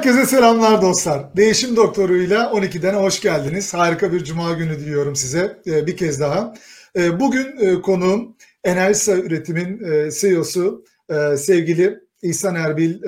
Herkese 0.00 0.26
selamlar 0.26 0.82
dostlar. 0.82 1.36
Değişim 1.36 1.76
Doktoru'yla 1.76 2.44
12'den 2.44 2.94
hoş 2.94 3.20
geldiniz. 3.20 3.74
Harika 3.74 4.12
bir 4.12 4.24
cuma 4.24 4.52
günü 4.52 4.78
diliyorum 4.78 5.16
size 5.16 5.60
e, 5.66 5.86
bir 5.86 5.96
kez 5.96 6.20
daha. 6.20 6.54
E, 6.96 7.20
bugün 7.20 7.56
e, 7.58 7.82
konuğum 7.82 8.36
Enerji 8.64 9.12
Üretim'in 9.12 9.80
CEO'su 10.20 10.84
sevgili 11.36 12.00
İhsan 12.22 12.54
Erbil 12.54 13.02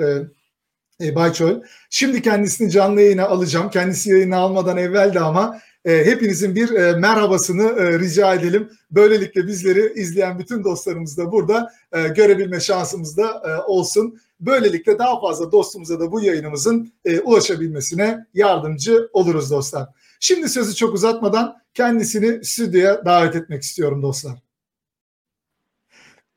Bayçol. 1.01 1.61
Şimdi 1.89 2.21
kendisini 2.21 2.71
canlı 2.71 3.01
yayına 3.01 3.27
alacağım. 3.27 3.69
Kendisi 3.69 4.09
yayına 4.09 4.37
almadan 4.37 4.77
evvel 4.77 5.13
de 5.13 5.19
ama 5.19 5.59
hepinizin 5.85 6.55
bir 6.55 6.95
merhabasını 6.95 7.99
rica 7.99 8.33
edelim. 8.33 8.69
Böylelikle 8.91 9.47
bizleri 9.47 9.93
izleyen 9.95 10.39
bütün 10.39 10.63
dostlarımız 10.63 11.17
da 11.17 11.31
burada 11.31 11.73
görebilme 12.15 12.59
şansımız 12.59 13.17
da 13.17 13.41
olsun. 13.67 14.19
Böylelikle 14.45 14.99
daha 14.99 15.21
fazla 15.21 15.51
dostumuza 15.51 15.99
da 15.99 16.11
bu 16.11 16.21
yayınımızın 16.21 16.93
e, 17.05 17.19
ulaşabilmesine 17.19 18.25
yardımcı 18.33 19.09
oluruz 19.13 19.51
dostlar. 19.51 19.89
Şimdi 20.19 20.49
sözü 20.49 20.75
çok 20.75 20.93
uzatmadan 20.93 21.57
kendisini 21.73 22.45
stüdyoya 22.45 23.05
davet 23.05 23.35
etmek 23.35 23.63
istiyorum 23.63 24.01
dostlar. 24.01 24.39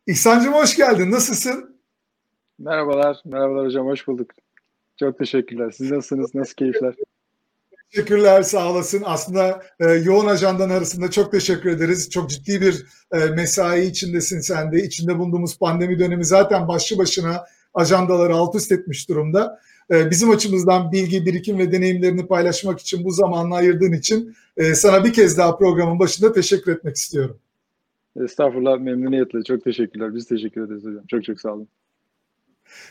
İhsan'cığım 0.06 0.54
hoş 0.54 0.76
geldin. 0.76 1.10
Nasılsın? 1.10 1.76
Merhabalar. 2.58 3.20
Merhabalar 3.24 3.66
hocam. 3.66 3.86
Hoş 3.86 4.06
bulduk. 4.06 4.30
Çok 4.96 5.18
teşekkürler. 5.18 5.70
Siz 5.70 5.90
nasılsınız? 5.90 6.34
Nasıl 6.34 6.54
keyifler? 6.54 6.94
Teşekkürler 7.90 8.42
sağ 8.42 8.70
olasın. 8.70 9.02
Aslında 9.06 9.62
e, 9.80 9.84
yoğun 9.84 10.26
ajandan 10.26 10.70
arasında 10.70 11.10
çok 11.10 11.32
teşekkür 11.32 11.70
ederiz. 11.70 12.10
Çok 12.10 12.30
ciddi 12.30 12.60
bir 12.60 12.86
e, 13.12 13.26
mesai 13.26 13.86
içindesin 13.86 14.40
sen 14.40 14.72
de. 14.72 14.82
İçinde 14.82 15.18
bulunduğumuz 15.18 15.58
pandemi 15.58 15.98
dönemi 15.98 16.24
zaten 16.24 16.68
başlı 16.68 16.98
başına 16.98 17.44
ajandaları 17.76 18.34
alt 18.34 18.54
üst 18.54 18.72
etmiş 18.72 19.08
durumda. 19.08 19.60
Ee, 19.90 20.10
bizim 20.10 20.30
açımızdan 20.30 20.92
bilgi, 20.92 21.26
birikim 21.26 21.58
ve 21.58 21.72
deneyimlerini 21.72 22.26
paylaşmak 22.26 22.80
için 22.80 23.04
bu 23.04 23.10
zamanını 23.10 23.54
ayırdığın 23.54 23.92
için 23.92 24.36
e, 24.56 24.74
sana 24.74 25.04
bir 25.04 25.12
kez 25.12 25.38
daha 25.38 25.58
programın 25.58 25.98
başında 25.98 26.32
teşekkür 26.32 26.72
etmek 26.72 26.96
istiyorum. 26.96 27.38
Estağfurullah 28.24 28.78
memnuniyetle. 28.78 29.42
Çok 29.42 29.64
teşekkürler. 29.64 30.14
Biz 30.14 30.26
teşekkür 30.26 30.66
ederiz 30.66 30.84
hocam. 30.84 31.04
Çok 31.08 31.24
çok 31.24 31.40
sağ 31.40 31.52
olun. 31.52 31.68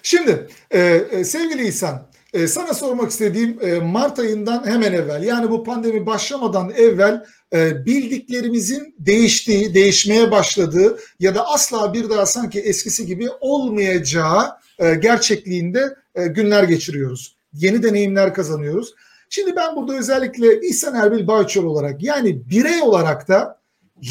Şimdi 0.04 0.48
e, 0.72 0.80
e, 0.82 1.24
sevgili 1.24 1.68
İhsan, 1.68 2.08
e, 2.34 2.48
sana 2.48 2.74
sormak 2.74 3.12
istediğim 3.12 3.58
e, 3.62 3.80
Mart 3.80 4.20
ayından 4.20 4.68
hemen 4.68 4.94
evvel 4.94 5.24
yani 5.24 5.50
bu 5.50 5.64
pandemi 5.64 6.06
başlamadan 6.06 6.72
evvel 6.78 7.26
e, 7.54 7.86
bildiklerimizin 7.86 8.96
değiştiği, 9.00 9.74
değişmeye 9.74 10.32
başladığı 10.32 10.98
ya 11.20 11.36
da 11.36 11.48
asla 11.48 11.94
bir 11.94 12.10
daha 12.10 12.26
sanki 12.26 12.60
eskisi 12.60 13.06
gibi 13.06 13.30
olmayacağı 13.42 14.65
e, 14.80 14.96
gerçekliğinde 14.96 15.96
e, 16.16 16.28
günler 16.28 16.64
geçiriyoruz. 16.64 17.36
Yeni 17.54 17.84
deneyimler 17.84 18.34
kazanıyoruz. 18.34 18.96
Şimdi 19.30 19.56
ben 19.56 19.76
burada 19.76 19.98
özellikle 19.98 20.62
İhsan 20.62 20.96
Erbil 20.96 21.28
Bayçol 21.28 21.64
olarak 21.64 22.04
yani 22.04 22.50
birey 22.50 22.82
olarak 22.82 23.28
da 23.28 23.60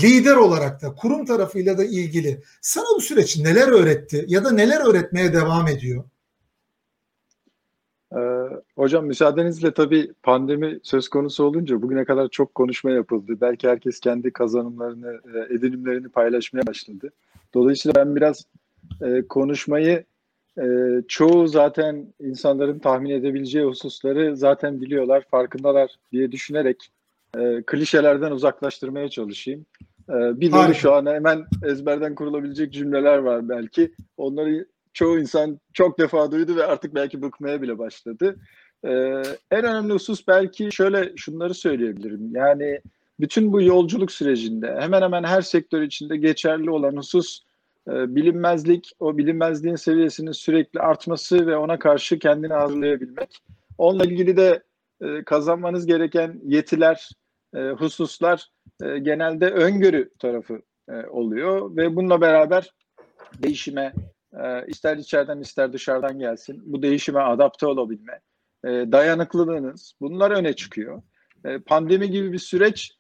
lider 0.03 0.37
olarak 0.37 0.83
da 0.83 0.95
kurum 0.95 1.27
tarafıyla 1.27 1.79
da 1.79 1.85
ilgili 1.85 2.43
sana 2.61 2.85
bu 2.97 3.01
süreç 3.01 3.39
neler 3.39 3.69
öğretti 3.69 4.25
ya 4.29 4.45
da 4.45 4.51
neler 4.51 4.91
öğretmeye 4.91 5.33
devam 5.33 5.69
ediyor? 5.69 6.05
Ee, 8.17 8.19
hocam 8.77 9.07
müsaadenizle 9.07 9.75
tabii 9.75 10.13
pandemi 10.23 10.79
söz 10.83 11.09
konusu 11.09 11.45
olunca 11.45 11.83
bugüne 11.83 12.05
kadar 12.05 12.29
çok 12.29 12.55
konuşma 12.55 12.91
yapıldı. 12.91 13.33
Belki 13.41 13.69
herkes 13.69 14.01
kendi 14.01 14.31
kazanımlarını, 14.33 15.21
e, 15.35 15.55
edinimlerini 15.55 16.09
paylaşmaya 16.09 16.67
başladı. 16.67 17.13
Dolayısıyla 17.55 17.95
ben 17.95 18.17
biraz 18.17 18.45
e, 19.03 19.23
konuşmayı 19.29 20.05
e, 20.59 20.67
çoğu 21.09 21.47
zaten 21.47 22.15
insanların 22.21 22.79
tahmin 22.79 23.11
edebileceği 23.11 23.65
hususları 23.65 24.37
zaten 24.37 24.81
biliyorlar, 24.81 25.25
farkındalar 25.31 25.91
diye 26.13 26.33
düşünerek 26.33 26.91
e, 27.39 27.63
klişelerden 27.67 28.31
uzaklaştırmaya 28.31 29.09
çalışayım. 29.09 29.67
E, 30.09 30.41
bir 30.41 30.53
de 30.53 30.75
şu 30.75 30.93
an 30.95 31.07
hemen 31.07 31.45
ezberden 31.65 32.15
kurulabilecek 32.15 32.73
cümleler 32.73 33.19
var 33.19 33.49
belki. 33.49 33.93
Onları 34.17 34.67
çoğu 34.93 35.19
insan 35.19 35.61
çok 35.73 35.99
defa 35.99 36.33
duydu 36.33 36.57
ve 36.57 36.67
artık 36.67 36.95
belki 36.95 37.23
bıkmaya 37.23 37.63
bile 37.63 37.79
başladı. 37.79 38.37
E, 38.85 38.91
en 39.51 39.65
önemli 39.65 39.93
husus 39.93 40.29
belki 40.29 40.69
şöyle 40.73 41.13
şunları 41.17 41.55
söyleyebilirim. 41.55 42.31
Yani 42.35 42.81
bütün 43.21 43.53
bu 43.53 43.63
yolculuk 43.63 44.13
sürecinde 44.13 44.77
hemen 44.81 45.03
hemen 45.03 45.25
her 45.25 45.43
sektör 45.43 45.83
içinde 45.83 46.17
geçerli 46.17 46.71
olan 46.71 46.97
husus 46.97 47.41
bilinmezlik, 47.87 48.93
o 49.01 49.19
bilinmezliğin 49.19 49.77
seviyesinin 49.77 50.33
sürekli 50.33 50.81
artması 50.81 51.47
ve 51.47 51.57
ona 51.57 51.79
karşı 51.79 52.19
kendini 52.19 52.53
hazırlayabilmek. 52.53 53.43
Onunla 53.79 54.05
ilgili 54.05 54.37
de 54.37 54.63
e, 55.01 55.25
kazanmanız 55.25 55.87
gereken 55.87 56.41
yetiler, 56.45 57.11
e, 57.57 57.61
hususlar 57.61 58.51
e, 58.83 58.99
genelde 58.99 59.51
öngörü 59.51 60.11
tarafı 60.19 60.63
oluyor 61.11 61.77
ve 61.77 61.97
bununla 61.97 62.21
beraber 62.21 62.75
değişime 63.43 63.93
ister 64.67 64.97
içeriden 64.97 65.41
ister 65.41 65.73
dışarıdan 65.73 66.19
gelsin 66.19 66.63
bu 66.65 66.83
değişime 66.83 67.21
adapte 67.21 67.67
olabilme, 67.67 68.21
dayanıklılığınız 68.65 69.95
bunlar 70.01 70.31
öne 70.31 70.53
çıkıyor. 70.53 71.03
Pandemi 71.67 72.11
gibi 72.11 72.33
bir 72.33 72.39
süreç 72.39 72.93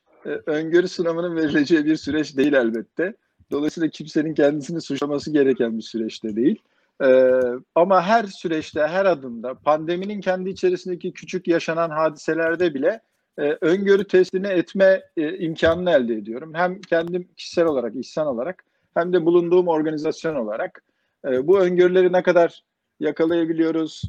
öngörü 0.46 0.88
sınavının 0.88 1.36
verileceği 1.36 1.84
bir 1.84 1.96
süreç 1.96 2.36
değil 2.36 2.52
elbette. 2.52 3.14
Dolayısıyla 3.54 3.88
kimsenin 3.88 4.34
kendisini 4.34 4.80
suçlaması 4.80 5.32
gereken 5.32 5.78
bir 5.78 5.82
süreçte 5.82 6.36
değil. 6.36 6.62
Ee, 7.04 7.30
ama 7.74 8.02
her 8.02 8.24
süreçte, 8.24 8.86
her 8.86 9.06
adımda 9.06 9.54
pandeminin 9.54 10.20
kendi 10.20 10.50
içerisindeki 10.50 11.12
küçük 11.12 11.48
yaşanan 11.48 11.90
hadiselerde 11.90 12.74
bile 12.74 13.00
e, 13.38 13.58
öngörü 13.60 14.04
testini 14.04 14.46
etme 14.46 15.02
e, 15.16 15.38
imkanını 15.38 15.90
elde 15.90 16.14
ediyorum. 16.14 16.54
Hem 16.54 16.80
kendim 16.80 17.28
kişisel 17.36 17.66
olarak, 17.66 17.96
ihsan 17.96 18.26
olarak 18.26 18.64
hem 18.94 19.12
de 19.12 19.26
bulunduğum 19.26 19.68
organizasyon 19.68 20.34
olarak 20.34 20.82
e, 21.24 21.46
bu 21.46 21.60
öngörüleri 21.60 22.12
ne 22.12 22.22
kadar 22.22 22.64
yakalayabiliyoruz, 23.00 24.02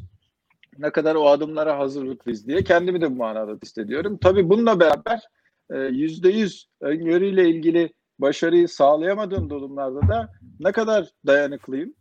ne 0.77 0.89
kadar 0.89 1.15
o 1.15 1.27
adımlara 1.27 1.79
hazırlıklıyız 1.79 2.47
diye 2.47 2.63
kendimi 2.63 3.01
de 3.01 3.11
bu 3.11 3.15
manada 3.15 3.59
test 3.59 3.77
ediyorum. 3.77 4.17
Tabii 4.17 4.49
bununla 4.49 4.79
beraber 4.79 5.21
e, 5.69 5.77
yüzde 5.77 6.29
yüz 6.29 6.67
öngörüyle 6.81 7.49
ilgili 7.49 7.93
başarıyı 8.19 8.67
sağlayamadığım 8.67 9.49
durumlarda 9.49 10.07
da 10.07 10.29
ne 10.59 10.71
kadar 10.71 11.09
dayanıklıyım, 11.27 11.93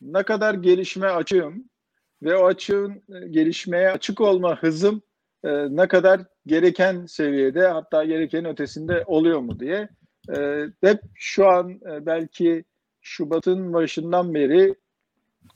ne 0.00 0.22
kadar 0.22 0.54
gelişme 0.54 1.06
açığım 1.06 1.70
ve 2.22 2.36
o 2.36 2.46
açığın 2.46 3.02
e, 3.14 3.28
gelişmeye 3.28 3.90
açık 3.90 4.20
olma 4.20 4.62
hızım 4.62 5.02
e, 5.44 5.76
ne 5.76 5.88
kadar 5.88 6.20
gereken 6.46 7.06
seviyede 7.06 7.68
hatta 7.68 8.04
gereken 8.04 8.44
ötesinde 8.44 9.04
oluyor 9.06 9.40
mu 9.40 9.60
diye 9.60 9.88
e, 10.36 10.66
hep 10.80 11.00
şu 11.14 11.48
an 11.48 11.70
e, 11.70 12.06
belki 12.06 12.64
Şubat'ın 13.00 13.72
başından 13.72 14.34
beri 14.34 14.74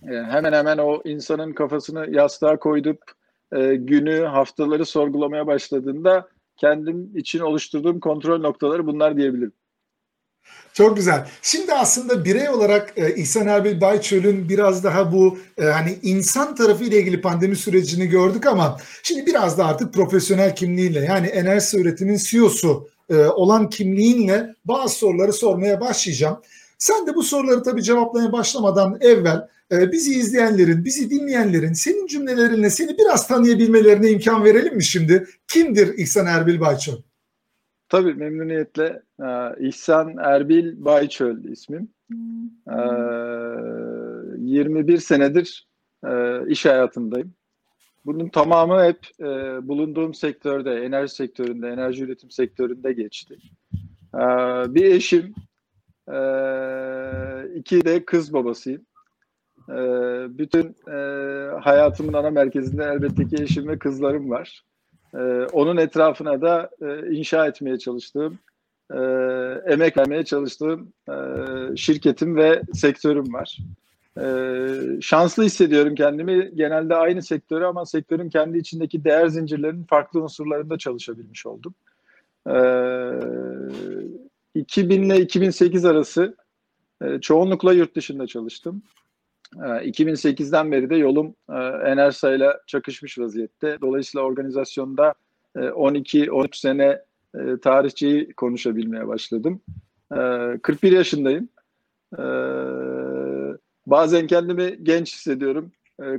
e, 0.03 0.15
hemen 0.15 0.53
hemen 0.53 0.79
o 0.79 1.03
insanın 1.05 1.53
kafasını 1.53 2.17
yastığa 2.17 2.59
koydup 2.59 3.03
e, 3.53 3.75
günü, 3.75 4.21
haftaları 4.21 4.87
sorgulamaya 4.87 5.47
başladığında 5.47 6.29
kendim 6.57 7.17
için 7.17 7.41
oluşturduğum 7.41 8.01
kontrol 8.01 8.41
noktaları 8.41 8.87
bunlar 8.87 9.17
diyebilirim. 9.17 9.53
Çok 10.79 10.97
güzel. 10.97 11.29
Şimdi 11.43 11.75
aslında 11.75 12.25
birey 12.25 12.49
olarak 12.49 12.93
e, 12.97 13.15
İhsan 13.15 13.47
Erbil 13.47 13.81
Bayçöl'ün 13.81 14.49
biraz 14.49 14.85
daha 14.85 15.13
bu 15.13 15.39
e, 15.59 15.65
hani 15.65 15.99
insan 16.03 16.55
tarafı 16.55 16.85
ile 16.85 17.01
ilgili 17.01 17.21
pandemi 17.21 17.57
sürecini 17.57 18.07
gördük 18.07 18.47
ama 18.47 18.77
şimdi 19.03 19.27
biraz 19.27 19.59
da 19.59 19.67
artık 19.67 19.95
profesyonel 19.95 20.57
kimliğiyle 20.57 21.01
yani 21.01 21.27
enerji 21.27 21.79
üretiminin 21.79 22.19
CEO'su 22.19 22.89
e, 23.11 23.17
olan 23.17 23.71
kimliğinle 23.71 24.55
bazı 24.65 24.95
soruları 24.95 25.33
sormaya 25.33 25.81
başlayacağım. 25.81 26.39
Sen 26.79 27.07
de 27.07 27.15
bu 27.15 27.23
soruları 27.23 27.63
tabii 27.63 27.83
cevaplamaya 27.83 28.33
başlamadan 28.33 28.99
evvel 29.01 29.49
e, 29.73 29.93
bizi 29.93 30.15
izleyenlerin, 30.15 30.85
bizi 30.85 31.11
dinleyenlerin 31.11 31.73
senin 31.73 32.07
cümlelerinle 32.07 32.71
seni 32.71 32.99
biraz 32.99 33.29
tanıyabilmelerine 33.29 34.11
imkan 34.11 34.45
verelim 34.45 34.77
mi 34.77 34.85
şimdi? 34.85 35.27
Kimdir 35.49 35.99
İhsan 35.99 36.27
Erbil 36.27 36.61
Bayçöl? 36.61 37.08
Tabii 37.89 38.15
memnuniyetle. 38.15 39.03
Ee, 39.23 39.67
İhsan 39.69 40.17
Erbil 40.19 40.85
Bayçöl 40.85 41.45
ismim. 41.45 41.89
Ee, 42.69 42.75
21 44.39 44.99
senedir 44.99 45.69
e, 46.05 46.43
iş 46.49 46.67
hayatındayım. 46.67 47.35
Bunun 48.07 48.29
tamamı 48.29 48.85
hep 48.85 48.99
e, 49.21 49.25
bulunduğum 49.69 50.15
sektörde, 50.15 50.73
enerji 50.73 51.15
sektöründe, 51.15 51.69
enerji 51.69 52.05
üretim 52.05 52.31
sektöründe 52.31 52.93
geçti. 52.93 53.37
Ee, 54.15 54.19
bir 54.75 54.85
eşim, 54.85 55.35
e, 56.09 56.19
iki 57.55 57.85
de 57.85 58.05
kız 58.05 58.33
babasıyım. 58.33 58.87
E, 59.69 59.77
bütün 60.39 60.77
e, 60.89 60.97
hayatımın 61.61 62.13
ana 62.13 62.31
merkezinde 62.31 62.85
elbette 62.85 63.29
ki 63.29 63.43
eşim 63.43 63.69
ve 63.69 63.79
kızlarım 63.79 64.31
var. 64.31 64.63
E, 65.15 65.19
onun 65.53 65.77
etrafına 65.77 66.41
da 66.41 66.71
e, 66.83 67.17
inşa 67.17 67.47
etmeye 67.47 67.79
çalıştığım, 67.79 68.39
e, 68.95 68.99
emek 69.67 69.97
vermeye 69.97 70.25
çalıştığım 70.25 70.93
e, 71.09 71.15
şirketim 71.77 72.37
ve 72.37 72.63
sektörüm 72.75 73.33
var. 73.33 73.59
şanslı 75.01 75.45
hissediyorum 75.45 75.95
kendimi. 75.95 76.51
Genelde 76.55 76.95
aynı 76.95 77.23
sektörü 77.23 77.65
ama 77.65 77.87
sektörün 77.87 78.29
kendi 78.29 78.59
içindeki 78.59 79.05
değer 79.05 79.29
zincirlerinin 79.29 79.85
farklı 79.85 80.23
unsurlarında 80.23 80.79
çalışabilmiş 80.79 81.47
oldum. 81.47 81.75
2000 84.55 85.03
ile 85.03 85.21
2008 85.21 85.85
arası 85.85 86.37
çoğunlukla 87.21 87.73
yurt 87.73 87.97
dışında 87.97 88.27
çalıştım. 88.27 88.83
2008'den 89.57 90.73
beri 90.73 90.91
de 90.91 90.97
yolum 90.97 91.35
Enersa 91.87 92.35
ile 92.35 92.53
çakışmış 92.67 93.19
vaziyette. 93.19 93.79
Dolayısıyla 93.81 94.27
organizasyonda 94.27 95.15
12-13 95.57 96.57
sene 96.61 97.03
tarihçeyi 97.63 98.33
konuşabilmeye 98.33 99.09
başladım. 99.09 99.61
41 100.63 100.93
yaşındayım. 100.93 101.49
Bazen 103.87 104.27
kendimi 104.27 104.85
genç 104.85 105.15
hissediyorum 105.15 105.73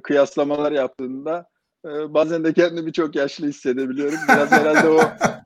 kıyaslamalar 0.03 0.71
yaptığında. 0.71 1.49
Bazen 1.85 2.43
de 2.43 2.53
kendimi 2.53 2.93
çok 2.93 3.15
yaşlı 3.15 3.47
hissedebiliyorum. 3.47 4.19
Biraz 4.29 4.51
herhalde 4.51 4.89
o 4.89 4.99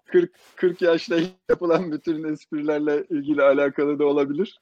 40 0.05 0.31
40 0.55 0.81
yaşta 0.81 1.15
yapılan 1.49 1.91
bütün 1.91 2.23
esprilerle 2.23 3.05
ilgili 3.09 3.41
alakalı 3.41 3.99
da 3.99 4.05
olabilir. 4.05 4.59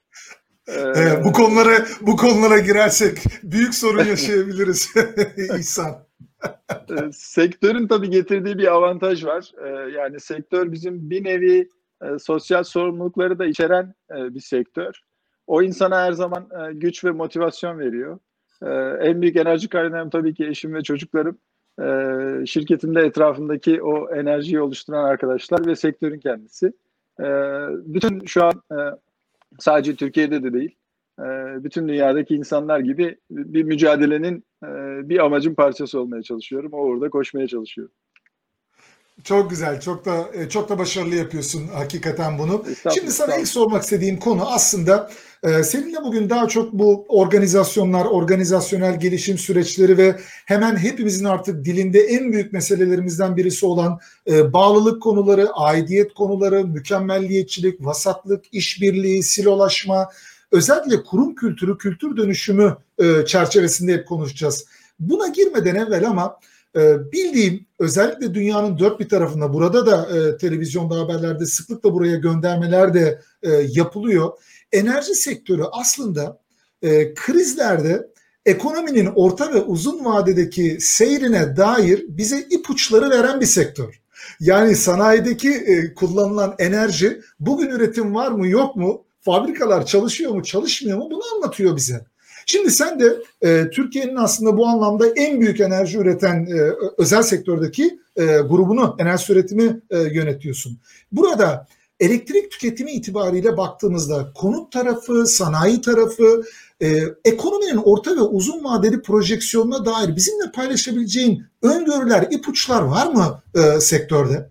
Ee, 0.70 1.24
bu 1.24 1.32
konulara 1.32 1.86
bu 2.02 2.16
konulara 2.16 2.60
girersek 2.60 3.18
büyük 3.44 3.76
sorun 3.76 4.04
yaşayabiliriz 4.04 4.94
İhsan. 5.60 5.96
Sektörün 7.14 7.88
tabii 7.88 8.10
getirdiği 8.10 8.58
bir 8.58 8.74
avantaj 8.74 9.26
var. 9.26 9.52
Yani 9.96 10.20
sektör 10.20 10.72
bizim 10.72 11.10
bir 11.10 11.24
nevi 11.24 11.70
sosyal 12.20 12.64
sorumlulukları 12.64 13.40
da 13.40 13.46
içeren 13.46 13.94
bir 14.10 14.40
sektör. 14.40 15.02
O 15.48 15.62
insana 15.62 16.02
her 16.02 16.12
zaman 16.12 16.50
güç 16.74 17.06
ve 17.06 17.12
motivasyon 17.12 17.80
veriyor. 17.80 18.20
En 19.02 19.22
büyük 19.22 19.36
enerji 19.36 19.70
kaynağım 19.70 20.10
tabii 20.10 20.34
ki 20.34 20.46
eşim 20.46 20.74
ve 20.74 20.84
çocuklarım. 20.84 21.38
Şirketimde 22.46 23.02
etrafındaki 23.02 23.84
o 23.84 24.16
enerjiyi 24.16 24.62
oluşturan 24.62 25.04
arkadaşlar 25.04 25.66
ve 25.66 25.76
sektörün 25.76 26.20
kendisi. 26.20 26.74
Bütün 27.86 28.26
şu 28.26 28.44
an 28.44 28.62
sadece 29.60 29.96
Türkiye'de 29.96 30.44
de 30.44 30.54
değil, 30.54 30.76
e, 31.20 31.24
bütün 31.64 31.88
dünyadaki 31.88 32.36
insanlar 32.36 32.80
gibi 32.80 33.18
bir 33.30 33.64
mücadelenin 33.64 34.46
e, 34.64 34.70
bir 35.10 35.20
amacın 35.26 35.56
parçası 35.56 36.00
olmaya 36.00 36.24
çalışıyorum. 36.24 36.74
O 36.74 36.78
orada 36.78 37.10
koşmaya 37.10 37.48
çalışıyor. 37.48 37.90
Çok 39.24 39.50
güzel, 39.50 39.82
çok 39.82 40.06
da 40.06 40.30
e, 40.34 40.50
çok 40.50 40.70
da 40.70 40.80
başarılı 40.80 41.16
yapıyorsun 41.16 41.68
hakikaten 41.68 42.40
bunu. 42.40 42.66
Şimdi 42.94 43.12
sana 43.12 43.36
ilk 43.36 43.48
sormak 43.48 43.84
istediğim 43.84 44.20
konu 44.20 44.52
aslında 44.52 45.12
seninle 45.64 46.04
bugün 46.04 46.30
daha 46.30 46.48
çok 46.48 46.74
bu 46.74 47.06
organizasyonlar, 47.08 48.06
organizasyonel 48.06 49.00
gelişim 49.00 49.38
süreçleri 49.38 49.98
ve 49.98 50.20
hemen 50.46 50.78
hepimizin 50.78 51.26
artık 51.26 51.66
dilinde 51.66 52.00
en 52.00 52.32
büyük 52.32 52.54
meselelerimizden 52.54 53.38
birisi 53.38 53.66
olan 53.66 54.00
bağlılık 54.30 55.02
konuları, 55.02 55.50
aidiyet 55.54 56.14
konuları, 56.14 56.66
mükemmelliyetçilik, 56.66 57.86
vasatlık, 57.86 58.46
işbirliği, 58.52 59.24
silolaşma, 59.24 60.10
özellikle 60.52 61.04
kurum 61.04 61.36
kültürü, 61.36 61.78
kültür 61.78 62.18
dönüşümü 62.18 62.78
çerçevesinde 63.28 63.94
hep 63.94 64.08
konuşacağız. 64.08 64.66
Buna 65.00 65.28
girmeden 65.28 65.76
evvel 65.76 66.08
ama 66.08 66.40
e, 66.76 67.12
bildiğim 67.12 67.66
özellikle 67.80 68.34
dünyanın 68.34 68.80
dört 68.80 69.00
bir 69.00 69.10
tarafında 69.10 69.54
burada 69.54 69.86
da 69.86 70.18
e, 70.18 70.38
televizyonda 70.38 71.00
haberlerde 71.00 71.46
sıklıkla 71.46 71.94
buraya 71.94 72.16
göndermeler 72.16 72.94
de 72.94 73.22
e, 73.44 73.50
yapılıyor. 73.52 74.32
Enerji 74.72 75.16
sektörü 75.16 75.64
aslında 75.72 76.40
e, 76.82 77.14
krizlerde 77.14 78.08
ekonominin 78.46 79.06
orta 79.16 79.54
ve 79.54 79.62
uzun 79.62 80.06
vadedeki 80.06 80.78
seyrine 80.80 81.58
dair 81.58 82.06
bize 82.08 82.40
ipuçları 82.50 83.10
veren 83.10 83.42
bir 83.42 83.46
sektör. 83.46 84.02
Yani 84.40 84.76
sanayideki 84.76 85.50
e, 85.50 85.94
kullanılan 85.94 86.56
enerji 86.60 87.22
bugün 87.40 87.70
üretim 87.70 88.16
var 88.16 88.32
mı 88.32 88.48
yok 88.48 88.76
mu? 88.76 89.06
Fabrikalar 89.22 89.86
çalışıyor 89.86 90.32
mu 90.32 90.44
çalışmıyor 90.44 90.98
mu? 90.98 91.08
Bunu 91.12 91.22
anlatıyor 91.36 91.76
bize. 91.76 92.06
Şimdi 92.46 92.72
sen 92.72 93.00
de 93.00 93.18
e, 93.42 93.70
Türkiye'nin 93.70 94.16
aslında 94.16 94.58
bu 94.58 94.68
anlamda 94.68 95.08
en 95.08 95.42
büyük 95.42 95.60
enerji 95.60 95.98
üreten 95.98 96.46
e, 96.46 96.72
özel 96.98 97.24
sektördeki 97.24 98.00
e, 98.16 98.26
grubunu, 98.26 98.96
enerji 99.00 99.34
üretimi 99.34 99.82
e, 99.90 100.00
yönetiyorsun. 100.00 100.78
Burada 101.12 101.68
elektrik 102.00 102.52
tüketimi 102.52 102.92
itibariyle 102.92 103.58
baktığımızda 103.58 104.32
konut 104.36 104.72
tarafı, 104.72 105.26
sanayi 105.28 105.82
tarafı, 105.82 106.44
e, 106.82 107.04
ekonominin 107.26 107.78
orta 107.78 108.16
ve 108.16 108.22
uzun 108.22 108.64
vadeli 108.64 109.02
projeksiyonuna 109.02 109.86
dair 109.86 110.16
bizimle 110.16 110.52
paylaşabileceğin 110.52 111.46
öngörüler, 111.62 112.28
ipuçlar 112.32 112.82
var 112.82 113.14
mı 113.14 113.44
e, 113.56 113.80
sektörde? 113.80 114.50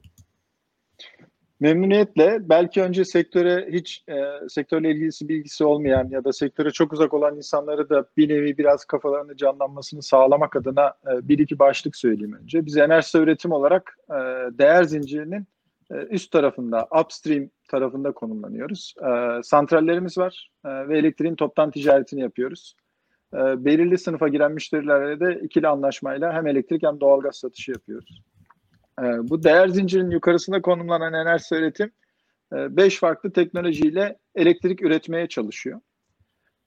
Memnuniyetle. 1.60 2.48
Belki 2.48 2.82
önce 2.82 3.04
sektöre 3.04 3.68
hiç 3.72 4.04
e, 4.08 4.48
sektörle 4.48 4.90
ilgisi 4.90 5.28
bilgisi 5.28 5.64
olmayan 5.64 6.08
ya 6.08 6.24
da 6.24 6.32
sektöre 6.32 6.70
çok 6.70 6.92
uzak 6.92 7.14
olan 7.14 7.36
insanları 7.36 7.88
da 7.88 8.04
bir 8.16 8.28
nevi 8.28 8.58
biraz 8.58 8.84
kafalarını 8.84 9.36
canlanmasını 9.36 10.02
sağlamak 10.02 10.56
adına 10.56 10.86
e, 10.86 11.28
bir 11.28 11.38
iki 11.38 11.58
başlık 11.58 11.96
söyleyeyim 11.96 12.38
önce. 12.42 12.66
Biz 12.66 12.76
enerji 12.76 13.18
üretim 13.18 13.52
olarak 13.52 13.96
e, 14.10 14.14
değer 14.58 14.84
zincirinin 14.84 15.46
e, 15.90 15.94
üst 15.94 16.32
tarafında, 16.32 16.88
upstream 17.00 17.48
tarafında 17.68 18.12
konumlanıyoruz. 18.12 18.94
E, 19.02 19.42
santrallerimiz 19.42 20.18
var 20.18 20.50
e, 20.64 20.88
ve 20.88 20.98
elektriğin 20.98 21.34
toptan 21.34 21.70
ticaretini 21.70 22.20
yapıyoruz. 22.20 22.76
E, 23.34 23.64
belirli 23.64 23.98
sınıfa 23.98 24.28
giren 24.28 24.52
müşterilerle 24.52 25.20
de 25.20 25.40
ikili 25.40 25.68
anlaşmayla 25.68 26.32
hem 26.32 26.46
elektrik 26.46 26.82
hem 26.82 27.00
doğalgaz 27.00 27.36
satışı 27.36 27.70
yapıyoruz. 27.70 28.22
Ee, 29.00 29.28
bu 29.28 29.42
değer 29.42 29.68
zincirinin 29.68 30.10
yukarısında 30.10 30.62
konumlanan 30.62 31.14
enerji 31.14 31.54
üretim 31.54 31.90
5 32.52 32.94
e, 32.94 32.98
farklı 32.98 33.32
teknolojiyle 33.32 34.18
elektrik 34.34 34.82
üretmeye 34.82 35.28
çalışıyor. 35.28 35.80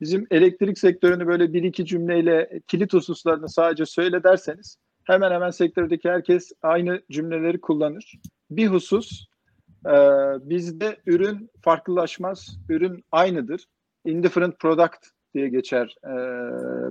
Bizim 0.01 0.27
elektrik 0.31 0.79
sektörünü 0.79 1.27
böyle 1.27 1.53
bir 1.53 1.63
iki 1.63 1.85
cümleyle 1.85 2.59
kilit 2.67 2.93
hususlarını 2.93 3.49
sadece 3.49 3.85
söyle 3.85 4.23
derseniz 4.23 4.77
hemen 5.03 5.31
hemen 5.31 5.49
sektördeki 5.49 6.09
herkes 6.09 6.51
aynı 6.61 7.01
cümleleri 7.11 7.61
kullanır. 7.61 8.13
Bir 8.51 8.67
husus 8.67 9.25
e, 9.85 9.95
bizde 10.49 10.97
ürün 11.05 11.49
farklılaşmaz, 11.61 12.57
ürün 12.69 13.03
aynıdır. 13.11 13.65
Indifferent 14.05 14.59
product 14.59 15.07
diye 15.33 15.49
geçer 15.49 15.95
e, 16.05 16.15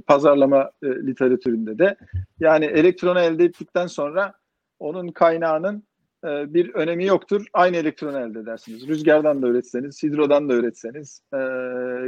pazarlama 0.00 0.70
e, 0.82 0.86
literatüründe 0.86 1.78
de. 1.78 1.96
Yani 2.40 2.64
elektronu 2.64 3.20
elde 3.20 3.44
ettikten 3.44 3.86
sonra 3.86 4.34
onun 4.82 5.08
kaynağının 5.08 5.84
e, 6.24 6.54
bir 6.54 6.74
önemi 6.74 7.04
yoktur. 7.04 7.46
Aynı 7.52 7.76
elektronu 7.76 8.18
elde 8.18 8.40
edersiniz. 8.40 8.88
Rüzgardan 8.88 9.42
da 9.42 9.46
üretseniz, 9.46 10.02
hidrodan 10.02 10.48
da 10.48 10.54
üretseniz, 10.54 11.22
e, 11.32 11.38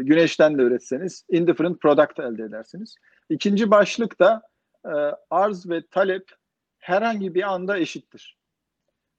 güneşten 0.01 0.59
de 0.59 0.63
üretseniz 0.63 1.25
indifferent 1.31 1.81
product 1.81 2.21
elde 2.21 2.43
edersiniz. 2.43 2.97
İkinci 3.31 3.71
başlık 3.71 4.21
da 4.21 4.43
e, 4.85 4.95
arz 5.31 5.71
ve 5.71 5.83
talep 5.91 6.31
herhangi 6.79 7.35
bir 7.35 7.53
anda 7.53 7.79
eşittir. 7.79 8.39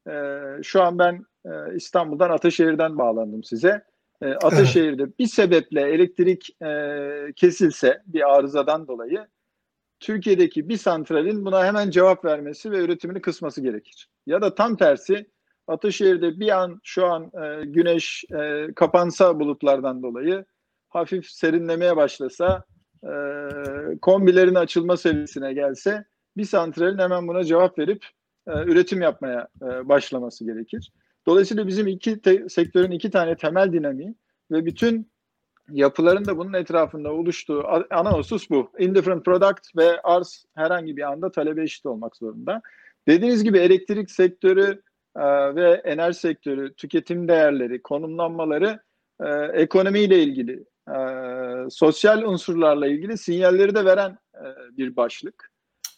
E, 0.07 0.13
şu 0.63 0.81
an 0.81 0.99
ben 0.99 1.25
e, 1.45 1.75
İstanbul'dan 1.75 2.29
Ataşehir'den 2.29 2.97
bağlandım 2.97 3.43
size. 3.43 3.83
E, 4.21 4.33
Ataşehir'de 4.33 5.17
bir 5.19 5.27
sebeple 5.27 5.81
elektrik 5.81 6.61
e, 6.61 7.33
kesilse 7.35 8.01
bir 8.05 8.35
arızadan 8.35 8.87
dolayı 8.87 9.27
Türkiye'deki 10.05 10.69
bir 10.69 10.77
santralin 10.77 11.45
buna 11.45 11.65
hemen 11.65 11.89
cevap 11.89 12.25
vermesi 12.25 12.71
ve 12.71 12.77
üretimini 12.77 13.21
kısması 13.21 13.61
gerekir. 13.61 14.09
Ya 14.25 14.41
da 14.41 14.55
tam 14.55 14.77
tersi 14.77 15.25
Ataşehir'de 15.67 16.39
bir 16.39 16.61
an 16.61 16.79
şu 16.83 17.05
an 17.05 17.31
e, 17.43 17.65
güneş 17.65 18.23
e, 18.39 18.67
kapansa 18.75 19.39
bulutlardan 19.39 20.03
dolayı 20.03 20.45
hafif 20.89 21.25
serinlemeye 21.25 21.95
başlasa 21.95 22.63
e, 23.03 23.11
kombilerin 24.01 24.55
açılma 24.55 24.97
seviyesine 24.97 25.53
gelse 25.53 26.05
bir 26.37 26.45
santralin 26.45 26.99
hemen 26.99 27.27
buna 27.27 27.43
cevap 27.43 27.79
verip 27.79 28.05
e, 28.47 28.51
üretim 28.51 29.01
yapmaya 29.01 29.47
e, 29.61 29.89
başlaması 29.89 30.45
gerekir. 30.45 30.91
Dolayısıyla 31.25 31.67
bizim 31.67 31.87
iki 31.87 32.21
te, 32.21 32.49
sektörün 32.49 32.91
iki 32.91 33.11
tane 33.11 33.35
temel 33.35 33.73
dinamiği 33.73 34.15
ve 34.51 34.65
bütün 34.65 35.11
yapıların 35.71 36.25
da 36.25 36.37
bunun 36.37 36.53
etrafında 36.53 37.13
oluştuğu 37.13 37.63
ana 37.91 38.13
husus 38.13 38.49
bu. 38.49 38.71
Indifferent 38.79 39.25
product 39.25 39.77
ve 39.77 40.01
arz 40.01 40.45
herhangi 40.55 40.97
bir 40.97 41.11
anda 41.11 41.31
talebe 41.31 41.63
eşit 41.63 41.85
olmak 41.85 42.15
zorunda. 42.15 42.61
Dediğiniz 43.07 43.43
gibi 43.43 43.57
elektrik 43.57 44.11
sektörü 44.11 44.81
e, 45.15 45.55
ve 45.55 45.81
enerji 45.83 46.19
sektörü, 46.19 46.73
tüketim 46.73 47.27
değerleri, 47.27 47.81
konumlanmaları 47.81 48.79
e, 49.23 49.29
ekonomiyle 49.53 50.23
ilgili, 50.23 50.63
e, 50.89 50.97
sosyal 51.69 52.23
unsurlarla 52.23 52.87
ilgili 52.87 53.17
sinyalleri 53.17 53.75
de 53.75 53.85
veren 53.85 54.17
e, 54.35 54.45
bir 54.77 54.95
başlık. 54.95 55.51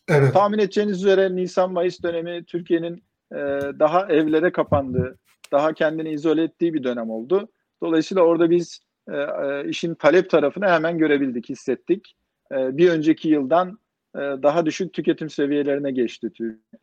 Evet. 0.10 0.34
Tahmin 0.34 0.60
edeceğiniz 0.60 0.98
üzere 0.98 1.36
Nisan-Mayıs 1.36 2.04
dönemi 2.04 2.46
Türkiye'nin 2.46 3.04
e, 3.32 3.38
daha 3.80 4.08
evlere 4.08 4.52
kapandığı, 4.52 5.18
daha 5.52 5.74
kendini 5.74 6.10
izole 6.10 6.44
ettiği 6.44 6.74
bir 6.74 6.84
dönem 6.84 7.10
oldu. 7.10 7.50
Dolayısıyla 7.84 8.24
orada 8.24 8.50
biz 8.50 8.87
e, 9.12 9.18
e, 9.18 9.70
işin 9.70 9.96
talep 9.96 10.30
tarafını 10.30 10.68
hemen 10.68 10.98
görebildik, 10.98 11.50
hissettik. 11.50 12.16
e, 12.52 12.78
bir 12.78 12.90
önceki 12.90 13.30
yıldan 13.30 13.80
e, 14.16 14.20
daha 14.20 14.66
düşük 14.66 14.94
tüketim 14.94 15.30
seviyelerine 15.30 15.92
geçti 15.92 16.30
Türkiye. 16.34 16.78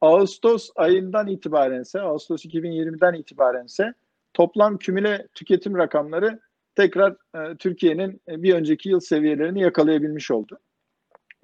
Ağustos 0.00 0.70
ayından 0.76 1.26
itibarense, 1.26 2.00
Ağustos 2.00 2.44
2020'den 2.44 3.14
itibarense 3.14 3.94
toplam 4.34 4.78
kümüle 4.78 5.26
tüketim 5.34 5.76
rakamları 5.76 6.40
tekrar 6.74 7.16
Türkiye'nin 7.58 8.20
bir 8.28 8.54
önceki 8.54 8.88
yıl 8.88 9.00
seviyelerini 9.00 9.60
yakalayabilmiş 9.60 10.30
oldu. 10.30 10.58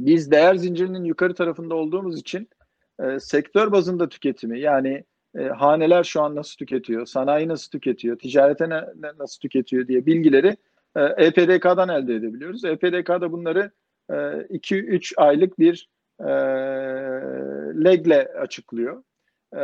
Biz 0.01 0.31
değer 0.31 0.55
zincirinin 0.55 1.05
yukarı 1.05 1.35
tarafında 1.35 1.75
olduğumuz 1.75 2.19
için 2.21 2.49
sektör 3.19 3.73
bazında 3.73 4.09
tüketimi 4.09 4.61
yani 4.61 5.05
e, 5.39 5.43
haneler 5.43 6.05
şu 6.05 6.23
an 6.23 6.37
nasıl 6.37 6.57
tüketiyor, 6.57 7.07
sanayi 7.07 7.49
nasıl 7.49 7.71
tüketiyor, 7.71 8.19
ticarete 8.19 8.69
ne, 8.69 8.81
ne, 8.81 9.09
nasıl 9.19 9.41
tüketiyor 9.41 9.89
diye 9.89 10.07
bilgileri 10.07 10.57
e, 10.97 11.03
EPDK'dan 11.03 11.89
elde 11.89 12.15
edebiliyoruz. 12.15 12.65
EPDK'da 12.65 13.33
bunları 13.33 13.71
2-3 14.11 15.15
e, 15.15 15.23
aylık 15.23 15.59
bir 15.59 15.89
e, 16.21 16.33
legle 17.85 18.33
açıklıyor. 18.41 19.03
E, 19.57 19.63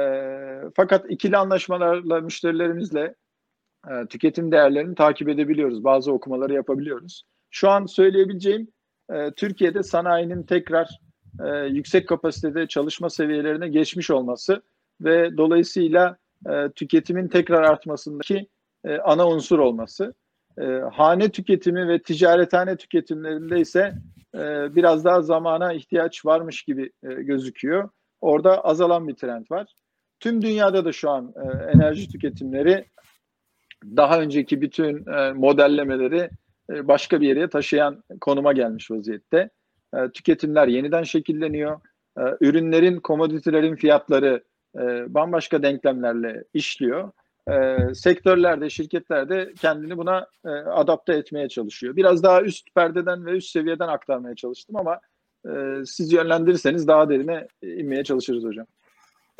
fakat 0.75 1.10
ikili 1.10 1.37
anlaşmalarla 1.37 2.20
müşterilerimizle 2.20 3.14
e, 3.90 4.06
tüketim 4.06 4.52
değerlerini 4.52 4.94
takip 4.94 5.28
edebiliyoruz. 5.28 5.84
Bazı 5.84 6.12
okumaları 6.12 6.54
yapabiliyoruz. 6.54 7.25
Şu 7.50 7.70
an 7.70 7.87
söyleyebileceğim 7.87 8.68
e, 9.12 9.30
Türkiye'de 9.30 9.82
sanayinin 9.82 10.42
tekrar 10.42 11.00
e, 11.44 11.66
yüksek 11.66 12.08
kapasitede 12.08 12.66
çalışma 12.66 13.10
seviyelerine 13.10 13.68
geçmiş 13.68 14.10
olması 14.10 14.62
ve 15.00 15.37
dolayısıyla 15.37 16.17
e, 16.47 16.71
tüketimin 16.71 17.28
tekrar 17.28 17.62
artmasındaki 17.62 18.49
e, 18.85 18.99
ana 18.99 19.28
unsur 19.28 19.59
olması. 19.59 20.14
E, 20.59 20.64
hane 20.93 21.28
tüketimi 21.28 21.88
ve 21.88 22.02
ticarethane 22.02 22.76
tüketimlerinde 22.76 23.61
ise 23.61 23.95
e, 24.35 24.75
biraz 24.75 25.05
daha 25.05 25.23
zamana 25.23 25.73
ihtiyaç 25.73 26.26
varmış 26.26 26.62
gibi 26.62 26.93
e, 27.02 27.09
gözüküyor. 27.14 27.88
Orada 28.21 28.64
azalan 28.64 29.09
bir 29.09 29.14
trend 29.14 29.47
var. 29.50 29.75
Tüm 30.21 30.43
dünyada 30.43 30.85
da 30.85 30.93
şu 30.93 31.11
an 31.11 31.35
e, 31.37 31.71
enerji 31.76 32.09
tüketimleri 32.09 32.85
daha 33.85 34.21
önceki 34.21 34.61
bütün 34.61 35.07
e, 35.07 35.33
modellemeleri 35.33 36.31
e, 36.71 36.88
başka 36.88 37.21
bir 37.21 37.28
yere 37.28 37.49
taşıyan 37.49 38.05
konuma 38.21 38.52
gelmiş 38.52 38.90
vaziyette. 38.90 39.50
E, 39.95 40.09
tüketimler 40.14 40.69
yeniden 40.69 41.02
şekilleniyor. 41.02 41.81
E, 42.19 42.23
ürünlerin, 42.40 43.00
komoditelerin 43.00 43.76
fiyatları 43.76 44.45
e, 44.80 45.14
bambaşka 45.14 45.62
denklemlerle 45.62 46.44
işliyor. 46.54 47.11
E, 47.50 47.76
sektörlerde, 47.94 48.70
şirketlerde 48.70 49.52
kendini 49.61 49.99
buna 49.99 50.26
e, 50.44 50.49
adapte 50.50 51.12
etmeye 51.12 51.49
çalışıyor. 51.49 51.97
Biraz 51.97 52.23
daha 52.23 52.42
üst 52.42 52.75
perdeden 52.75 53.26
ve 53.26 53.30
üst 53.30 53.50
seviyeden 53.50 53.88
aktarmaya 53.88 54.35
çalıştım 54.35 54.76
ama 54.76 55.00
e, 55.47 55.50
siz 55.87 56.12
yönlendirirseniz 56.12 56.87
daha 56.87 57.08
derine 57.08 57.49
inmeye 57.62 58.04
çalışırız 58.04 58.44
hocam. 58.44 58.66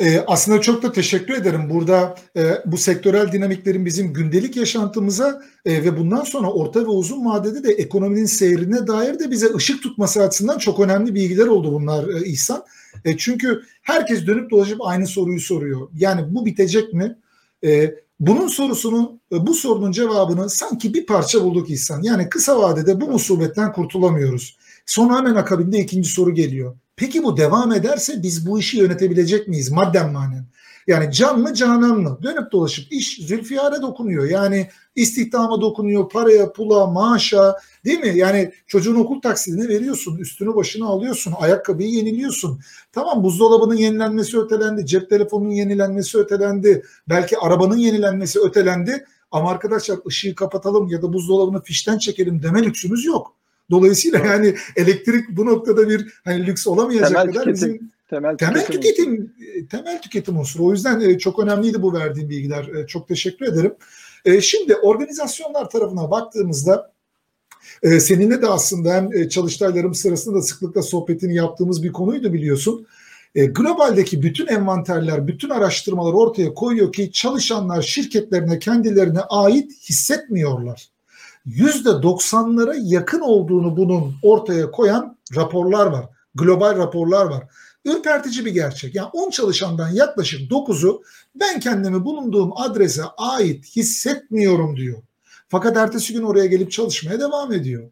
E, 0.01 0.21
aslında 0.27 0.61
çok 0.61 0.83
da 0.83 0.93
teşekkür 0.93 1.35
ederim. 1.35 1.71
Burada 1.71 2.15
e, 2.37 2.43
bu 2.67 2.77
sektörel 2.77 3.33
dinamiklerin 3.33 3.87
bizim 3.87 4.13
gündelik 4.13 4.57
yaşantımıza 4.57 5.43
e, 5.65 5.85
ve 5.85 5.99
bundan 5.99 6.25
sonra 6.25 6.53
orta 6.53 6.81
ve 6.81 6.87
uzun 6.87 7.27
vadede 7.27 7.65
de 7.65 7.73
ekonominin 7.73 8.25
seyrine 8.25 8.87
dair 8.87 9.19
de 9.19 9.31
bize 9.31 9.55
ışık 9.55 9.83
tutması 9.83 10.23
açısından 10.23 10.59
çok 10.59 10.81
önemli 10.81 11.15
bilgiler 11.15 11.47
oldu 11.47 11.73
bunlar 11.73 12.09
e, 12.09 12.25
İhsan. 12.25 12.65
E, 13.05 13.17
çünkü 13.17 13.63
herkes 13.83 14.27
dönüp 14.27 14.51
dolaşıp 14.51 14.79
aynı 14.83 15.07
soruyu 15.07 15.41
soruyor. 15.41 15.89
Yani 15.95 16.35
bu 16.35 16.47
bitecek 16.47 16.93
mi? 16.93 17.19
E, 17.65 17.95
bunun 18.21 18.49
sorusunu, 18.49 19.21
e, 19.33 19.47
bu 19.47 19.55
sorunun 19.55 19.93
cevabını 19.93 20.51
sanki 20.51 20.95
bir 20.95 21.07
parça 21.07 21.45
bulduk 21.45 21.71
İhsan. 21.71 22.03
Yani 22.03 22.29
kısa 22.29 22.59
vadede 22.59 23.01
bu 23.01 23.11
musibetten 23.11 23.73
kurtulamıyoruz. 23.73 24.59
Sonra 24.87 25.17
hemen 25.17 25.35
akabinde 25.35 25.79
ikinci 25.79 26.09
soru 26.09 26.35
geliyor. 26.35 26.77
Peki 26.97 27.25
bu 27.25 27.37
devam 27.37 27.73
ederse 27.73 28.23
biz 28.23 28.47
bu 28.47 28.59
işi 28.59 28.79
yönetebilecek 28.79 29.49
miyiz 29.49 29.71
madden 29.71 30.13
manen? 30.13 30.45
Yani 30.89 31.13
can 31.13 31.41
mı 31.41 31.55
canan 31.55 31.99
mı? 31.99 32.19
Dönüp 32.23 32.53
dolaşıp 32.53 32.93
iş 32.93 33.17
Zülfiyar'a 33.27 33.83
dokunuyor. 33.83 34.31
Yani 34.31 34.69
istihdama 34.97 35.61
dokunuyor, 35.61 36.09
paraya, 36.09 36.53
pula, 36.53 36.87
maaşa 36.87 37.57
değil 37.85 38.01
mi? 38.01 38.13
Yani 38.15 38.53
çocuğun 38.67 38.95
okul 38.95 39.21
taksidini 39.21 39.69
veriyorsun, 39.69 40.19
üstünü 40.19 40.55
başına 40.55 40.87
alıyorsun, 40.87 41.35
ayakkabıyı 41.39 41.91
yeniliyorsun. 41.91 42.61
Tamam 42.93 43.23
buzdolabının 43.23 43.77
yenilenmesi 43.77 44.39
ötelendi, 44.39 44.87
cep 44.87 45.11
telefonunun 45.11 45.51
yenilenmesi 45.51 46.19
ötelendi, 46.19 46.83
belki 47.09 47.39
arabanın 47.39 47.77
yenilenmesi 47.77 48.41
ötelendi. 48.41 49.05
Ama 49.31 49.51
arkadaşlar 49.51 49.99
ışığı 50.07 50.35
kapatalım 50.35 50.89
ya 50.89 51.03
da 51.03 51.13
buzdolabını 51.13 51.63
fişten 51.63 51.99
çekelim 51.99 52.43
deme 52.43 52.63
lüksümüz 52.63 53.05
yok. 53.05 53.35
Dolayısıyla 53.71 54.19
yani 54.19 54.55
elektrik 54.77 55.29
bu 55.29 55.47
noktada 55.47 55.89
bir 55.89 56.21
hani 56.25 56.47
lüks 56.47 56.67
olamayacak 56.67 57.09
temel 57.09 57.27
kadar 57.27 57.45
tüketim, 57.45 57.73
bizim 57.73 57.91
temel, 58.09 58.37
temel 58.37 58.67
tüketim, 58.67 58.81
tüketim 58.81 59.35
e, 59.57 59.67
temel 59.67 60.03
tüketim 60.03 60.39
unsuru. 60.39 60.65
O 60.65 60.73
yüzden 60.73 61.01
e, 61.01 61.19
çok 61.19 61.39
önemliydi 61.39 61.83
bu 61.83 61.95
verdiğim 61.95 62.29
bilgiler. 62.29 62.69
E, 62.69 62.87
çok 62.87 63.09
teşekkür 63.09 63.47
ederim. 63.47 63.75
Şimdi 64.41 64.77
organizasyonlar 64.77 65.71
tarafına 65.71 66.11
baktığımızda 66.11 66.93
seninle 67.99 68.43
de 68.43 68.47
aslında 68.47 68.95
hem 68.95 69.29
çalıştaylarım 69.29 69.95
sırasında 69.95 70.35
da 70.37 70.43
sıklıkla 70.43 70.83
sohbetini 70.83 71.35
yaptığımız 71.35 71.83
bir 71.83 71.93
konuydu 71.93 72.33
biliyorsun. 72.33 72.87
Globaldeki 73.35 74.23
bütün 74.23 74.47
envanterler, 74.47 75.27
bütün 75.27 75.51
araştırmalar 75.51 76.13
ortaya 76.13 76.55
koyuyor 76.55 76.93
ki 76.93 77.13
çalışanlar 77.13 77.83
şirketlerine 77.83 78.59
kendilerine 78.59 79.21
ait 79.21 79.73
hissetmiyorlar. 79.89 80.89
%90'lara 81.47 82.75
yakın 82.83 83.21
olduğunu 83.21 83.77
bunun 83.77 84.15
ortaya 84.23 84.71
koyan 84.71 85.19
raporlar 85.37 85.87
var. 85.87 86.05
Global 86.35 86.77
raporlar 86.77 87.27
var. 87.27 87.43
Ürpertici 87.89 88.45
bir 88.45 88.51
gerçek. 88.51 88.95
Yani 88.95 89.09
10 89.13 89.31
çalışandan 89.31 89.89
yaklaşık 89.89 90.51
9'u 90.51 91.03
ben 91.35 91.61
kendimi 91.61 92.05
bulunduğum 92.05 92.53
adrese 92.57 93.03
ait 93.17 93.77
hissetmiyorum 93.77 94.77
diyor. 94.77 95.03
Fakat 95.49 95.77
ertesi 95.77 96.13
gün 96.13 96.23
oraya 96.23 96.47
gelip 96.47 96.71
çalışmaya 96.71 97.21
devam 97.21 97.53
ediyor. 97.53 97.91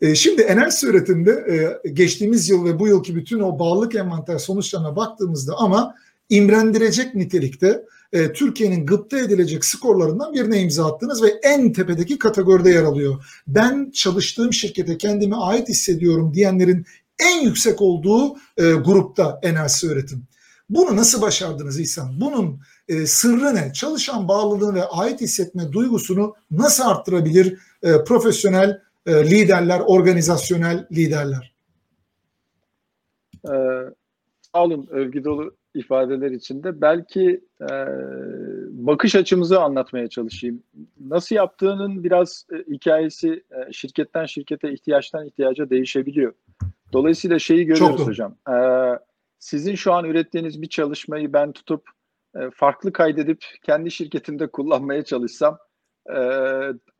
E, 0.00 0.14
şimdi 0.14 0.42
enerji 0.42 0.86
üretimde 0.86 1.30
e, 1.84 1.88
geçtiğimiz 1.88 2.48
yıl 2.48 2.64
ve 2.64 2.78
bu 2.78 2.88
yılki 2.88 3.16
bütün 3.16 3.40
o 3.40 3.58
bağlılık 3.58 3.94
envanter 3.94 4.38
sonuçlarına 4.38 4.96
baktığımızda 4.96 5.54
ama 5.56 5.94
imrendirecek 6.28 7.14
nitelikte 7.14 7.82
e, 8.12 8.32
Türkiye'nin 8.32 8.86
gıpta 8.86 9.18
edilecek 9.18 9.64
skorlarından 9.64 10.32
birine 10.32 10.60
imza 10.60 10.92
attınız 10.92 11.22
ve 11.22 11.28
en 11.42 11.72
tepedeki 11.72 12.18
kategoride 12.18 12.70
yer 12.70 12.82
alıyor. 12.82 13.24
Ben 13.46 13.90
çalıştığım 13.90 14.52
şirkete 14.52 14.98
kendimi 14.98 15.36
ait 15.36 15.68
hissediyorum 15.68 16.34
diyenlerin 16.34 16.86
en 17.22 17.40
yüksek 17.40 17.82
olduğu 17.82 18.36
e, 18.56 18.72
grupta 18.72 19.40
enerji 19.42 19.86
üretim. 19.86 20.26
Bunu 20.70 20.96
nasıl 20.96 21.22
başardınız 21.22 21.80
İhsan? 21.80 22.20
Bunun 22.20 22.60
e, 22.88 23.06
sırrı 23.06 23.54
ne? 23.54 23.72
Çalışan 23.72 24.28
bağlılığını 24.28 24.74
ve 24.74 24.84
ait 24.84 25.20
hissetme 25.20 25.72
duygusunu 25.72 26.34
nasıl 26.50 26.84
arttırabilir 26.84 27.58
e, 27.82 28.04
profesyonel 28.04 28.80
e, 29.06 29.30
liderler, 29.30 29.80
organizasyonel 29.86 30.86
liderler? 30.92 31.52
Ee, 33.44 33.50
sağ 34.52 34.64
olun 34.64 34.86
övgü 34.90 35.24
dolu 35.24 35.56
ifadeler 35.74 36.30
içinde. 36.30 36.80
Belki 36.80 37.40
e, 37.60 37.68
bakış 38.70 39.14
açımızı 39.14 39.60
anlatmaya 39.60 40.08
çalışayım. 40.08 40.62
Nasıl 41.00 41.36
yaptığının 41.36 42.04
biraz 42.04 42.46
e, 42.52 42.72
hikayesi 42.72 43.28
e, 43.28 43.72
şirketten 43.72 44.26
şirkete, 44.26 44.72
ihtiyaçtan 44.72 45.26
ihtiyaca 45.26 45.70
değişebiliyor. 45.70 46.32
Dolayısıyla 46.92 47.38
şeyi 47.38 47.64
görüyoruz 47.64 47.98
Çok 47.98 48.06
hocam. 48.06 48.36
E, 48.48 48.56
sizin 49.38 49.74
şu 49.74 49.92
an 49.92 50.04
ürettiğiniz 50.04 50.62
bir 50.62 50.68
çalışmayı 50.68 51.32
ben 51.32 51.52
tutup 51.52 51.84
e, 52.36 52.50
farklı 52.54 52.92
kaydedip 52.92 53.44
kendi 53.62 53.90
şirketimde 53.90 54.46
kullanmaya 54.46 55.04
çalışsam 55.04 55.58
e, 56.10 56.16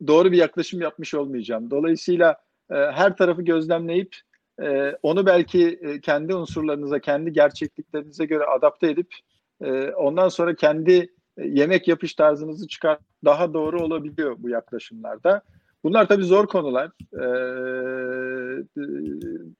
doğru 0.07 0.31
bir 0.31 0.37
yaklaşım 0.37 0.81
yapmış 0.81 1.13
olmayacağım. 1.13 1.71
Dolayısıyla 1.71 2.37
e, 2.71 2.75
her 2.75 3.17
tarafı 3.17 3.41
gözlemleyip 3.41 4.15
e, 4.61 4.97
onu 5.03 5.25
belki 5.25 5.79
e, 5.81 6.01
kendi 6.01 6.35
unsurlarınıza, 6.35 6.99
kendi 6.99 7.33
gerçekliklerinize 7.33 8.25
göre 8.25 8.43
adapte 8.45 8.89
edip 8.89 9.13
e, 9.61 9.91
ondan 9.91 10.29
sonra 10.29 10.55
kendi 10.55 11.13
e, 11.37 11.47
yemek 11.47 11.87
yapış 11.87 12.13
tarzınızı 12.13 12.67
çıkar 12.67 12.97
daha 13.25 13.53
doğru 13.53 13.81
olabiliyor 13.81 14.35
bu 14.39 14.49
yaklaşımlarda. 14.49 15.41
Bunlar 15.83 16.07
tabii 16.07 16.23
zor 16.23 16.47
konular. 16.47 16.91
E, 17.13 17.23
e, 17.23 18.22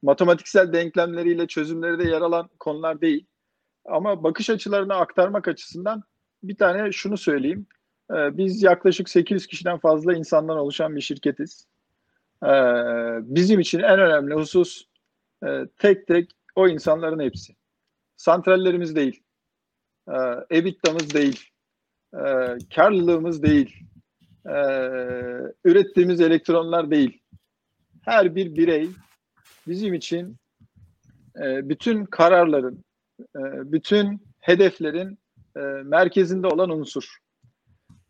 matematiksel 0.04 0.72
denklemleriyle 0.72 1.46
çözümleri 1.46 1.98
de 1.98 2.04
yer 2.04 2.20
alan 2.20 2.48
konular 2.58 3.00
değil. 3.00 3.26
Ama 3.84 4.22
bakış 4.22 4.50
açılarını 4.50 4.94
aktarmak 4.94 5.48
açısından 5.48 6.02
bir 6.42 6.56
tane 6.56 6.92
şunu 6.92 7.16
söyleyeyim. 7.18 7.66
E, 8.10 8.36
biz 8.36 8.62
yaklaşık 8.62 9.08
800 9.08 9.46
kişiden 9.46 9.78
fazla 9.78 10.14
insandan 10.14 10.58
oluşan 10.58 10.96
bir 10.96 11.00
şirketiz. 11.00 11.66
Ee, 12.44 12.48
bizim 13.22 13.60
için 13.60 13.78
en 13.78 14.00
önemli 14.00 14.34
husus 14.34 14.84
e, 15.46 15.66
tek 15.78 16.06
tek 16.06 16.30
o 16.56 16.68
insanların 16.68 17.20
hepsi. 17.20 17.56
Santrallerimiz 18.16 18.96
değil, 18.96 19.22
e, 20.08 20.16
EBITDA'mız 20.58 21.14
değil, 21.14 21.50
e, 22.14 22.22
karlılığımız 22.74 23.42
değil, 23.42 23.76
ürettiğimiz 25.64 26.20
elektronlar 26.20 26.90
değil. 26.90 27.20
her 28.04 28.34
bir 28.34 28.56
birey 28.56 28.88
bizim 29.66 29.94
için 29.94 30.36
e, 31.40 31.68
bütün 31.68 32.04
kararların, 32.04 32.84
e, 33.20 33.72
bütün 33.72 34.20
hedeflerin 34.40 35.18
e, 35.56 35.60
merkezinde 35.84 36.46
olan 36.46 36.70
unsur. 36.70 37.18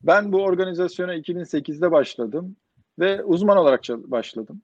Ben 0.02 0.32
bu 0.32 0.42
organizasyona 0.42 1.14
2008'de 1.14 1.90
başladım 1.90 2.56
ve 2.98 3.22
uzman 3.24 3.56
olarak 3.56 3.80
başladım. 3.88 4.62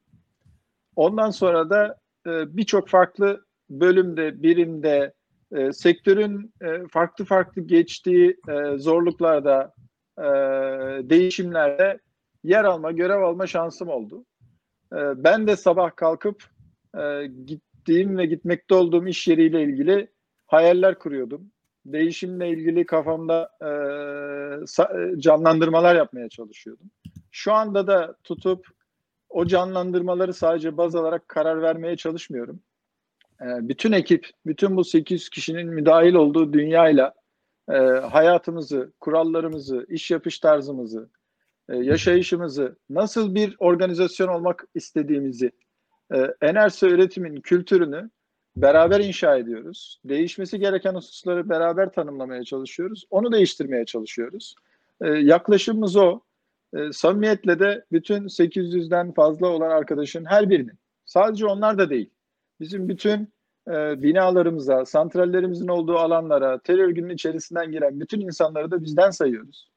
Ondan 0.96 1.30
sonra 1.30 1.70
da 1.70 1.96
e, 2.26 2.56
birçok 2.56 2.88
farklı 2.88 3.44
bölümde, 3.70 4.42
birimde, 4.42 5.12
e, 5.52 5.72
sektörün 5.72 6.54
e, 6.62 6.88
farklı 6.90 7.24
farklı 7.24 7.62
geçtiği 7.62 8.36
e, 8.48 8.78
zorluklarda, 8.78 9.74
e, 10.18 10.22
değişimlerde 11.10 11.98
yer 12.44 12.64
alma, 12.64 12.92
görev 12.92 13.22
alma 13.22 13.46
şansım 13.46 13.88
oldu. 13.88 14.24
E, 14.92 14.96
ben 15.24 15.46
de 15.46 15.56
sabah 15.56 15.96
kalkıp 15.96 16.44
e, 16.98 17.26
gittiğim 17.46 18.18
ve 18.18 18.26
gitmekte 18.26 18.74
olduğum 18.74 19.06
iş 19.06 19.28
yeriyle 19.28 19.62
ilgili 19.62 20.08
hayaller 20.46 20.98
kuruyordum. 20.98 21.50
Değişimle 21.86 22.48
ilgili 22.48 22.86
kafamda 22.86 23.50
e, 23.62 23.70
canlandırmalar 25.20 25.96
yapmaya 25.96 26.28
çalışıyordum. 26.28 26.90
Şu 27.30 27.52
anda 27.52 27.86
da 27.86 28.16
tutup 28.24 28.66
o 29.28 29.46
canlandırmaları 29.46 30.34
sadece 30.34 30.76
baz 30.76 30.94
alarak 30.94 31.28
karar 31.28 31.62
vermeye 31.62 31.96
çalışmıyorum. 31.96 32.60
E, 33.40 33.68
bütün 33.68 33.92
ekip, 33.92 34.30
bütün 34.46 34.76
bu 34.76 34.84
800 34.84 35.28
kişinin 35.28 35.68
müdahil 35.68 36.14
olduğu 36.14 36.52
dünyayla 36.52 37.14
e, 37.68 37.76
hayatımızı, 38.10 38.92
kurallarımızı, 39.00 39.86
iş 39.88 40.10
yapış 40.10 40.38
tarzımızı, 40.38 41.10
e, 41.68 41.76
yaşayışımızı, 41.76 42.76
nasıl 42.90 43.34
bir 43.34 43.56
organizasyon 43.58 44.28
olmak 44.28 44.64
istediğimizi, 44.74 45.52
e, 46.14 46.34
Enerjisi 46.40 46.86
üretimin 46.86 47.40
kültürünü 47.40 48.10
beraber 48.56 49.00
inşa 49.00 49.36
ediyoruz. 49.36 50.00
Değişmesi 50.04 50.58
gereken 50.58 50.94
hususları 50.94 51.48
beraber 51.48 51.92
tanımlamaya 51.92 52.44
çalışıyoruz. 52.44 53.04
Onu 53.10 53.32
değiştirmeye 53.32 53.84
çalışıyoruz. 53.84 54.54
E, 55.00 55.08
yaklaşımımız 55.08 55.96
o. 55.96 56.20
E, 56.76 56.92
samimiyetle 56.92 57.58
de 57.58 57.84
bütün 57.92 58.24
800'den 58.24 59.12
fazla 59.12 59.46
olan 59.46 59.70
arkadaşın 59.70 60.24
her 60.24 60.50
birinin, 60.50 60.78
sadece 61.04 61.46
onlar 61.46 61.78
da 61.78 61.90
değil, 61.90 62.10
bizim 62.60 62.88
bütün 62.88 63.28
e, 63.68 64.02
binalarımıza, 64.02 64.84
santrallerimizin 64.86 65.68
olduğu 65.68 65.96
alanlara, 65.96 66.58
terör 66.58 66.88
günün 66.88 67.14
içerisinden 67.14 67.72
giren 67.72 68.00
bütün 68.00 68.20
insanları 68.20 68.70
da 68.70 68.84
bizden 68.84 69.10
sayıyoruz. 69.10 69.70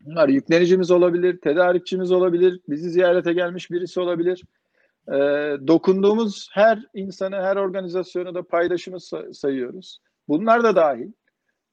Bunlar 0.00 0.28
yüklenicimiz 0.28 0.90
olabilir, 0.90 1.40
tedarikçimiz 1.40 2.12
olabilir, 2.12 2.60
bizi 2.68 2.90
ziyarete 2.90 3.32
gelmiş 3.32 3.70
birisi 3.70 4.00
olabilir. 4.00 4.42
E, 5.08 5.16
dokunduğumuz 5.66 6.48
her 6.52 6.86
insanı, 6.94 7.36
her 7.36 7.56
organizasyonu 7.56 8.34
da 8.34 8.42
paydaşımız 8.42 9.10
sayıyoruz. 9.32 9.98
Bunlar 10.28 10.64
da 10.64 10.76
dahil. 10.76 11.12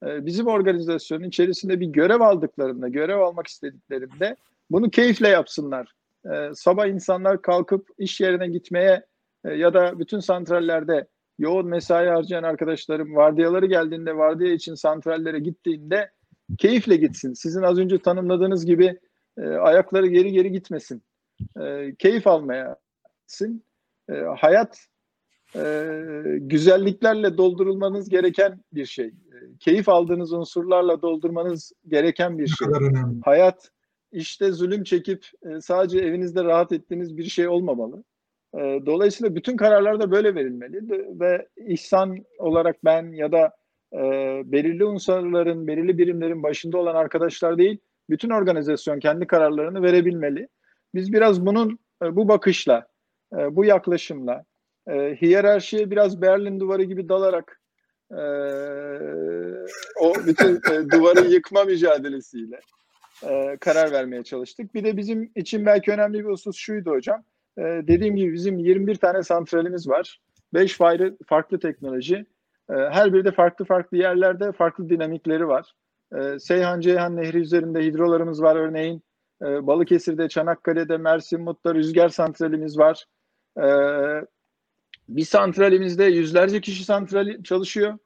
E, 0.05 0.25
bizim 0.25 0.47
organizasyonun 0.47 1.23
içerisinde 1.23 1.79
bir 1.79 1.87
görev 1.87 2.21
aldıklarında, 2.21 2.87
görev 2.87 3.19
almak 3.19 3.47
istediklerinde 3.47 4.35
bunu 4.71 4.89
keyifle 4.89 5.27
yapsınlar. 5.27 5.93
E, 6.33 6.49
sabah 6.55 6.87
insanlar 6.87 7.41
kalkıp 7.41 7.87
iş 7.97 8.21
yerine 8.21 8.47
gitmeye 8.47 9.05
e, 9.45 9.53
ya 9.53 9.73
da 9.73 9.99
bütün 9.99 10.19
santrallerde 10.19 11.07
yoğun 11.39 11.67
mesai 11.67 12.07
harcayan 12.07 12.43
arkadaşlarım 12.43 13.15
vardiyaları 13.15 13.65
geldiğinde 13.65 14.17
vardiya 14.17 14.53
için 14.53 14.75
santrallere 14.75 15.39
gittiğinde 15.39 16.11
keyifle 16.57 16.95
gitsin. 16.95 17.33
Sizin 17.33 17.61
az 17.61 17.77
önce 17.77 17.97
tanımladığınız 17.97 18.65
gibi 18.65 18.99
e, 19.37 19.47
ayakları 19.47 20.07
geri 20.07 20.31
geri 20.31 20.51
gitmesin. 20.51 21.03
E, 21.61 21.95
keyif 21.99 22.27
almaya 22.27 22.77
gitsin. 23.31 23.63
E, 24.09 24.13
hayat 24.13 24.87
e, 25.55 25.93
güzelliklerle 26.37 27.37
doldurulmanız 27.37 28.09
gereken 28.09 28.63
bir 28.73 28.85
şey. 28.85 29.05
E, 29.05 29.35
keyif 29.59 29.89
aldığınız 29.89 30.33
unsurlarla 30.33 31.01
doldurmanız 31.01 31.73
gereken 31.87 32.39
bir 32.39 32.47
şey. 32.47 32.67
Hayat 33.25 33.71
işte 34.11 34.51
zulüm 34.51 34.83
çekip 34.83 35.25
e, 35.43 35.61
sadece 35.61 35.99
evinizde 35.99 36.43
rahat 36.43 36.71
ettiğiniz 36.71 37.17
bir 37.17 37.23
şey 37.23 37.47
olmamalı. 37.47 38.03
E, 38.53 38.59
dolayısıyla 38.85 39.35
bütün 39.35 39.57
kararlar 39.57 39.99
da 39.99 40.11
böyle 40.11 40.35
verilmeli 40.35 40.89
ve 41.19 41.47
ihsan 41.67 42.17
olarak 42.39 42.85
ben 42.85 43.11
ya 43.11 43.31
da 43.31 43.51
e, 43.93 43.99
belirli 44.45 44.85
unsurların, 44.85 45.67
belirli 45.67 45.97
birimlerin 45.97 46.43
başında 46.43 46.77
olan 46.77 46.95
arkadaşlar 46.95 47.57
değil, 47.57 47.77
bütün 48.09 48.29
organizasyon 48.29 48.99
kendi 48.99 49.27
kararlarını 49.27 49.83
verebilmeli. 49.83 50.47
Biz 50.95 51.13
biraz 51.13 51.45
bunun 51.45 51.79
bu 52.01 52.27
bakışla, 52.27 52.90
bu 53.31 53.65
yaklaşımla, 53.65 54.43
hiyerarşiye 55.21 55.91
biraz 55.91 56.21
Berlin 56.21 56.59
duvarı 56.59 56.83
gibi 56.83 57.09
dalarak 57.09 57.61
o 59.99 60.13
bütün 60.27 60.61
duvarı 60.91 61.25
yıkma 61.25 61.63
mücadelesiyle 61.63 62.59
karar 63.59 63.91
vermeye 63.91 64.23
çalıştık. 64.23 64.73
Bir 64.73 64.83
de 64.83 64.97
bizim 64.97 65.31
için 65.35 65.65
belki 65.65 65.91
önemli 65.91 66.19
bir 66.19 66.29
husus 66.29 66.57
şuydu 66.57 66.91
hocam. 66.91 67.23
E, 67.57 67.61
dediğim 67.61 68.15
gibi 68.15 68.33
bizim 68.33 68.57
21 68.57 68.95
tane 68.95 69.23
santralimiz 69.23 69.89
var. 69.89 70.19
5 70.53 70.77
farklı, 70.77 71.17
farklı 71.27 71.59
teknoloji. 71.59 72.25
E, 72.69 72.73
her 72.73 73.13
biri 73.13 73.25
de 73.25 73.31
farklı 73.31 73.65
farklı 73.65 73.97
yerlerde 73.97 74.51
farklı 74.51 74.89
dinamikleri 74.89 75.47
var. 75.47 75.73
E, 76.15 76.39
Seyhan 76.39 76.79
Ceyhan 76.79 77.15
Nehri 77.15 77.37
üzerinde 77.37 77.79
hidrolarımız 77.83 78.41
var 78.41 78.55
örneğin. 78.55 79.03
E, 79.41 79.67
Balıkesir'de, 79.67 80.29
Çanakkale'de, 80.29 80.97
Mersin, 80.97 81.41
Mut'ta 81.41 81.75
rüzgar 81.75 82.09
santralimiz 82.09 82.77
var. 82.77 83.05
E, 83.57 83.65
bir 85.09 85.25
santralimizde 85.25 86.03
yüzlerce 86.03 86.61
kişi 86.61 86.83
santrali 86.83 87.43
çalışıyor. 87.43 87.97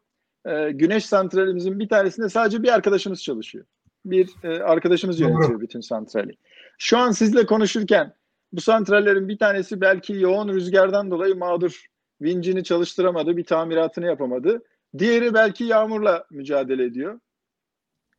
E, 0.45 0.71
güneş 0.71 1.05
santralimizin 1.05 1.79
bir 1.79 1.89
tanesinde 1.89 2.29
sadece 2.29 2.63
bir 2.63 2.73
arkadaşımız 2.73 3.23
çalışıyor. 3.23 3.65
Bir 4.05 4.29
e, 4.43 4.63
arkadaşımız 4.63 5.19
yönetiyor 5.19 5.61
bütün 5.61 5.81
santrali. 5.81 6.37
Şu 6.77 6.97
an 6.97 7.11
sizle 7.11 7.45
konuşurken 7.45 8.13
bu 8.53 8.61
santrallerin 8.61 9.27
bir 9.27 9.37
tanesi 9.37 9.81
belki 9.81 10.13
yoğun 10.13 10.47
rüzgardan 10.47 11.11
dolayı 11.11 11.35
mağdur. 11.35 11.85
Vincini 12.21 12.63
çalıştıramadı, 12.63 13.37
bir 13.37 13.43
tamiratını 13.43 14.05
yapamadı. 14.05 14.63
Diğeri 14.97 15.33
belki 15.33 15.63
yağmurla 15.63 16.25
mücadele 16.31 16.83
ediyor. 16.83 17.19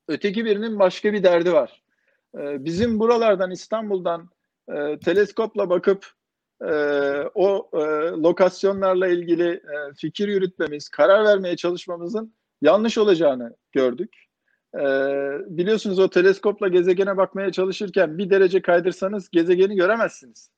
Öteki 0.08 0.44
birinin 0.44 0.78
başka 0.78 1.12
bir 1.12 1.22
derdi 1.22 1.52
var. 1.52 1.82
Ee, 2.38 2.64
bizim 2.64 2.98
buralardan 2.98 3.50
İstanbul'dan 3.50 4.30
e, 4.68 4.98
teleskopla 4.98 5.70
bakıp 5.70 6.15
e, 6.62 6.72
o 7.34 7.70
e, 7.72 7.78
lokasyonlarla 8.22 9.08
ilgili 9.08 9.48
e, 9.48 9.94
fikir 9.96 10.28
yürütmemiz, 10.28 10.88
karar 10.88 11.24
vermeye 11.24 11.56
çalışmamızın 11.56 12.34
yanlış 12.62 12.98
olacağını 12.98 13.56
gördük. 13.72 14.26
Ee, 14.74 15.38
biliyorsunuz 15.46 15.98
o 15.98 16.10
teleskopla 16.10 16.68
gezegene 16.68 17.16
bakmaya 17.16 17.52
çalışırken 17.52 18.18
bir 18.18 18.30
derece 18.30 18.62
kaydırsanız 18.62 19.30
gezegeni 19.30 19.76
göremezsiniz. 19.76 20.50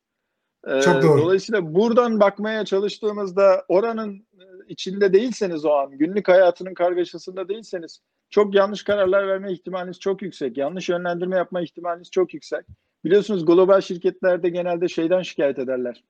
Ee, 0.66 0.80
Çok 0.80 1.02
doğru. 1.02 1.22
Dolayısıyla 1.22 1.74
buradan 1.74 2.20
bakmaya 2.20 2.64
çalıştığımızda 2.64 3.64
oranın 3.68 4.14
e, 4.14 4.44
içinde 4.68 5.12
değilseniz 5.12 5.64
o 5.64 5.70
an, 5.70 5.90
günlük 5.90 6.28
hayatının 6.28 6.74
kargaşasında 6.74 7.48
değilseniz 7.48 8.00
çok 8.30 8.54
yanlış 8.54 8.82
kararlar 8.82 9.28
verme 9.28 9.52
ihtimaliniz 9.52 10.00
çok 10.00 10.22
yüksek. 10.22 10.56
Yanlış 10.56 10.88
yönlendirme 10.88 11.36
yapma 11.36 11.60
ihtimaliniz 11.60 12.10
çok 12.10 12.34
yüksek. 12.34 12.66
Biliyorsunuz 13.04 13.46
global 13.46 13.80
şirketlerde 13.80 14.48
genelde 14.48 14.88
şeyden 14.88 15.22
şikayet 15.22 15.58
ederler. 15.58 16.04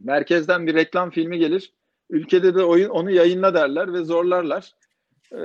Merkezden 0.00 0.66
bir 0.66 0.74
reklam 0.74 1.10
filmi 1.10 1.38
gelir. 1.38 1.72
Ülkede 2.10 2.54
de 2.54 2.64
oyun 2.64 2.88
onu 2.88 3.10
yayınla 3.10 3.54
derler 3.54 3.92
ve 3.92 4.04
zorlarlar. 4.04 4.74
Ee, 5.32 5.38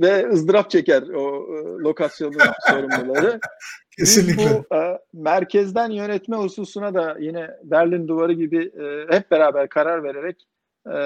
ve 0.00 0.28
ızdırap 0.28 0.70
çeker 0.70 1.02
o 1.02 1.46
e, 1.56 1.82
lokasyonun 1.82 2.38
sorumluları. 2.70 3.40
Kesinlikle. 3.98 4.42
Biz 4.42 4.50
bu 4.70 4.76
e, 4.76 4.98
merkezden 5.12 5.90
yönetme 5.90 6.36
hususuna 6.36 6.94
da 6.94 7.16
yine 7.20 7.50
Berlin 7.64 8.08
Duvarı 8.08 8.32
gibi 8.32 8.72
e, 8.80 9.16
hep 9.16 9.30
beraber 9.30 9.68
karar 9.68 10.04
vererek 10.04 10.46
e, 10.86 11.00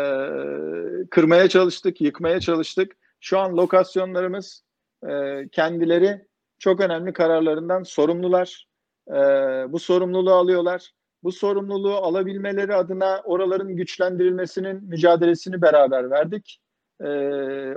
kırmaya 1.10 1.48
çalıştık, 1.48 2.00
yıkmaya 2.00 2.40
çalıştık. 2.40 2.96
Şu 3.20 3.38
an 3.38 3.56
lokasyonlarımız 3.56 4.64
e, 5.08 5.42
kendileri 5.52 6.26
çok 6.62 6.80
önemli 6.80 7.12
kararlarından 7.12 7.82
sorumlular. 7.82 8.66
E, 9.08 9.14
bu 9.72 9.78
sorumluluğu 9.78 10.32
alıyorlar. 10.32 10.90
Bu 11.22 11.32
sorumluluğu 11.32 11.94
alabilmeleri 11.94 12.74
adına 12.74 13.20
oraların 13.24 13.76
güçlendirilmesinin 13.76 14.84
mücadelesini 14.84 15.62
beraber 15.62 16.10
verdik 16.10 16.60
e, 17.04 17.08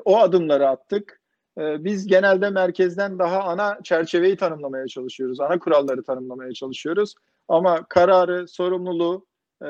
o 0.06 0.20
adımları 0.20 0.70
attık. 0.70 1.22
E, 1.60 1.84
biz 1.84 2.08
genelde 2.08 2.50
merkezden 2.50 3.20
daha 3.20 3.44
ana 3.44 3.80
çerçeveyi 3.84 4.38
tanımlamaya 4.38 4.88
çalışıyoruz. 4.88 5.40
Ana 5.40 5.60
kuralları 5.60 6.04
tanımlamaya 6.04 6.54
çalışıyoruz. 6.54 7.16
Ama 7.48 7.86
kararı, 7.90 8.48
sorumluluğu 8.48 9.26
e, 9.62 9.70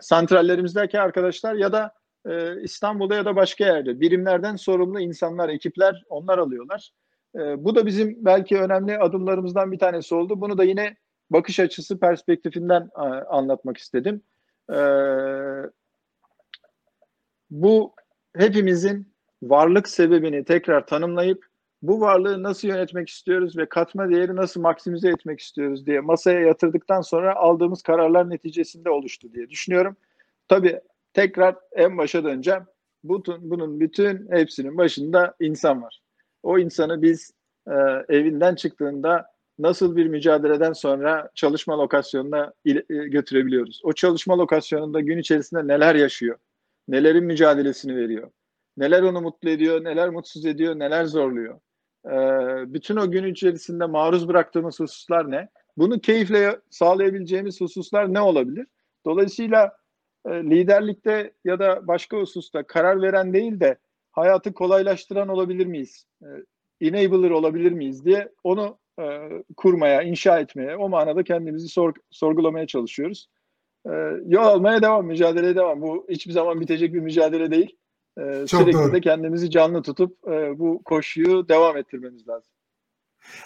santrallerimizdeki 0.00 1.00
arkadaşlar 1.00 1.54
ya 1.54 1.72
da 1.72 1.92
e, 2.26 2.62
İstanbul'da 2.62 3.14
ya 3.14 3.24
da 3.24 3.36
başka 3.36 3.64
yerde 3.64 4.00
birimlerden 4.00 4.56
sorumlu 4.56 5.00
insanlar, 5.00 5.48
ekipler 5.48 6.02
onlar 6.08 6.38
alıyorlar. 6.38 6.90
E, 7.34 7.64
bu 7.64 7.74
da 7.74 7.86
bizim 7.86 8.24
belki 8.24 8.58
önemli 8.58 8.98
adımlarımızdan 8.98 9.72
bir 9.72 9.78
tanesi 9.78 10.14
oldu. 10.14 10.40
Bunu 10.40 10.58
da 10.58 10.64
yine 10.64 10.96
bakış 11.30 11.60
açısı 11.60 12.00
perspektifinden 12.00 12.90
e, 12.96 13.00
anlatmak 13.28 13.76
istedim. 13.76 14.22
E, 14.70 14.78
bu 17.50 17.94
hepimizin 18.36 19.14
varlık 19.42 19.88
sebebini 19.88 20.44
tekrar 20.44 20.86
tanımlayıp 20.86 21.46
bu 21.82 22.00
varlığı 22.00 22.42
nasıl 22.42 22.68
yönetmek 22.68 23.08
istiyoruz 23.08 23.56
ve 23.56 23.68
katma 23.68 24.10
değeri 24.10 24.36
nasıl 24.36 24.60
maksimize 24.60 25.08
etmek 25.08 25.40
istiyoruz 25.40 25.86
diye 25.86 26.00
masaya 26.00 26.40
yatırdıktan 26.40 27.00
sonra 27.00 27.36
aldığımız 27.36 27.82
kararlar 27.82 28.30
neticesinde 28.30 28.90
oluştu 28.90 29.32
diye 29.32 29.50
düşünüyorum. 29.50 29.96
Tabii 30.48 30.80
tekrar 31.12 31.56
en 31.72 31.98
başa 31.98 32.24
döneceğim. 32.24 32.62
Bütün, 33.04 33.50
bunun 33.50 33.80
bütün 33.80 34.30
hepsinin 34.30 34.78
başında 34.78 35.34
insan 35.40 35.82
var. 35.82 36.03
O 36.44 36.58
insanı 36.58 37.02
biz 37.02 37.32
e, 37.66 37.72
evinden 38.08 38.54
çıktığında 38.54 39.26
nasıl 39.58 39.96
bir 39.96 40.06
mücadeleden 40.06 40.72
sonra 40.72 41.30
çalışma 41.34 41.78
lokasyonuna 41.78 42.52
e, 42.64 42.72
götürebiliyoruz? 42.88 43.80
O 43.84 43.92
çalışma 43.92 44.38
lokasyonunda 44.38 45.00
gün 45.00 45.18
içerisinde 45.18 45.66
neler 45.66 45.94
yaşıyor? 45.94 46.38
Nelerin 46.88 47.24
mücadelesini 47.24 47.96
veriyor? 47.96 48.30
Neler 48.76 49.02
onu 49.02 49.20
mutlu 49.20 49.50
ediyor, 49.50 49.84
neler 49.84 50.08
mutsuz 50.08 50.46
ediyor, 50.46 50.78
neler 50.78 51.04
zorluyor? 51.04 51.60
Ee, 52.06 52.74
bütün 52.74 52.96
o 52.96 53.10
gün 53.10 53.24
içerisinde 53.24 53.86
maruz 53.86 54.28
bıraktığımız 54.28 54.80
hususlar 54.80 55.30
ne? 55.30 55.48
Bunu 55.76 56.00
keyifle 56.00 56.60
sağlayabileceğimiz 56.70 57.60
hususlar 57.60 58.14
ne 58.14 58.20
olabilir? 58.20 58.66
Dolayısıyla 59.06 59.76
e, 60.26 60.30
liderlikte 60.30 61.32
ya 61.44 61.58
da 61.58 61.86
başka 61.86 62.16
hususta 62.16 62.62
karar 62.62 63.02
veren 63.02 63.32
değil 63.32 63.60
de 63.60 63.78
hayatı 64.14 64.54
kolaylaştıran 64.54 65.28
olabilir 65.28 65.66
miyiz? 65.66 66.06
E, 66.22 66.28
enabler 66.80 67.30
olabilir 67.30 67.72
miyiz 67.72 68.04
diye 68.04 68.28
onu 68.44 68.78
e, 69.00 69.04
kurmaya, 69.56 70.02
inşa 70.02 70.40
etmeye, 70.40 70.76
o 70.76 70.88
manada 70.88 71.24
kendimizi 71.24 71.68
sor, 71.68 71.92
sorgulamaya 72.10 72.66
çalışıyoruz. 72.66 73.26
E, 73.86 73.90
yol 74.26 74.42
almaya 74.42 74.82
devam, 74.82 75.06
mücadeleye 75.06 75.56
devam. 75.56 75.82
Bu 75.82 76.06
hiçbir 76.08 76.32
zaman 76.32 76.60
bitecek 76.60 76.94
bir 76.94 77.00
mücadele 77.00 77.50
değil. 77.50 77.76
E, 78.18 78.46
sürekli 78.46 78.72
doğru. 78.72 78.92
de 78.92 79.00
kendimizi 79.00 79.50
canlı 79.50 79.82
tutup 79.82 80.28
e, 80.28 80.58
bu 80.58 80.82
koşuyu 80.84 81.48
devam 81.48 81.76
ettirmemiz 81.76 82.28
lazım. 82.28 82.53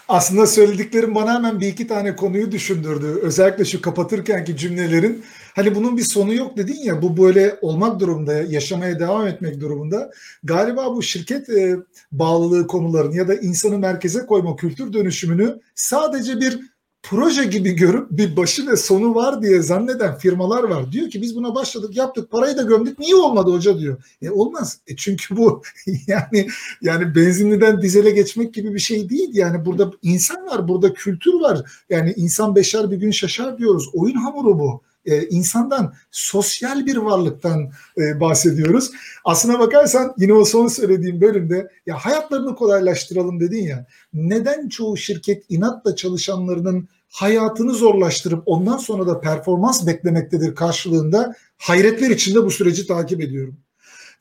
Aslında 0.07 0.47
söylediklerim 0.47 1.15
bana 1.15 1.33
hemen 1.33 1.59
bir 1.59 1.67
iki 1.67 1.87
tane 1.87 2.15
konuyu 2.15 2.51
düşündürdü. 2.51 3.19
Özellikle 3.21 3.65
şu 3.65 3.81
kapatırkenki 3.81 4.57
cümlelerin 4.57 5.23
hani 5.55 5.75
bunun 5.75 5.97
bir 5.97 6.03
sonu 6.03 6.33
yok 6.33 6.57
dedin 6.57 6.83
ya 6.83 7.01
bu 7.01 7.17
böyle 7.17 7.57
olmak 7.61 7.99
durumunda 7.99 8.33
yaşamaya 8.33 8.99
devam 8.99 9.27
etmek 9.27 9.59
durumunda. 9.59 10.11
Galiba 10.43 10.95
bu 10.95 11.03
şirket 11.03 11.49
e, 11.49 11.75
bağlılığı 12.11 12.67
konuların 12.67 13.11
ya 13.11 13.27
da 13.27 13.35
insanı 13.35 13.79
merkeze 13.79 14.25
koyma 14.25 14.55
kültür 14.55 14.93
dönüşümünü 14.93 15.59
sadece 15.75 16.39
bir 16.39 16.59
proje 17.03 17.45
gibi 17.45 17.71
görüp 17.71 18.11
bir 18.11 18.37
başı 18.37 18.67
ve 18.67 18.77
sonu 18.77 19.15
var 19.15 19.41
diye 19.41 19.61
zanneden 19.61 20.17
firmalar 20.17 20.63
var. 20.63 20.91
Diyor 20.91 21.09
ki 21.09 21.21
biz 21.21 21.35
buna 21.35 21.55
başladık 21.55 21.95
yaptık 21.95 22.31
parayı 22.31 22.57
da 22.57 22.61
gömdük 22.61 22.99
niye 22.99 23.15
olmadı 23.15 23.51
hoca 23.51 23.79
diyor. 23.79 24.03
E 24.21 24.29
olmaz. 24.29 24.79
E 24.87 24.95
çünkü 24.95 25.37
bu 25.37 25.61
yani 26.07 26.47
yani 26.81 27.15
benzinliden 27.15 27.81
dizele 27.81 28.11
geçmek 28.11 28.53
gibi 28.53 28.73
bir 28.73 28.79
şey 28.79 29.09
değil. 29.09 29.29
Yani 29.33 29.65
burada 29.65 29.91
insan 30.01 30.45
var 30.45 30.67
burada 30.67 30.93
kültür 30.93 31.33
var. 31.33 31.83
Yani 31.89 32.13
insan 32.15 32.55
beşer 32.55 32.91
bir 32.91 32.97
gün 32.97 33.11
şaşar 33.11 33.57
diyoruz. 33.57 33.89
Oyun 33.93 34.15
hamuru 34.15 34.59
bu 34.59 34.81
e, 35.05 35.27
insandan 35.27 35.93
sosyal 36.11 36.85
bir 36.85 36.97
varlıktan 36.97 37.71
e, 37.97 38.19
bahsediyoruz. 38.19 38.91
Aslına 39.25 39.59
bakarsan 39.59 40.13
yine 40.17 40.33
o 40.33 40.45
son 40.45 40.67
söylediğim 40.67 41.21
bölümde 41.21 41.71
ya 41.85 41.95
hayatlarını 41.95 42.55
kolaylaştıralım 42.55 43.39
dedin 43.39 43.63
ya. 43.63 43.85
Neden 44.13 44.69
çoğu 44.69 44.97
şirket 44.97 45.43
inatla 45.49 45.95
çalışanlarının 45.95 46.89
hayatını 47.09 47.73
zorlaştırıp 47.73 48.43
ondan 48.45 48.77
sonra 48.77 49.07
da 49.07 49.21
performans 49.21 49.87
beklemektedir 49.87 50.55
karşılığında 50.55 51.35
hayretler 51.57 52.09
içinde 52.09 52.45
bu 52.45 52.51
süreci 52.51 52.87
takip 52.87 53.21
ediyorum. 53.21 53.57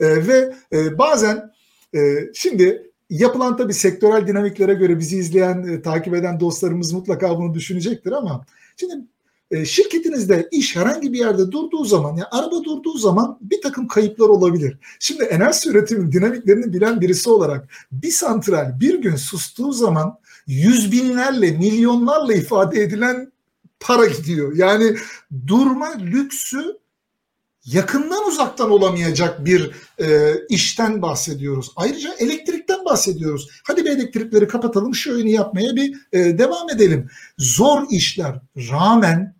E, 0.00 0.26
ve 0.26 0.54
e, 0.72 0.98
bazen 0.98 1.52
e, 1.94 1.98
şimdi 2.34 2.90
yapılan 3.10 3.56
tabii 3.56 3.74
sektörel 3.74 4.26
dinamiklere 4.26 4.74
göre 4.74 4.98
bizi 4.98 5.18
izleyen, 5.18 5.62
e, 5.62 5.82
takip 5.82 6.14
eden 6.14 6.40
dostlarımız 6.40 6.92
mutlaka 6.92 7.38
bunu 7.38 7.54
düşünecektir 7.54 8.12
ama 8.12 8.44
şimdi 8.76 8.94
e, 9.50 9.64
şirketinizde 9.64 10.48
iş 10.52 10.76
herhangi 10.76 11.12
bir 11.12 11.18
yerde 11.18 11.50
durduğu 11.52 11.84
zaman, 11.84 12.10
yani 12.10 12.28
araba 12.30 12.64
durduğu 12.64 12.98
zaman 12.98 13.38
bir 13.40 13.62
takım 13.62 13.88
kayıplar 13.88 14.28
olabilir. 14.28 14.78
Şimdi 15.00 15.24
enerji 15.24 15.70
üretimin 15.70 16.12
dinamiklerini 16.12 16.72
bilen 16.72 17.00
birisi 17.00 17.30
olarak 17.30 17.68
bir 17.92 18.10
santral 18.10 18.80
bir 18.80 18.94
gün 18.94 19.16
sustuğu 19.16 19.72
zaman 19.72 20.18
yüz 20.46 20.92
binlerle, 20.92 21.50
milyonlarla 21.50 22.34
ifade 22.34 22.82
edilen 22.82 23.32
para 23.80 24.06
gidiyor. 24.06 24.56
Yani 24.56 24.96
durma 25.46 25.98
lüksü 25.98 26.78
yakından 27.64 28.28
uzaktan 28.28 28.70
olamayacak 28.70 29.44
bir 29.44 29.70
e, 30.00 30.34
işten 30.48 31.02
bahsediyoruz. 31.02 31.72
Ayrıca 31.76 32.14
elektrikten 32.18 32.84
bahsediyoruz. 32.84 33.48
Hadi 33.64 33.84
bir 33.84 33.90
elektrikleri 33.90 34.48
kapatalım, 34.48 34.94
şu 34.94 35.14
oyunu 35.14 35.28
yapmaya 35.28 35.76
bir 35.76 35.94
e, 36.12 36.38
devam 36.38 36.70
edelim. 36.70 37.10
Zor 37.38 37.82
işler 37.90 38.40
rağmen 38.56 39.37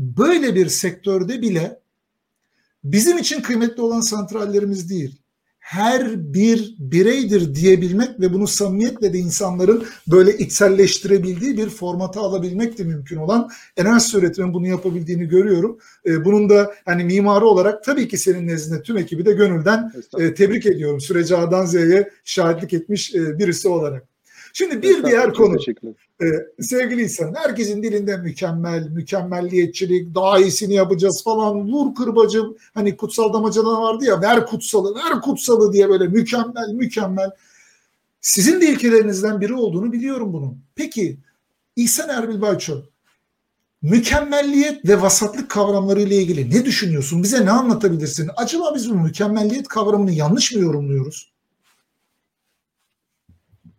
böyle 0.00 0.54
bir 0.54 0.68
sektörde 0.68 1.42
bile 1.42 1.80
bizim 2.84 3.18
için 3.18 3.42
kıymetli 3.42 3.82
olan 3.82 4.00
santrallerimiz 4.00 4.90
değil. 4.90 5.20
Her 5.58 6.34
bir 6.34 6.74
bireydir 6.78 7.54
diyebilmek 7.54 8.20
ve 8.20 8.32
bunu 8.32 8.46
samimiyetle 8.46 9.12
de 9.12 9.18
insanların 9.18 9.84
böyle 10.08 10.38
içselleştirebildiği 10.38 11.56
bir 11.56 11.68
formata 11.68 12.20
alabilmek 12.20 12.78
de 12.78 12.84
mümkün 12.84 13.16
olan 13.16 13.50
enerji 13.76 14.18
üretimin 14.18 14.54
bunu 14.54 14.66
yapabildiğini 14.66 15.28
görüyorum. 15.28 15.78
Ee, 16.06 16.24
bunun 16.24 16.48
da 16.48 16.72
hani 16.84 17.04
mimarı 17.04 17.46
olarak 17.46 17.84
tabii 17.84 18.08
ki 18.08 18.18
senin 18.18 18.46
nezdinde 18.46 18.82
tüm 18.82 18.96
ekibi 18.96 19.26
de 19.26 19.32
gönülden 19.32 19.92
e, 20.18 20.34
tebrik 20.34 20.66
ediyorum. 20.66 21.00
Süreci 21.00 21.36
A'dan 21.36 21.66
Z'ye 21.66 22.10
şahitlik 22.24 22.72
etmiş 22.72 23.14
e, 23.14 23.38
birisi 23.38 23.68
olarak. 23.68 24.09
Şimdi 24.52 24.82
bir 24.82 25.04
diğer 25.04 25.34
konu. 25.34 25.56
Ee, 26.22 26.62
sevgili 26.62 27.02
insan, 27.02 27.34
herkesin 27.34 27.82
dilinde 27.82 28.16
mükemmel, 28.16 28.88
mükemmelliyetçilik, 28.88 30.14
daha 30.14 30.38
iyisini 30.38 30.74
yapacağız 30.74 31.24
falan, 31.24 31.72
vur 31.72 31.94
kırbacım. 31.94 32.56
Hani 32.74 32.96
kutsal 32.96 33.32
damacana 33.32 33.82
vardı 33.82 34.04
ya, 34.04 34.20
ver 34.20 34.46
kutsalı, 34.46 34.94
ver 34.94 35.20
kutsalı 35.20 35.72
diye 35.72 35.88
böyle 35.88 36.06
mükemmel, 36.06 36.68
mükemmel. 36.74 37.30
Sizin 38.20 38.60
de 38.60 38.68
ilkelerinizden 38.68 39.40
biri 39.40 39.54
olduğunu 39.54 39.92
biliyorum 39.92 40.32
bunun. 40.32 40.58
Peki, 40.74 41.18
İhsan 41.76 42.08
Erbil 42.08 42.40
Bayço, 42.40 42.82
mükemmelliyet 43.82 44.88
ve 44.88 45.02
vasatlık 45.02 45.50
kavramları 45.50 46.00
ile 46.00 46.16
ilgili 46.16 46.50
ne 46.50 46.64
düşünüyorsun? 46.64 47.22
Bize 47.22 47.44
ne 47.44 47.50
anlatabilirsin? 47.50 48.30
Acaba 48.36 48.74
biz 48.74 48.90
bu 48.90 48.94
mükemmelliyet 48.94 49.68
kavramını 49.68 50.12
yanlış 50.12 50.54
mı 50.54 50.62
yorumluyoruz? 50.62 51.29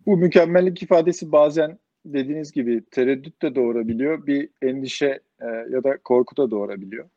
Bu 0.05 0.17
mükemmellik 0.17 0.83
ifadesi 0.83 1.31
bazen 1.31 1.79
dediğiniz 2.05 2.51
gibi 2.51 2.83
tereddüt 2.91 3.41
de 3.41 3.55
doğurabiliyor. 3.55 4.27
Bir 4.27 4.49
endişe 4.61 5.19
e, 5.41 5.45
ya 5.45 5.83
da 5.83 5.97
korku 5.97 6.37
da 6.37 6.51
doğurabiliyor. 6.51 7.09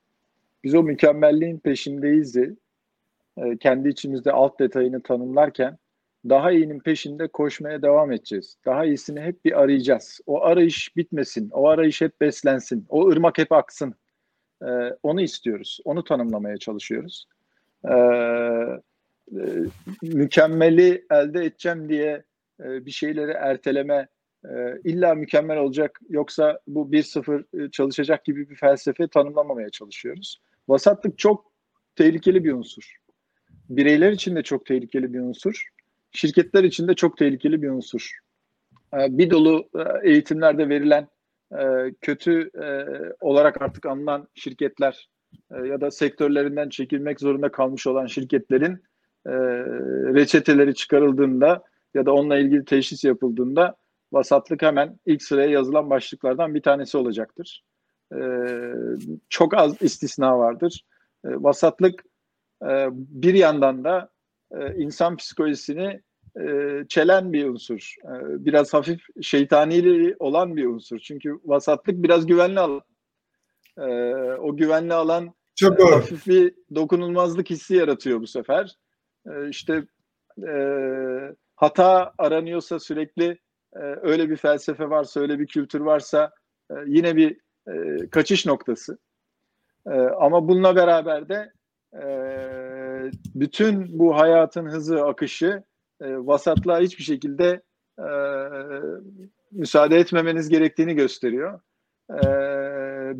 Biz 0.64 0.75
o 0.75 0.83
mükemmelliğin 0.83 1.59
peşindeyiz 1.59 2.35
de 2.35 2.55
e, 3.37 3.57
kendi 3.57 3.88
içimizde 3.88 4.33
alt 4.33 4.61
detayını 4.61 5.03
tanımlarken 5.03 5.79
daha 6.29 6.53
iyinin 6.53 6.81
peşinde 6.81 7.29
koşmaya 7.29 7.83
devam 7.83 8.12
edeceğiz. 8.12 8.57
Daha 8.66 8.85
iyisini 8.85 9.20
hep 9.20 9.44
bir 9.44 9.61
arayacağız. 9.61 10.20
O 10.27 10.42
arayış 10.42 10.97
bitmesin. 10.97 11.51
O 11.51 11.68
arayış 11.68 12.01
hep 12.01 12.20
beslensin. 12.20 12.87
O 12.88 13.09
ırmak 13.09 13.38
hep 13.38 13.53
aksın. 13.53 13.94
E, 14.62 14.68
onu 15.03 15.20
istiyoruz. 15.20 15.81
Onu 15.85 16.05
tanımlamaya 16.05 16.57
çalışıyoruz. 16.57 17.27
E, 17.85 17.94
e, 17.94 19.42
mükemmeli 20.03 21.05
elde 21.11 21.44
edeceğim 21.44 21.88
diye 21.88 22.25
e, 22.61 22.87
bir 22.87 22.90
şeyleri 22.90 23.31
erteleme, 23.31 24.09
e, 24.45 24.51
illa 24.85 25.14
mükemmel 25.14 25.59
olacak 25.59 26.01
yoksa 26.09 26.61
bu 26.67 26.93
1-0 26.93 27.67
e, 27.67 27.71
çalışacak 27.71 28.25
gibi 28.25 28.51
bir 28.51 28.57
felsefe 28.57 29.09
tanımlamamaya 29.09 29.71
çalışıyoruz. 29.71 30.40
Vasatlık 30.69 31.19
çok 31.19 31.53
tehlikeli 31.97 32.45
bir 32.45 32.53
unsur. 32.53 32.97
Bireyler 33.69 34.12
için 34.12 34.37
de 34.37 34.43
çok 34.43 34.67
tehlikeli 34.67 35.14
bir 35.14 35.21
unsur. 35.21 35.69
Şirketler 36.12 36.64
için 36.64 36.88
de 36.88 36.95
çok 36.95 37.17
tehlikeli 37.17 37.62
bir 37.62 37.69
unsur. 37.69 38.19
Bir 38.93 39.31
dolu 39.31 39.69
eğitimlerde 40.03 40.69
verilen 40.69 41.09
kötü 42.01 42.51
olarak 43.21 43.62
artık 43.62 43.87
anılan 43.87 44.29
şirketler 44.35 45.09
ya 45.51 45.81
da 45.81 45.90
sektörlerinden 45.90 46.69
çekilmek 46.69 47.21
zorunda 47.21 47.53
kalmış 47.53 47.87
olan 47.87 48.07
şirketlerin 48.07 48.83
reçeteleri 50.14 50.75
çıkarıldığında 50.75 51.64
ya 51.94 52.07
da 52.07 52.12
onunla 52.12 52.38
ilgili 52.38 52.64
teşhis 52.64 53.04
yapıldığında 53.04 53.76
vasatlık 54.12 54.62
hemen 54.62 55.00
ilk 55.07 55.22
sıraya 55.22 55.50
yazılan 55.50 55.90
başlıklardan 55.90 56.54
bir 56.54 56.62
tanesi 56.62 56.98
olacaktır. 56.98 57.64
Ee, 58.14 58.74
çok 59.28 59.54
az 59.54 59.83
istisna 59.83 60.38
vardır. 60.38 60.85
Ee, 61.24 61.28
vasatlık 61.28 62.04
e, 62.62 62.88
bir 62.92 63.35
yandan 63.35 63.85
da 63.85 64.11
e, 64.52 64.74
insan 64.74 65.16
psikolojisini 65.16 66.00
çelen 66.88 67.33
bir 67.33 67.46
unsur. 67.48 67.94
biraz 68.20 68.74
hafif 68.74 69.00
şeytani 69.22 70.14
olan 70.18 70.57
bir 70.57 70.66
unsur. 70.66 70.98
Çünkü 70.98 71.38
vasatlık 71.44 72.02
biraz 72.02 72.26
güvenli 72.26 72.61
alan. 72.61 72.83
o 74.40 74.57
güvenli 74.57 74.94
alan 74.94 75.35
Çok 75.54 75.78
doğru. 75.78 75.94
hafif 75.94 76.26
bir 76.26 76.54
dokunulmazlık 76.74 77.50
hissi 77.50 77.74
yaratıyor 77.74 78.20
bu 78.20 78.26
sefer. 78.26 78.76
İşte 79.48 79.87
hata 81.64 82.12
aranıyorsa 82.18 82.79
sürekli 82.81 83.38
öyle 84.03 84.31
bir 84.31 84.37
felsefe 84.37 84.90
varsa, 84.90 85.20
öyle 85.20 85.38
bir 85.38 85.46
kültür 85.46 85.81
varsa 85.81 86.31
yine 86.87 87.16
bir 87.16 87.40
kaçış 88.11 88.46
noktası. 88.46 88.98
ama 90.20 90.48
bununla 90.48 90.77
beraber 90.77 91.29
de 91.29 91.53
bütün 93.35 93.98
bu 93.98 94.16
hayatın 94.16 94.66
hızı, 94.66 95.05
akışı 95.05 95.62
e, 96.00 96.16
vasatlığa 96.16 96.81
hiçbir 96.81 97.05
şekilde 97.05 97.62
e, 97.98 98.09
müsaade 99.53 99.96
etmemeniz 99.96 100.48
gerektiğini 100.48 100.94
gösteriyor. 100.94 101.61
E, 102.11 102.24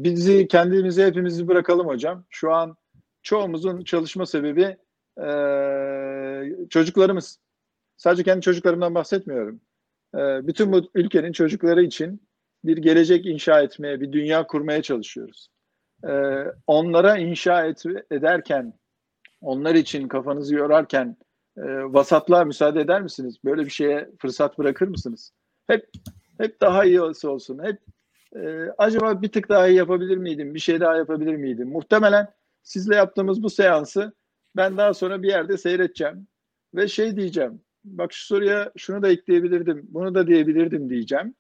bizi 0.05 0.49
kendimize 0.49 1.07
hepimizi 1.07 1.49
bırakalım 1.49 1.87
hocam. 1.87 2.25
Şu 2.31 2.53
an 2.53 2.77
çoğumuzun 3.23 3.85
çalışma 3.85 4.27
sebebi 4.27 4.77
e, 5.25 5.29
çocuklarımız. 6.71 7.39
Sadece 7.97 8.23
kendi 8.23 8.41
çocuklarımdan 8.41 8.95
bahsetmiyorum. 8.95 9.61
E, 10.15 10.47
bütün 10.47 10.73
bu 10.73 10.91
ülkenin 10.95 11.33
çocukları 11.33 11.83
için 11.83 12.29
bir 12.65 12.77
gelecek 12.77 13.27
inşa 13.27 13.61
etmeye, 13.61 14.01
bir 14.01 14.13
dünya 14.13 14.47
kurmaya 14.47 14.83
çalışıyoruz. 14.83 15.49
E, 16.05 16.45
onlara 16.67 17.19
inşa 17.19 17.67
et, 17.67 17.83
ederken, 18.11 18.73
onlar 19.41 19.75
için 19.75 20.09
kafanızı 20.09 20.55
yorarken 20.55 21.17
e, 21.57 21.63
vasatlığa 21.67 22.45
müsaade 22.45 22.81
eder 22.81 23.03
misiniz? 23.03 23.37
Böyle 23.45 23.65
bir 23.65 23.71
şeye 23.71 24.11
fırsat 24.19 24.59
bırakır 24.59 24.89
mısınız? 24.89 25.33
Hep 25.67 25.91
hep 26.39 26.61
daha 26.61 26.85
iyi 26.85 27.01
olsun. 27.01 27.65
Hep 27.65 27.81
e, 28.37 28.69
acaba 28.79 29.23
bir 29.23 29.33
tık 29.33 29.49
daha 29.49 29.69
iyi 29.69 29.77
yapabilir 29.77 30.17
miydim? 30.17 30.55
Bir 30.55 30.61
şey 30.61 30.81
daha 30.81 30.97
yapabilir 30.97 31.37
miydim? 31.37 31.69
Muhtemelen 31.69 32.29
sizle 32.63 32.97
yaptığımız 32.97 33.43
bu 33.43 33.51
seansı 33.51 34.13
ben 34.57 34.77
daha 34.77 34.95
sonra 34.95 35.23
bir 35.23 35.29
yerde 35.29 35.59
seyredeceğim 35.59 36.29
ve 36.75 36.89
şey 36.89 37.17
diyeceğim. 37.17 37.61
Bak 37.85 38.13
şu 38.13 38.27
soruya 38.27 38.73
şunu 38.77 39.03
da 39.03 39.09
ekleyebilirdim, 39.09 39.87
bunu 39.89 40.15
da 40.15 40.27
diyebilirdim 40.27 40.91
diyeceğim. 40.91 41.35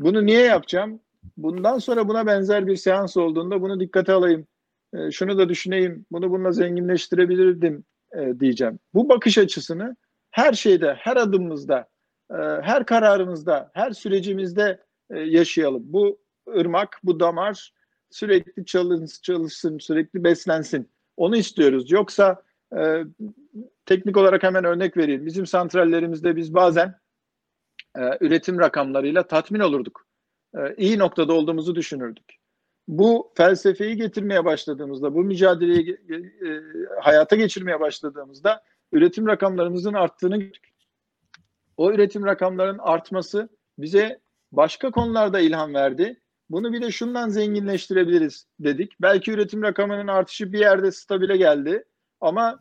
Bunu 0.00 0.26
niye 0.26 0.42
yapacağım? 0.42 1.00
Bundan 1.36 1.78
sonra 1.78 2.08
buna 2.08 2.26
benzer 2.26 2.66
bir 2.66 2.76
seans 2.76 3.16
olduğunda 3.16 3.60
bunu 3.62 3.80
dikkate 3.80 4.12
alayım. 4.12 4.46
E, 4.94 5.10
şunu 5.10 5.38
da 5.38 5.48
düşüneyim, 5.48 6.06
bunu 6.10 6.30
bununla 6.30 6.52
zenginleştirebilirdim 6.52 7.84
e, 8.16 8.40
diyeceğim. 8.40 8.78
Bu 8.94 9.08
bakış 9.08 9.38
açısını 9.38 9.96
her 10.30 10.52
şeyde, 10.52 10.94
her 10.94 11.16
adımımızda, 11.16 11.88
e, 12.30 12.36
her 12.62 12.86
kararımızda, 12.86 13.70
her 13.74 13.90
sürecimizde 13.90 14.80
e, 15.10 15.18
yaşayalım. 15.18 15.82
Bu 15.84 16.18
ırmak, 16.56 17.00
bu 17.02 17.20
damar 17.20 17.72
sürekli 18.10 18.64
çalışsın, 18.64 19.22
çalışsın, 19.22 19.78
sürekli 19.78 20.24
beslensin. 20.24 20.90
Onu 21.16 21.36
istiyoruz. 21.36 21.90
Yoksa 21.90 22.42
e, 22.76 23.04
teknik 23.86 24.16
olarak 24.16 24.42
hemen 24.42 24.64
örnek 24.64 24.96
vereyim. 24.96 25.26
Bizim 25.26 25.46
santrallerimizde 25.46 26.36
biz 26.36 26.54
bazen 26.54 26.94
e, 27.98 28.02
üretim 28.20 28.58
rakamlarıyla 28.58 29.26
tatmin 29.26 29.60
olurduk. 29.60 30.06
E, 30.54 30.74
iyi 30.76 30.98
noktada 30.98 31.32
olduğumuzu 31.32 31.74
düşünürdük 31.74 32.40
bu 32.90 33.32
felsefeyi 33.36 33.96
getirmeye 33.96 34.44
başladığımızda, 34.44 35.14
bu 35.14 35.24
mücadeleyi 35.24 35.90
e, 35.90 36.60
hayata 37.00 37.36
geçirmeye 37.36 37.80
başladığımızda 37.80 38.62
üretim 38.92 39.26
rakamlarımızın 39.26 39.94
arttığını 39.94 40.36
gördük. 40.36 40.70
O 41.76 41.92
üretim 41.92 42.26
rakamlarının 42.26 42.78
artması 42.78 43.48
bize 43.78 44.20
başka 44.52 44.90
konularda 44.90 45.40
ilham 45.40 45.74
verdi. 45.74 46.20
Bunu 46.50 46.72
bir 46.72 46.82
de 46.82 46.90
şundan 46.90 47.28
zenginleştirebiliriz 47.28 48.46
dedik. 48.60 48.92
Belki 49.02 49.32
üretim 49.32 49.62
rakamının 49.62 50.06
artışı 50.06 50.52
bir 50.52 50.58
yerde 50.58 50.92
stabile 50.92 51.36
geldi 51.36 51.84
ama 52.20 52.60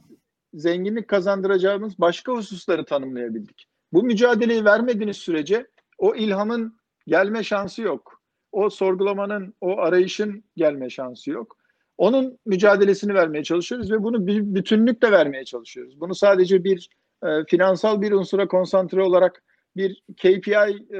zenginlik 0.54 1.08
kazandıracağımız 1.08 2.00
başka 2.00 2.32
hususları 2.32 2.86
tanımlayabildik. 2.86 3.68
Bu 3.94 4.04
mücadeleyi 4.04 4.66
vermediğiniz 4.66 5.18
sürece 5.18 5.68
o 5.98 6.16
ilhamın 6.16 6.80
gelme 7.08 7.44
şansı 7.44 7.82
yok 7.82 8.20
o 8.52 8.70
sorgulamanın, 8.70 9.54
o 9.62 9.80
arayışın 9.80 10.44
gelme 10.56 10.90
şansı 10.90 11.32
yok. 11.32 11.58
Onun 11.98 12.40
mücadelesini 12.46 13.14
vermeye 13.14 13.44
çalışıyoruz 13.44 13.92
ve 13.92 14.04
bunu 14.04 14.28
bir 14.28 14.56
bütünlükle 14.56 15.12
vermeye 15.12 15.46
çalışıyoruz. 15.46 16.00
Bunu 16.00 16.16
sadece 16.16 16.64
bir 16.64 16.90
e, 17.24 17.28
finansal 17.48 18.02
bir 18.02 18.12
unsura 18.12 18.48
konsantre 18.48 19.02
olarak 19.02 19.44
bir 19.76 20.04
KPI 20.18 20.88
e, 20.94 20.98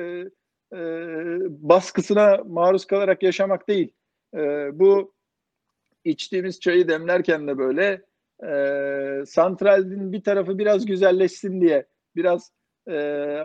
e, 0.74 0.80
baskısına 1.50 2.38
maruz 2.46 2.86
kalarak 2.86 3.24
yaşamak 3.24 3.68
değil. 3.68 3.94
E, 4.34 4.40
bu 4.80 5.14
içtiğimiz 6.04 6.60
çayı 6.60 6.88
demlerken 6.88 7.48
de 7.48 7.58
böyle 7.58 8.02
e, 8.44 9.26
santralin 9.26 10.14
bir 10.14 10.24
tarafı 10.24 10.58
biraz 10.58 10.86
güzelleşsin 10.86 11.62
diye, 11.62 11.86
biraz 12.16 12.52
e, 12.88 12.94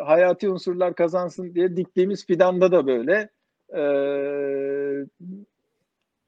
hayati 0.05 0.49
unsurlar 0.49 0.95
kazansın 0.95 1.55
diye 1.55 1.77
diktiğimiz 1.77 2.27
fidanda 2.27 2.73
da 2.73 2.87
böyle 2.87 3.31
e, 3.77 3.83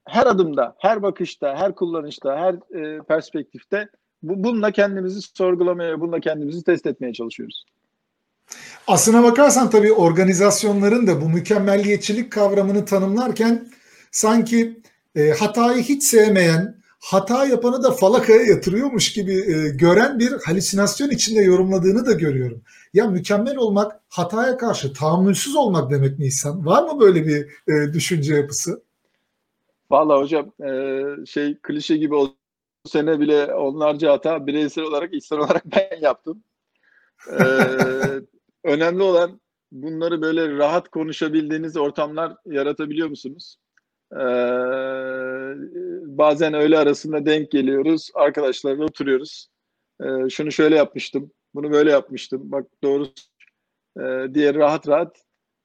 her 0.07 0.25
adımda, 0.25 0.75
her 0.79 1.01
bakışta, 1.01 1.55
her 1.55 1.75
kullanışta, 1.75 2.37
her 2.37 2.53
e, 2.79 3.01
perspektifte 3.03 3.89
bu, 4.23 4.43
bununla 4.43 4.71
kendimizi 4.71 5.21
sorgulamaya, 5.21 6.01
bununla 6.01 6.19
kendimizi 6.19 6.63
test 6.63 6.85
etmeye 6.85 7.13
çalışıyoruz. 7.13 7.65
Aslına 8.87 9.23
bakarsan 9.23 9.69
tabii 9.69 9.93
organizasyonların 9.93 11.07
da 11.07 11.21
bu 11.21 11.29
mükemmelliyetçilik 11.29 12.31
kavramını 12.31 12.85
tanımlarken 12.85 13.67
sanki 14.11 14.81
e, 15.15 15.29
hatayı 15.29 15.83
hiç 15.83 16.03
sevmeyen, 16.03 16.76
hata 16.99 17.45
yapanı 17.45 17.83
da 17.83 17.91
falakaya 17.91 18.41
yatırıyormuş 18.41 19.13
gibi 19.13 19.33
e, 19.33 19.69
gören 19.69 20.19
bir 20.19 20.31
halüsinasyon 20.45 21.09
içinde 21.09 21.41
yorumladığını 21.41 22.05
da 22.05 22.11
görüyorum. 22.11 22.61
Ya 22.93 23.07
mükemmel 23.07 23.57
olmak 23.57 24.01
hataya 24.09 24.57
karşı 24.57 24.93
tahammülsüz 24.93 25.55
olmak 25.55 25.91
demek 25.91 26.19
mi 26.19 26.25
İhsan? 26.25 26.65
Var 26.65 26.83
mı 26.83 26.99
böyle 26.99 27.27
bir 27.27 27.45
e, 27.73 27.93
düşünce 27.93 28.35
yapısı? 28.35 28.83
Valla 29.91 30.17
hocam 30.19 30.51
e, 30.63 31.01
şey 31.25 31.57
klişe 31.61 31.97
gibi 31.97 32.15
oldu. 32.15 32.35
Bu 32.85 32.89
sene 32.89 33.19
bile 33.19 33.53
onlarca 33.53 34.11
hata 34.11 34.47
bireysel 34.47 34.83
olarak, 34.83 35.13
insan 35.13 35.39
olarak 35.39 35.63
ben 35.75 36.01
yaptım. 36.01 36.43
E, 37.31 37.43
önemli 38.63 39.03
olan 39.03 39.41
bunları 39.71 40.21
böyle 40.21 40.57
rahat 40.57 40.89
konuşabildiğiniz 40.89 41.77
ortamlar 41.77 42.35
yaratabiliyor 42.45 43.07
musunuz? 43.09 43.57
Ee, 44.13 44.17
bazen 46.17 46.53
öyle 46.53 46.77
arasında 46.77 47.25
denk 47.25 47.51
geliyoruz. 47.51 48.09
Arkadaşlarla 48.13 48.83
oturuyoruz. 48.83 49.47
Ee, 50.01 50.29
şunu 50.29 50.51
şöyle 50.51 50.75
yapmıştım. 50.75 51.31
Bunu 51.55 51.71
böyle 51.71 51.91
yapmıştım. 51.91 52.51
Bak 52.51 52.65
doğru 52.83 53.07
e, 53.99 54.33
diye 54.33 54.53
rahat 54.53 54.87
rahat 54.87 55.23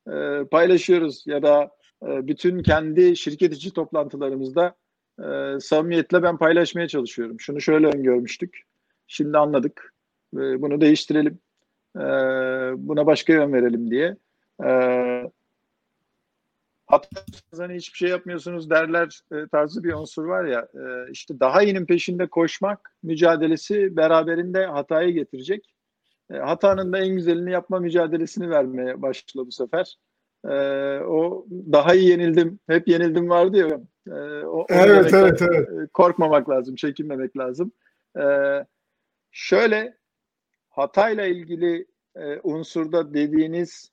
e, 0.09 0.45
paylaşıyoruz. 0.51 1.25
Ya 1.27 1.43
da 1.43 1.71
e, 2.07 2.27
bütün 2.27 2.63
kendi 2.63 3.17
şirket 3.17 3.55
içi 3.55 3.73
toplantılarımızda 3.73 4.75
e, 5.19 5.61
samimiyetle 5.61 6.23
ben 6.23 6.37
paylaşmaya 6.37 6.89
çalışıyorum. 6.89 7.41
Şunu 7.41 7.61
şöyle 7.61 7.87
öngörmüştük. 7.87 8.63
Şimdi 9.07 9.39
anladık. 9.39 9.95
E, 10.35 10.63
bunu 10.63 10.81
değiştirelim. 10.81 11.39
E, 11.97 12.03
buna 12.89 13.07
başka 13.07 13.33
yön 13.33 13.53
verelim 13.53 13.91
diye. 13.91 14.17
E, 14.65 14.71
hatta 16.93 17.23
hani 17.57 17.75
hiçbir 17.75 17.97
şey 17.97 18.09
yapmıyorsunuz 18.09 18.71
derler 18.71 19.21
e, 19.33 19.47
tarzı 19.53 19.85
bir 19.85 19.93
unsur 19.93 20.25
var 20.25 20.45
ya 20.45 20.69
e, 20.75 21.11
işte 21.11 21.41
daha 21.41 21.63
iyinin 21.63 21.87
peşinde 21.87 22.27
koşmak 22.27 22.97
mücadelesi 23.03 23.97
beraberinde 23.97 24.67
hatayı 24.67 25.13
getirecek. 25.13 25.75
E, 26.31 26.37
hatanın 26.37 26.93
da 26.93 26.99
en 26.99 27.15
güzelini 27.15 27.53
yapma 27.53 27.79
mücadelesini 27.79 28.51
vermeye 28.51 29.03
başladı 29.03 29.47
bu 29.47 29.53
sefer. 29.53 29.97
E, 30.45 30.55
o 30.99 31.47
daha 31.51 31.95
iyi 31.95 32.09
yenildim, 32.11 32.59
hep 32.69 32.89
yenildim 32.89 33.31
vardı 33.31 33.57
ya. 33.57 33.81
E, 34.17 34.45
o, 34.45 34.67
evet, 34.69 35.15
evet, 35.15 35.43
evet. 35.43 35.69
Korkmamak 35.93 36.51
lazım, 36.51 36.75
çekinmemek 36.75 37.37
lazım. 37.37 37.73
E, 38.19 38.25
şöyle 39.31 39.97
hatayla 40.71 41.27
ilgili 41.27 41.87
e, 42.17 42.41
unsurda 42.43 43.15
dediğiniz 43.15 43.93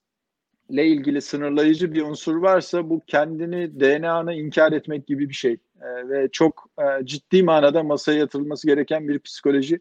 ile 0.70 0.88
ilgili 0.88 1.22
sınırlayıcı 1.22 1.94
bir 1.94 2.02
unsur 2.02 2.36
varsa 2.36 2.90
bu 2.90 3.02
kendini 3.08 3.80
DNA'nı 3.80 4.34
inkar 4.34 4.72
etmek 4.72 5.08
gibi 5.08 5.30
bir 5.30 5.34
şey 5.34 5.58
e, 5.82 6.10
ve 6.10 6.30
çok 6.32 6.70
e, 6.80 7.06
ciddi 7.06 7.44
manada 7.44 7.84
masaya 7.84 8.20
yatırılması 8.20 8.68
gereken 8.68 9.08
bir 9.08 9.20
psikoloji. 9.20 9.80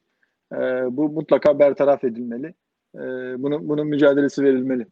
E, 0.53 0.57
bu 0.91 1.09
mutlaka 1.09 1.59
bertaraf 1.59 2.05
edilmeli. 2.05 2.55
E, 2.95 3.01
bunun 3.43 3.69
bunun 3.69 3.87
mücadelesi 3.87 4.43
verilmeli. 4.43 4.87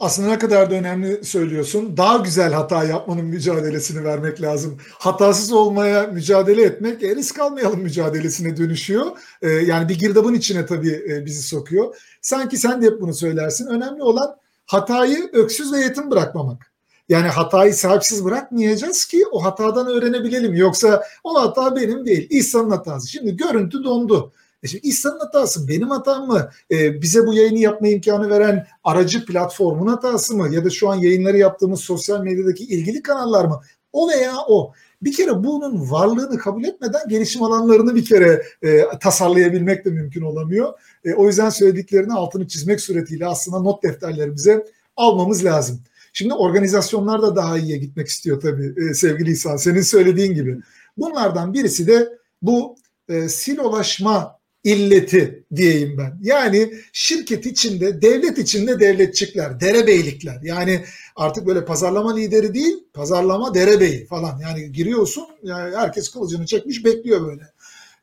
Aslında 0.00 0.28
ne 0.28 0.38
kadar 0.38 0.70
da 0.70 0.74
önemli 0.74 1.24
söylüyorsun. 1.24 1.96
Daha 1.96 2.16
güzel 2.16 2.52
hata 2.52 2.84
yapmanın 2.84 3.24
mücadelesini 3.24 4.04
vermek 4.04 4.42
lazım. 4.42 4.78
Hatasız 4.98 5.52
olmaya 5.52 6.02
mücadele 6.02 6.62
etmek 6.62 7.02
e, 7.02 7.16
risk 7.16 7.38
almayalım 7.38 7.80
mücadelesine 7.80 8.56
dönüşüyor. 8.56 9.06
E, 9.42 9.48
yani 9.48 9.88
bir 9.88 9.98
girdabın 9.98 10.34
içine 10.34 10.66
tabii 10.66 11.04
e, 11.10 11.24
bizi 11.24 11.42
sokuyor. 11.42 11.96
Sanki 12.20 12.56
sen 12.56 12.82
de 12.82 12.86
hep 12.86 13.00
bunu 13.00 13.14
söylersin. 13.14 13.66
Önemli 13.66 14.02
olan 14.02 14.36
hatayı 14.66 15.30
öksüz 15.32 15.72
ve 15.72 15.78
yetim 15.78 16.10
bırakmamak. 16.10 16.74
Yani 17.08 17.28
hatayı 17.28 17.74
sahipsiz 17.74 18.24
bırakmayacağız 18.24 19.04
ki 19.04 19.24
o 19.32 19.44
hatadan 19.44 19.86
öğrenebilelim. 19.86 20.54
Yoksa 20.54 21.04
o 21.24 21.42
hata 21.42 21.76
benim 21.76 22.06
değil. 22.06 22.26
İhsan'ın 22.30 22.70
hatası. 22.70 23.08
Şimdi 23.08 23.36
görüntü 23.36 23.84
dondu. 23.84 24.32
E 24.62 24.68
şimdi 24.68 24.86
İhsan'ın 24.86 25.18
hatası 25.18 25.68
benim 25.68 25.90
hatam 25.90 26.26
mı? 26.26 26.50
E, 26.70 27.02
bize 27.02 27.26
bu 27.26 27.34
yayını 27.34 27.58
yapma 27.58 27.88
imkanı 27.88 28.30
veren 28.30 28.66
aracı 28.84 29.24
platformun 29.24 29.86
hatası 29.86 30.36
mı? 30.36 30.54
Ya 30.54 30.64
da 30.64 30.70
şu 30.70 30.88
an 30.90 30.94
yayınları 30.94 31.38
yaptığımız 31.38 31.80
sosyal 31.80 32.20
medyadaki 32.20 32.64
ilgili 32.64 33.02
kanallar 33.02 33.44
mı? 33.44 33.60
O 33.92 34.08
veya 34.08 34.34
o. 34.48 34.72
Bir 35.04 35.12
kere 35.12 35.44
bunun 35.44 35.90
varlığını 35.90 36.38
kabul 36.38 36.64
etmeden 36.64 37.08
gelişim 37.08 37.42
alanlarını 37.42 37.94
bir 37.94 38.04
kere 38.04 38.42
e, 38.62 38.82
tasarlayabilmek 39.00 39.84
de 39.84 39.90
mümkün 39.90 40.22
olamıyor. 40.22 40.72
E, 41.04 41.14
o 41.14 41.26
yüzden 41.26 41.50
söylediklerini 41.50 42.12
altını 42.12 42.48
çizmek 42.48 42.80
suretiyle 42.80 43.26
aslında 43.26 43.58
not 43.58 43.82
defterlerimize 43.82 44.66
almamız 44.96 45.44
lazım. 45.44 45.80
Şimdi 46.12 46.34
organizasyonlar 46.34 47.22
da 47.22 47.36
daha 47.36 47.58
iyiye 47.58 47.78
gitmek 47.78 48.08
istiyor 48.08 48.40
tabii 48.40 48.74
e, 48.76 48.94
sevgili 48.94 49.30
İhsan. 49.30 49.56
Senin 49.56 49.80
söylediğin 49.80 50.34
gibi. 50.34 50.58
Bunlardan 50.96 51.54
birisi 51.54 51.86
de 51.86 52.08
bu 52.42 52.76
e, 53.08 53.28
silolaşma 53.28 54.38
illeti 54.64 55.44
diyeyim 55.56 55.98
ben. 55.98 56.18
Yani 56.22 56.74
şirket 56.92 57.46
içinde, 57.46 58.02
devlet 58.02 58.38
içinde 58.38 58.80
devletçikler, 58.80 59.60
derebeylikler. 59.60 60.40
Yani 60.42 60.84
artık 61.16 61.46
böyle 61.46 61.64
pazarlama 61.64 62.14
lideri 62.14 62.54
değil, 62.54 62.84
pazarlama 62.94 63.54
derebeyi 63.54 64.06
falan. 64.06 64.38
Yani 64.38 64.72
giriyorsun, 64.72 65.24
yani 65.42 65.76
herkes 65.76 66.08
kılıcını 66.08 66.46
çekmiş 66.46 66.84
bekliyor 66.84 67.26
böyle. 67.26 67.42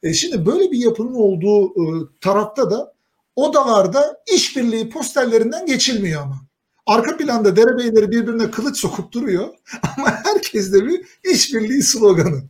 E 0.04 0.14
şimdi 0.14 0.46
böyle 0.46 0.72
bir 0.72 0.78
yapının 0.78 1.14
olduğu 1.14 1.68
e, 1.68 2.08
tarafta 2.22 2.72
da 2.72 2.94
odalarda 3.36 4.24
işbirliği 4.34 4.90
posterlerinden 4.90 5.66
geçilmiyor 5.66 6.22
ama. 6.22 6.42
Arka 6.86 7.18
planda 7.18 7.56
derebeyleri 7.56 8.12
birbirine 8.12 8.52
kılıç 8.52 8.78
sokup 8.78 9.12
duruyor 9.12 9.48
ama 9.98 10.24
herkes 10.24 10.74
de 10.74 10.86
bir 10.86 11.02
işbirliği 11.32 11.84
sloganı. 11.84 12.44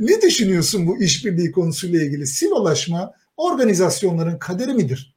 Ne 0.00 0.22
düşünüyorsun 0.22 0.86
bu 0.86 1.02
işbirliği 1.02 1.52
konusuyla 1.52 2.02
ilgili? 2.02 2.26
Silolaşma 2.26 3.12
organizasyonların 3.38 4.38
kaderi 4.38 4.72
midir? 4.74 5.14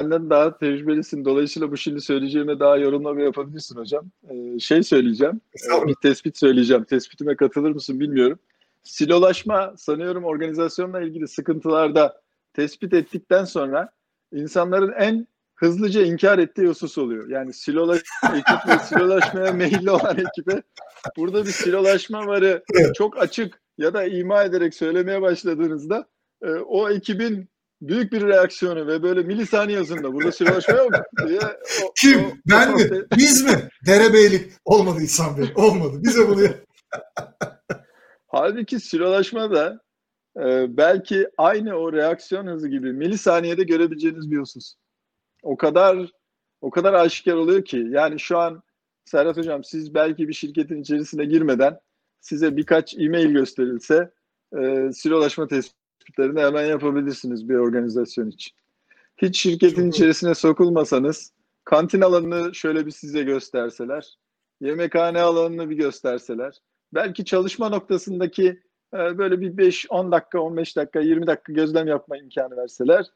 Benden 0.00 0.30
daha 0.30 0.58
tecrübelisin. 0.58 1.24
Dolayısıyla 1.24 1.70
bu 1.70 1.76
şimdi 1.76 2.00
söyleyeceğime 2.00 2.60
daha 2.60 2.76
yorumlama 2.76 3.20
yapabilirsin 3.20 3.76
hocam. 3.76 4.10
Ee, 4.30 4.58
şey 4.58 4.82
söyleyeceğim. 4.82 5.40
Ee, 5.54 5.86
bir 5.86 5.94
tespit 6.02 6.38
söyleyeceğim. 6.38 6.84
Tespitime 6.84 7.36
katılır 7.36 7.70
mısın 7.70 8.00
bilmiyorum. 8.00 8.38
Silolaşma 8.82 9.74
sanıyorum 9.76 10.24
organizasyonla 10.24 11.00
ilgili 11.00 11.28
sıkıntılarda 11.28 12.22
tespit 12.54 12.94
ettikten 12.94 13.44
sonra 13.44 13.92
insanların 14.32 14.92
en 14.92 15.26
hızlıca 15.54 16.02
inkar 16.02 16.38
ettiği 16.38 16.68
husus 16.68 16.98
oluyor. 16.98 17.28
Yani 17.28 17.52
silolaş 17.52 18.00
ekip 18.24 18.68
ve 18.68 18.78
silolaşmaya 18.78 19.52
meyilli 19.52 19.90
olan 19.90 20.16
ekibe 20.18 20.62
burada 21.16 21.46
bir 21.46 21.50
silolaşma 21.50 22.26
varı 22.26 22.62
çok 22.94 23.18
açık 23.18 23.60
ya 23.78 23.94
da 23.94 24.04
ima 24.04 24.42
ederek 24.42 24.74
söylemeye 24.74 25.22
başladığınızda 25.22 26.06
e, 26.42 26.50
o 26.50 26.90
ekibin 26.90 27.50
büyük 27.80 28.12
bir 28.12 28.22
reaksiyonu 28.22 28.86
ve 28.86 29.02
böyle 29.02 29.22
milisaniye 29.22 29.78
hızında 29.78 30.14
burada 30.14 30.32
silolaşma 30.32 30.76
yok 30.76 30.92
diye. 31.28 31.40
O, 31.84 31.92
Kim? 32.00 32.24
O, 32.24 32.30
ben 32.50 32.72
o, 32.72 32.76
mi? 32.76 33.04
Biz 33.16 33.42
mi? 33.42 33.68
Derebeylik. 33.86 34.52
Olmadı 34.64 35.02
İhsan 35.02 35.38
Bey. 35.38 35.52
Olmadı. 35.54 35.96
Bize 36.02 36.28
bunu 36.28 36.40
Halbuki 38.26 38.80
silolaşma 38.80 39.50
da 39.50 39.80
e, 40.36 40.76
belki 40.76 41.28
aynı 41.38 41.74
o 41.74 41.92
reaksiyon 41.92 42.46
hızı 42.46 42.68
gibi 42.68 42.92
milisaniyede 42.92 43.62
görebileceğiniz 43.62 44.30
bir 44.30 44.38
husus 44.38 44.74
o 45.42 45.56
kadar 45.56 46.10
o 46.60 46.70
kadar 46.70 46.94
aşikar 46.94 47.34
oluyor 47.34 47.64
ki 47.64 47.86
yani 47.90 48.20
şu 48.20 48.38
an 48.38 48.62
Serhat 49.04 49.36
Hocam 49.36 49.64
siz 49.64 49.94
belki 49.94 50.28
bir 50.28 50.32
şirketin 50.32 50.82
içerisine 50.82 51.24
girmeden 51.24 51.80
size 52.20 52.56
birkaç 52.56 52.94
e-mail 52.98 53.30
gösterilse 53.30 54.10
e, 54.58 54.92
silolaşma 54.92 55.46
tespitlerini 55.46 56.40
hemen 56.40 56.64
yapabilirsiniz 56.64 57.48
bir 57.48 57.54
organizasyon 57.54 58.30
için. 58.30 58.52
Hiç 59.16 59.40
şirketin 59.40 59.90
Çok 59.90 59.94
içerisine 59.94 60.34
sokulmasanız 60.34 61.32
kantin 61.64 62.00
alanını 62.00 62.54
şöyle 62.54 62.86
bir 62.86 62.90
size 62.90 63.22
gösterseler, 63.22 64.18
yemekhane 64.60 65.20
alanını 65.20 65.70
bir 65.70 65.76
gösterseler, 65.76 66.58
belki 66.94 67.24
çalışma 67.24 67.68
noktasındaki 67.68 68.60
e, 68.94 69.18
böyle 69.18 69.40
bir 69.40 69.56
5-10 69.56 70.12
dakika, 70.12 70.40
15 70.40 70.76
dakika, 70.76 71.00
20 71.00 71.26
dakika 71.26 71.52
gözlem 71.52 71.86
yapma 71.86 72.16
imkanı 72.16 72.56
verseler 72.56 73.06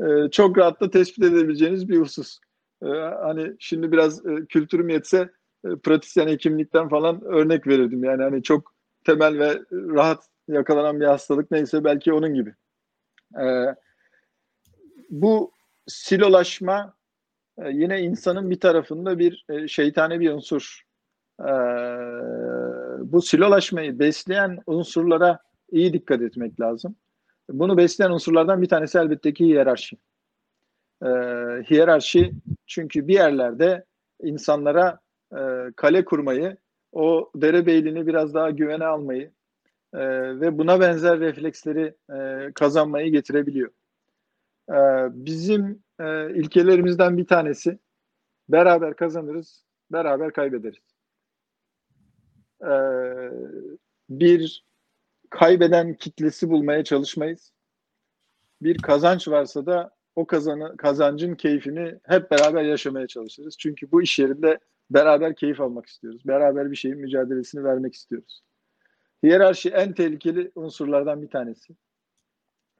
e, 0.00 0.30
çok 0.30 0.58
rahatla 0.58 0.90
tespit 0.90 1.24
edebileceğiniz 1.24 1.88
bir 1.88 1.98
husus. 1.98 2.38
E, 2.82 2.86
hani 3.22 3.52
şimdi 3.58 3.92
biraz 3.92 4.26
e, 4.26 4.46
kültürüm 4.48 4.88
yetse 4.88 5.30
pratisyen 5.82 6.28
hekimlikten 6.28 6.88
falan 6.88 7.24
örnek 7.24 7.66
verirdim. 7.66 8.04
Yani 8.04 8.22
hani 8.22 8.42
çok 8.42 8.74
temel 9.04 9.38
ve 9.38 9.62
rahat 9.72 10.24
yakalanan 10.48 11.00
bir 11.00 11.06
hastalık 11.06 11.50
neyse 11.50 11.84
belki 11.84 12.12
onun 12.12 12.34
gibi. 12.34 12.54
E, 13.40 13.74
bu 15.10 15.52
silolaşma 15.86 16.94
e, 17.58 17.70
yine 17.70 18.00
insanın 18.00 18.50
bir 18.50 18.60
tarafında 18.60 19.18
bir 19.18 19.44
e, 19.48 19.68
şeytani 19.68 20.20
bir 20.20 20.30
unsur. 20.30 20.82
E, 21.40 21.52
bu 22.98 23.22
silolaşmayı 23.22 23.98
besleyen 23.98 24.58
unsurlara 24.66 25.38
iyi 25.70 25.92
dikkat 25.92 26.22
etmek 26.22 26.60
lazım. 26.60 26.96
Bunu 27.48 27.76
besleyen 27.76 28.10
unsurlardan 28.10 28.62
bir 28.62 28.68
tanesi 28.68 28.98
elbette 28.98 29.34
ki 29.34 29.44
hiyerarşi. 29.44 29.96
Ee, 31.02 31.08
hiyerarşi 31.70 32.32
çünkü 32.66 33.08
bir 33.08 33.14
yerlerde 33.14 33.84
insanlara 34.22 34.98
e, 35.38 35.72
kale 35.76 36.04
kurmayı, 36.04 36.56
o 36.92 37.30
derebeylini 37.34 38.06
biraz 38.06 38.34
daha 38.34 38.50
güvene 38.50 38.84
almayı 38.86 39.32
e, 39.92 40.00
ve 40.40 40.58
buna 40.58 40.80
benzer 40.80 41.20
refleksleri 41.20 41.94
e, 42.14 42.52
kazanmayı 42.54 43.12
getirebiliyor. 43.12 43.70
E, 44.70 44.76
bizim 45.10 45.82
e, 46.00 46.34
ilkelerimizden 46.34 47.16
bir 47.16 47.26
tanesi 47.26 47.78
beraber 48.48 48.96
kazanırız, 48.96 49.64
beraber 49.92 50.32
kaybederiz. 50.32 50.94
E, 52.62 52.72
bir 54.10 54.64
kaybeden 55.30 55.94
kitlesi 55.94 56.50
bulmaya 56.50 56.84
çalışmayız. 56.84 57.52
Bir 58.62 58.78
kazanç 58.78 59.28
varsa 59.28 59.66
da 59.66 59.90
o 60.16 60.26
kazanı, 60.26 60.76
kazancın 60.76 61.34
keyfini 61.34 61.98
hep 62.04 62.30
beraber 62.30 62.62
yaşamaya 62.62 63.06
çalışırız. 63.06 63.56
Çünkü 63.58 63.90
bu 63.92 64.02
iş 64.02 64.18
yerinde 64.18 64.58
beraber 64.90 65.36
keyif 65.36 65.60
almak 65.60 65.86
istiyoruz. 65.86 66.22
Beraber 66.26 66.70
bir 66.70 66.76
şeyin 66.76 66.98
mücadelesini 66.98 67.64
vermek 67.64 67.94
istiyoruz. 67.94 68.40
Hiyerarşi 69.22 69.70
en 69.70 69.92
tehlikeli 69.92 70.52
unsurlardan 70.54 71.22
bir 71.22 71.30
tanesi. 71.30 71.74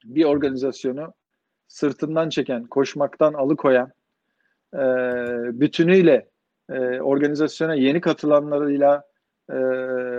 Bir 0.05 0.25
organizasyonu 0.25 1.15
sırtından 1.69 2.29
çeken, 2.29 2.65
koşmaktan 2.65 3.33
alıkoyan, 3.35 3.93
e, 4.75 4.79
bütünüyle 5.61 6.29
e, 6.71 7.01
organizasyona 7.01 7.75
yeni 7.75 8.01
katılanlarıyla, 8.01 9.05
e, 9.51 9.55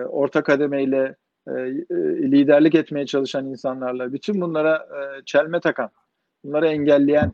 orta 0.06 0.44
kademeyle, 0.44 1.16
e, 1.48 1.52
liderlik 2.32 2.76
etmeye 2.76 3.06
çalışan 3.06 3.46
insanlarla, 3.46 4.14
bütün 4.14 4.42
bunlara 4.42 4.88
çelme 5.26 5.60
takan, 5.60 5.90
bunları 6.44 6.68
engelleyen, 6.68 7.32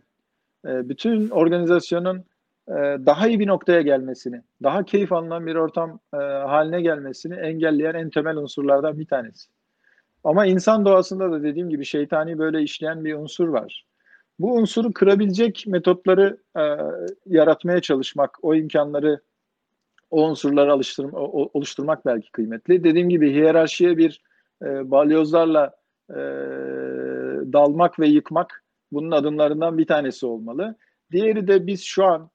bütün 0.66 1.30
organizasyonun 1.30 2.26
daha 3.06 3.28
iyi 3.28 3.40
bir 3.40 3.48
noktaya 3.48 3.82
gelmesini, 3.82 4.42
daha 4.64 4.84
keyif 4.84 5.12
alınan 5.12 5.46
bir 5.46 5.56
ortam 5.56 6.00
haline 6.48 6.82
gelmesini 6.82 7.36
engelleyen 7.36 7.94
en 7.94 8.10
temel 8.10 8.38
unsurlardan 8.38 9.00
bir 9.00 9.06
tanesi. 9.06 9.50
Ama 10.24 10.46
insan 10.46 10.86
doğasında 10.86 11.32
da 11.32 11.44
dediğim 11.44 11.70
gibi 11.70 11.86
şeytani 11.86 12.38
böyle 12.38 12.62
işleyen 12.62 13.06
bir 13.06 13.14
unsur 13.14 13.48
var. 13.48 13.86
Bu 14.40 14.54
unsuru 14.54 14.94
kırabilecek 14.94 15.64
metotları 15.68 16.38
yaratmaya 17.26 17.82
çalışmak, 17.82 18.38
o 18.42 18.56
imkanları 18.56 19.22
o 20.12 20.28
unsurları 20.30 20.74
alıştırma, 20.74 21.20
oluşturmak 21.20 22.06
belki 22.06 22.32
kıymetli. 22.32 22.84
Dediğim 22.84 23.10
gibi 23.10 23.34
hiyerarşiye 23.34 23.98
bir 23.98 24.22
e, 24.64 24.92
balyozlarla 24.92 25.72
e, 26.10 26.20
dalmak 27.54 28.00
ve 28.00 28.08
yıkmak 28.08 28.64
bunun 28.92 29.12
adımlarından 29.12 29.78
bir 29.78 29.86
tanesi 29.86 30.26
olmalı. 30.26 30.76
Diğeri 31.12 31.48
de 31.48 31.68
biz 31.68 31.84
şu 31.84 32.06
an 32.06 32.30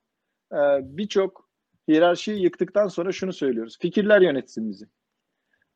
e, 0.53 0.59
birçok 0.82 1.49
hiyerarşiyi 1.88 2.42
yıktıktan 2.42 2.88
sonra 2.88 3.12
şunu 3.12 3.32
söylüyoruz. 3.32 3.78
Fikirler 3.80 4.20
yönetsin 4.20 4.70
bizi. 4.70 4.84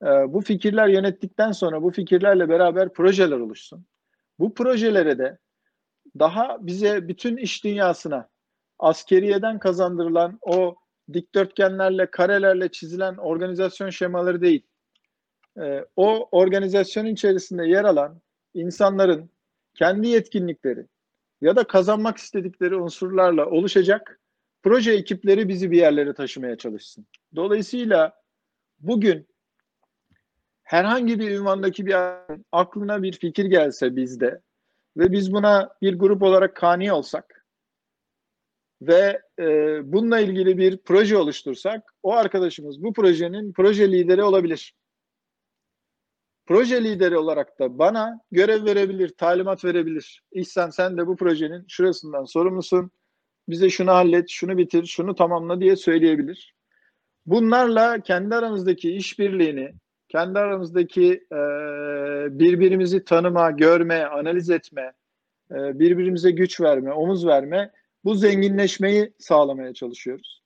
E, 0.02 0.06
bu 0.06 0.40
fikirler 0.40 0.88
yönettikten 0.88 1.52
sonra 1.52 1.82
bu 1.82 1.90
fikirlerle 1.90 2.48
beraber 2.48 2.92
projeler 2.92 3.36
oluşsun. 3.36 3.86
Bu 4.38 4.54
projelere 4.54 5.18
de 5.18 5.38
daha 6.18 6.66
bize 6.66 7.08
bütün 7.08 7.36
iş 7.36 7.64
dünyasına 7.64 8.28
askeriyeden 8.78 9.58
kazandırılan 9.58 10.38
o 10.42 10.76
dikdörtgenlerle, 11.12 12.10
karelerle 12.10 12.68
çizilen 12.68 13.16
organizasyon 13.16 13.90
şemaları 13.90 14.40
değil. 14.40 14.66
E, 15.60 15.84
o 15.96 16.28
organizasyonun 16.32 17.08
içerisinde 17.08 17.66
yer 17.66 17.84
alan 17.84 18.20
insanların 18.54 19.30
kendi 19.74 20.08
yetkinlikleri 20.08 20.86
ya 21.40 21.56
da 21.56 21.64
kazanmak 21.64 22.18
istedikleri 22.18 22.76
unsurlarla 22.76 23.46
oluşacak 23.46 24.19
proje 24.62 24.92
ekipleri 24.92 25.48
bizi 25.48 25.70
bir 25.70 25.78
yerlere 25.78 26.14
taşımaya 26.14 26.56
çalışsın. 26.56 27.06
Dolayısıyla 27.36 28.22
bugün 28.80 29.28
herhangi 30.62 31.20
bir 31.20 31.30
ünvandaki 31.30 31.86
bir 31.86 31.96
aklına 32.52 33.02
bir 33.02 33.12
fikir 33.12 33.44
gelse 33.44 33.96
bizde 33.96 34.40
ve 34.96 35.12
biz 35.12 35.32
buna 35.32 35.76
bir 35.82 35.98
grup 35.98 36.22
olarak 36.22 36.56
kani 36.56 36.92
olsak 36.92 37.46
ve 38.82 39.22
e, 39.38 39.44
bununla 39.92 40.20
ilgili 40.20 40.58
bir 40.58 40.76
proje 40.76 41.16
oluştursak 41.16 41.94
o 42.02 42.12
arkadaşımız 42.12 42.82
bu 42.82 42.92
projenin 42.92 43.52
proje 43.52 43.92
lideri 43.92 44.22
olabilir. 44.22 44.74
Proje 46.46 46.84
lideri 46.84 47.18
olarak 47.18 47.58
da 47.58 47.78
bana 47.78 48.20
görev 48.30 48.64
verebilir, 48.64 49.08
talimat 49.08 49.64
verebilir. 49.64 50.22
İhsan 50.32 50.70
sen 50.70 50.98
de 50.98 51.06
bu 51.06 51.16
projenin 51.16 51.64
şurasından 51.68 52.24
sorumlusun. 52.24 52.90
Bize 53.50 53.70
şunu 53.70 53.90
hallet, 53.90 54.28
şunu 54.28 54.58
bitir, 54.58 54.86
şunu 54.86 55.14
tamamla 55.14 55.60
diye 55.60 55.76
söyleyebilir. 55.76 56.54
Bunlarla 57.26 58.00
kendi 58.00 58.34
aramızdaki 58.34 58.92
işbirliğini, 58.92 59.72
kendi 60.08 60.38
aramızdaki 60.38 61.26
e, 61.32 61.38
birbirimizi 62.38 63.04
tanıma, 63.04 63.50
görme, 63.50 64.04
analiz 64.04 64.50
etme, 64.50 64.92
e, 65.50 65.78
birbirimize 65.78 66.30
güç 66.30 66.60
verme, 66.60 66.92
omuz 66.92 67.26
verme 67.26 67.70
bu 68.04 68.14
zenginleşmeyi 68.14 69.12
sağlamaya 69.18 69.74
çalışıyoruz. 69.74 70.42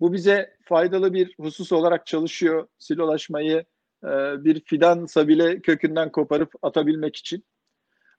Bu 0.00 0.12
bize 0.12 0.56
faydalı 0.64 1.14
bir 1.14 1.34
husus 1.40 1.72
olarak 1.72 2.06
çalışıyor. 2.06 2.68
Silolaşmayı 2.78 3.64
e, 4.04 4.08
bir 4.44 4.60
fidansa 4.60 5.28
bile 5.28 5.60
kökünden 5.60 6.12
koparıp 6.12 6.52
atabilmek 6.62 7.16
için. 7.16 7.44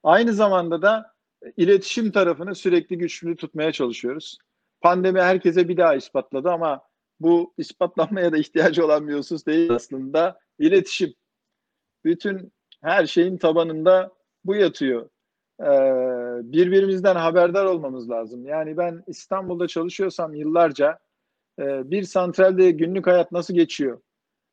Aynı 0.03 0.33
zamanda 0.33 0.81
da 0.81 1.10
iletişim 1.57 2.11
tarafını 2.11 2.55
sürekli 2.55 2.97
güçlü 2.97 3.35
tutmaya 3.35 3.71
çalışıyoruz. 3.71 4.37
Pandemi 4.81 5.21
herkese 5.21 5.67
bir 5.67 5.77
daha 5.77 5.95
ispatladı 5.95 6.49
ama 6.49 6.81
bu 7.19 7.53
ispatlanmaya 7.57 8.31
da 8.31 8.37
ihtiyacı 8.37 8.85
olan 8.85 9.07
bir 9.07 9.13
husus 9.13 9.45
değil 9.45 9.71
aslında. 9.71 10.39
İletişim. 10.59 11.13
Bütün 12.05 12.53
her 12.81 13.05
şeyin 13.05 13.37
tabanında 13.37 14.11
bu 14.45 14.55
yatıyor. 14.55 15.09
Ee, 15.59 15.65
birbirimizden 16.53 17.15
haberdar 17.15 17.65
olmamız 17.65 18.09
lazım. 18.09 18.45
Yani 18.45 18.77
ben 18.77 19.03
İstanbul'da 19.07 19.67
çalışıyorsam 19.67 20.33
yıllarca 20.33 20.99
e, 21.59 21.91
bir 21.91 22.03
santralde 22.03 22.71
günlük 22.71 23.07
hayat 23.07 23.31
nasıl 23.31 23.53
geçiyor? 23.53 24.01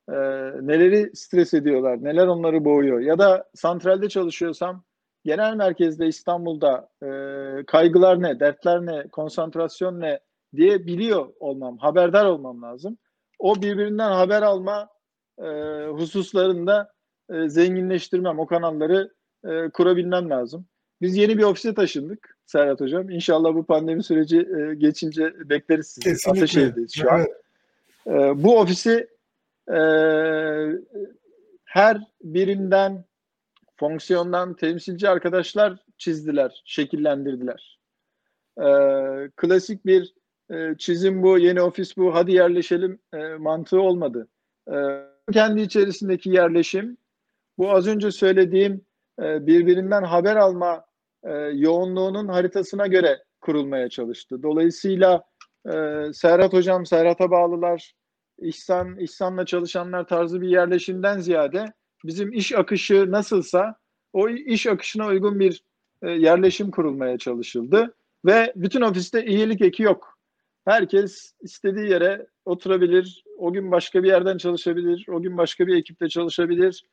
Ee, 0.08 0.14
neleri 0.62 1.16
stres 1.16 1.54
ediyorlar? 1.54 2.04
Neler 2.04 2.26
onları 2.26 2.64
boğuyor? 2.64 3.00
Ya 3.00 3.18
da 3.18 3.50
santralde 3.54 4.08
çalışıyorsam 4.08 4.84
genel 5.24 5.54
merkezde 5.54 6.06
İstanbul'da 6.06 6.88
e, 7.02 7.08
kaygılar 7.66 8.22
ne, 8.22 8.40
dertler 8.40 8.86
ne, 8.86 9.08
konsantrasyon 9.08 10.00
ne 10.00 10.20
diye 10.56 10.86
biliyor 10.86 11.28
olmam, 11.40 11.78
haberdar 11.78 12.26
olmam 12.26 12.62
lazım. 12.62 12.98
O 13.38 13.62
birbirinden 13.62 14.10
haber 14.10 14.42
alma 14.42 14.88
e, 15.38 15.46
hususlarında 15.86 16.92
e, 17.30 17.48
zenginleştirmem, 17.48 18.38
o 18.38 18.46
kanalları 18.46 19.12
e, 19.44 19.68
kurabilmem 19.70 20.30
lazım. 20.30 20.66
Biz 21.00 21.16
yeni 21.16 21.38
bir 21.38 21.42
ofise 21.42 21.74
taşındık 21.74 22.38
Serhat 22.46 22.80
Hocam. 22.80 23.10
İnşallah 23.10 23.54
bu 23.54 23.66
pandemi 23.66 24.02
süreci 24.02 24.38
e, 24.38 24.74
geçince 24.74 25.32
bekleriz 25.50 25.86
sizi. 25.86 26.00
Kesinlikle. 26.00 26.40
Ataşehir'deyiz 26.40 26.94
şu 26.94 27.06
evet. 27.10 27.28
an. 28.06 28.14
E, 28.14 28.42
bu 28.44 28.58
ofisi 28.60 29.08
e, 29.68 29.80
her 31.64 32.00
birinden 32.22 33.04
fonksiyondan 33.80 34.54
temsilci 34.54 35.08
arkadaşlar 35.08 35.76
çizdiler, 35.98 36.62
şekillendirdiler. 36.64 37.78
E, 38.58 38.68
klasik 39.36 39.86
bir 39.86 40.14
e, 40.50 40.74
çizim 40.78 41.22
bu, 41.22 41.38
yeni 41.38 41.62
ofis 41.62 41.96
bu, 41.96 42.14
hadi 42.14 42.32
yerleşelim 42.32 42.98
e, 43.12 43.18
mantığı 43.18 43.80
olmadı. 43.80 44.28
E, 44.72 44.76
kendi 45.32 45.60
içerisindeki 45.60 46.30
yerleşim, 46.30 46.96
bu 47.58 47.70
az 47.70 47.86
önce 47.86 48.10
söylediğim 48.10 48.84
e, 49.22 49.46
birbirinden 49.46 50.02
haber 50.02 50.36
alma 50.36 50.84
e, 51.24 51.32
yoğunluğunun 51.34 52.28
haritasına 52.28 52.86
göre 52.86 53.24
kurulmaya 53.40 53.88
çalıştı. 53.88 54.42
Dolayısıyla 54.42 55.24
e, 55.66 55.72
Serhat 56.12 56.52
Hocam, 56.52 56.86
Serhat'a 56.86 57.30
bağlılar, 57.30 57.94
İhsan, 58.38 58.98
İhsan'la 58.98 59.46
çalışanlar 59.46 60.06
tarzı 60.06 60.40
bir 60.40 60.48
yerleşimden 60.48 61.18
ziyade 61.18 61.72
bizim 62.04 62.32
iş 62.32 62.52
akışı 62.52 63.10
nasılsa 63.10 63.76
o 64.12 64.28
iş 64.28 64.66
akışına 64.66 65.06
uygun 65.06 65.40
bir 65.40 65.62
e, 66.02 66.10
yerleşim 66.10 66.70
kurulmaya 66.70 67.18
çalışıldı. 67.18 67.94
Ve 68.24 68.52
bütün 68.56 68.80
ofiste 68.80 69.26
iyilik 69.26 69.60
eki 69.62 69.82
yok. 69.82 70.18
Herkes 70.64 71.32
istediği 71.40 71.90
yere 71.90 72.26
oturabilir, 72.44 73.24
o 73.38 73.52
gün 73.52 73.70
başka 73.70 74.02
bir 74.02 74.08
yerden 74.08 74.38
çalışabilir, 74.38 75.06
o 75.08 75.22
gün 75.22 75.36
başka 75.36 75.66
bir 75.66 75.76
ekipte 75.76 76.08
çalışabilir. 76.08 76.84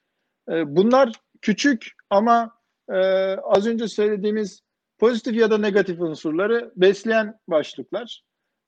E, 0.49 0.75
bunlar 0.75 1.11
küçük 1.41 1.91
ama 2.09 2.51
e, 2.89 2.97
az 3.35 3.67
önce 3.67 3.87
söylediğimiz 3.87 4.61
pozitif 4.97 5.35
ya 5.35 5.51
da 5.51 5.57
negatif 5.57 6.01
unsurları 6.01 6.71
besleyen 6.75 7.39
başlıklar. 7.47 8.23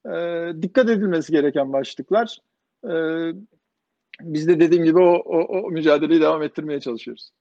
E, 0.05 0.11
dikkat 0.61 0.89
edilmesi 0.89 1.31
gereken 1.31 1.73
başlıklar. 1.73 2.37
E, 2.83 2.93
biz 4.21 4.47
de 4.47 4.59
dediğim 4.59 4.83
gibi 4.83 4.99
o, 4.99 5.13
o, 5.15 5.59
o 5.59 5.71
mücadeleyi 5.71 6.21
devam 6.21 6.43
ettirmeye 6.43 6.79
çalışıyoruz. 6.79 7.31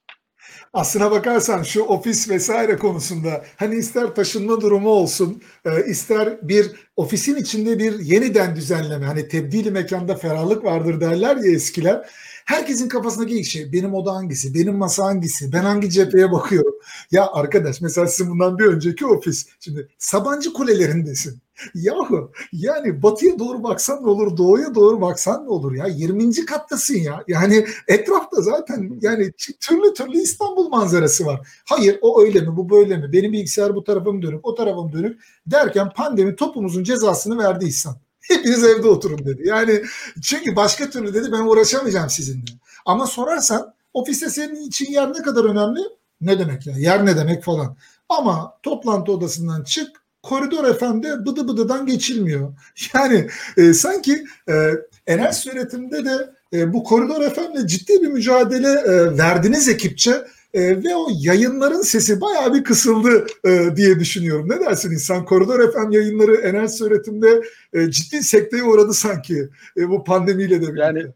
Aslına 0.72 1.10
bakarsan 1.10 1.62
şu 1.62 1.82
ofis 1.82 2.30
vesaire 2.30 2.76
konusunda 2.76 3.44
hani 3.56 3.74
ister 3.74 4.14
taşınma 4.14 4.60
durumu 4.60 4.88
olsun, 4.88 5.42
ister 5.86 6.48
bir 6.48 6.70
ofisin 6.96 7.36
içinde 7.36 7.78
bir 7.78 7.98
yeniden 7.98 8.56
düzenleme, 8.56 9.06
hani 9.06 9.28
tebdili 9.28 9.70
mekanda 9.70 10.14
ferahlık 10.14 10.64
vardır 10.64 11.00
derler 11.00 11.36
ya 11.36 11.52
eskiler 11.52 12.06
Herkesin 12.46 12.88
kafasındaki 12.88 13.38
ilk 13.38 13.46
şey 13.46 13.72
benim 13.72 13.94
oda 13.94 14.14
hangisi, 14.14 14.54
benim 14.54 14.76
masa 14.76 15.04
hangisi, 15.04 15.52
ben 15.52 15.62
hangi 15.62 15.90
cepheye 15.90 16.32
bakıyorum. 16.32 16.74
Ya 17.10 17.26
arkadaş 17.32 17.80
mesela 17.80 18.06
sizin 18.06 18.32
bundan 18.32 18.58
bir 18.58 18.64
önceki 18.64 19.06
ofis. 19.06 19.46
Şimdi 19.60 19.88
Sabancı 19.98 20.52
Kulelerindesin. 20.52 21.38
Yahu 21.74 22.32
yani 22.52 23.02
batıya 23.02 23.38
doğru 23.38 23.62
baksan 23.62 24.02
ne 24.02 24.10
olur, 24.10 24.36
doğuya 24.36 24.74
doğru 24.74 25.00
baksan 25.00 25.44
ne 25.44 25.48
olur 25.48 25.74
ya? 25.74 25.86
20. 25.86 26.44
kattasın 26.44 26.98
ya. 26.98 27.24
Yani 27.28 27.66
etrafta 27.88 28.42
zaten 28.42 28.98
yani 29.00 29.32
türlü 29.60 29.94
türlü 29.94 30.18
İstanbul 30.18 30.68
manzarası 30.68 31.26
var. 31.26 31.48
Hayır 31.64 31.98
o 32.02 32.22
öyle 32.22 32.40
mi, 32.40 32.56
bu 32.56 32.70
böyle 32.70 32.96
mi? 32.96 33.12
Benim 33.12 33.32
bilgisayar 33.32 33.74
bu 33.74 33.84
tarafım 33.84 34.22
dönük, 34.22 34.46
o 34.46 34.54
tarafım 34.54 34.92
dönük 34.92 35.20
derken 35.46 35.90
pandemi 35.96 36.36
topumuzun 36.36 36.84
cezasını 36.84 37.38
verdi 37.38 37.64
İhsan. 37.64 37.96
Hepiniz 38.20 38.64
evde 38.64 38.88
oturun 38.88 39.18
dedi. 39.18 39.48
Yani 39.48 39.82
çünkü 40.22 40.56
başka 40.56 40.90
türlü 40.90 41.14
dedi 41.14 41.32
ben 41.32 41.40
uğraşamayacağım 41.40 42.10
sizinle. 42.10 42.44
Ama 42.86 43.06
sorarsan 43.06 43.74
ofiste 43.94 44.30
senin 44.30 44.68
için 44.68 44.92
yer 44.92 45.12
ne 45.12 45.22
kadar 45.22 45.44
önemli? 45.44 45.80
Ne 46.20 46.38
demek 46.38 46.66
ya? 46.66 46.74
Yer 46.76 47.06
ne 47.06 47.16
demek 47.16 47.44
falan. 47.44 47.76
Ama 48.08 48.58
toplantı 48.62 49.12
odasından 49.12 49.64
çık 49.64 50.05
koridor 50.28 50.64
efendi 50.64 51.08
bıdı 51.26 51.48
bıdıdan 51.48 51.86
geçilmiyor. 51.86 52.52
Yani 52.94 53.26
e, 53.56 53.72
sanki 53.72 54.24
e, 54.48 54.70
enerji 55.06 55.50
üretimde 55.50 56.04
de 56.04 56.30
e, 56.52 56.72
bu 56.72 56.84
koridor 56.84 57.20
efendi 57.20 57.66
ciddi 57.66 58.02
bir 58.02 58.08
mücadele 58.08 58.68
e, 58.68 59.18
verdiniz 59.18 59.68
ekipçe 59.68 60.24
e, 60.54 60.84
ve 60.84 60.96
o 60.96 61.08
yayınların 61.20 61.82
sesi 61.82 62.20
bayağı 62.20 62.54
bir 62.54 62.64
kısıldı 62.64 63.26
e, 63.44 63.76
diye 63.76 64.00
düşünüyorum. 64.00 64.48
Ne 64.48 64.60
dersin 64.60 64.90
insan? 64.90 65.24
Koridor 65.24 65.72
FM 65.72 65.90
yayınları 65.90 66.34
enerji 66.34 66.84
üretimde 66.84 67.42
e, 67.72 67.90
ciddi 67.90 68.22
sekteye 68.22 68.62
uğradı 68.62 68.94
sanki 68.94 69.48
e, 69.76 69.88
bu 69.88 70.04
pandemiyle 70.04 70.56
de 70.56 70.62
birlikte. 70.62 70.82
Yani 70.82 71.06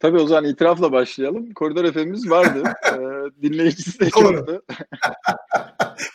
Tabii 0.00 0.18
o 0.18 0.26
zaman 0.26 0.44
itirafla 0.44 0.92
başlayalım. 0.92 1.54
Koridor 1.54 1.92
FM'imiz 1.92 2.30
vardı. 2.30 2.62
ee, 2.86 3.42
dinleyicisi 3.42 4.00
de 4.00 4.10
Doğru. 4.10 4.36
çoktu. 4.36 4.62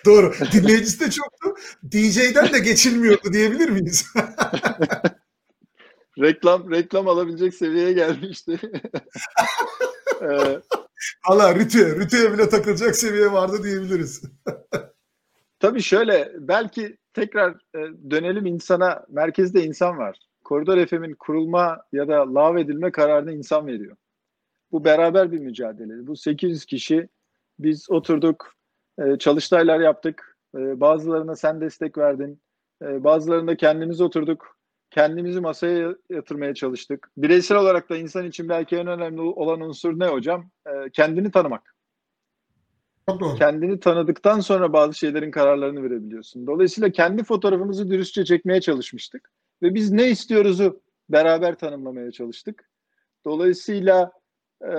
Doğru. 0.06 0.34
Dinleyicisi 0.52 1.00
de 1.00 1.12
çoktu. 1.12 1.54
DJ'den 1.92 2.54
de 2.54 2.60
geçilmiyordu 2.60 3.34
diyebilir 3.34 3.70
miyiz? 3.70 4.06
reklam 6.20 6.72
reklam 6.72 7.08
alabilecek 7.08 7.54
seviyeye 7.54 7.94
gelmişti. 7.94 8.60
ee, 10.22 10.60
Allah 11.24 11.56
rütüye, 11.56 11.86
rütüye 11.86 12.34
bile 12.34 12.50
takılacak 12.50 12.96
seviye 12.96 13.32
vardı 13.32 13.64
diyebiliriz. 13.64 14.22
Tabii 15.60 15.82
şöyle 15.82 16.32
belki 16.40 16.98
tekrar 17.14 17.52
e, 17.52 18.12
dönelim 18.12 18.46
insana. 18.46 19.06
Merkezde 19.10 19.64
insan 19.64 19.98
var. 19.98 20.18
Koridor 20.44 20.86
FM'in 20.86 21.14
kurulma 21.14 21.82
ya 21.92 22.08
da 22.08 22.34
lav 22.34 22.58
edilme 22.58 22.92
kararını 22.92 23.32
insan 23.32 23.68
veriyor. 23.68 23.98
Bu 24.72 24.86
beraber 24.86 25.32
bir 25.32 25.40
mücadele. 25.40 26.08
Bu 26.08 26.16
800 26.16 26.66
kişi 26.66 27.10
biz 27.60 27.92
oturduk, 27.92 28.54
e, 29.00 29.18
çalıştaylar 29.18 29.80
yaptık. 29.80 30.38
E, 30.58 30.80
bazılarına 30.80 31.36
sen 31.36 31.62
destek 31.62 31.98
verdin. 31.98 32.42
E, 32.82 33.04
bazılarında 33.04 33.58
kendimiz 33.58 34.02
oturduk. 34.02 34.58
Kendimizi 34.92 35.40
masaya 35.40 35.96
yatırmaya 36.10 36.54
çalıştık. 36.54 37.10
Bireysel 37.18 37.58
olarak 37.58 37.90
da 37.90 37.98
insan 37.98 38.26
için 38.26 38.50
belki 38.50 38.76
en 38.76 38.88
önemli 38.88 39.22
olan 39.22 39.62
unsur 39.62 40.00
ne 40.00 40.08
hocam? 40.08 40.50
Kendini 40.94 41.32
tanımak. 41.32 41.76
Doğru. 43.10 43.36
Kendini 43.36 43.80
tanıdıktan 43.80 44.40
sonra 44.40 44.74
bazı 44.74 44.94
şeylerin 44.94 45.32
kararlarını 45.32 45.84
verebiliyorsun. 45.84 46.48
Dolayısıyla 46.48 46.90
kendi 46.90 47.24
fotoğrafımızı 47.24 47.90
dürüstçe 47.90 48.26
çekmeye 48.26 48.62
çalışmıştık. 48.62 49.32
Ve 49.62 49.74
biz 49.74 49.92
ne 49.92 50.10
istiyoruzu 50.10 50.82
beraber 51.10 51.56
tanımlamaya 51.56 52.12
çalıştık. 52.12 52.70
Dolayısıyla 53.26 54.12
e, 54.62 54.76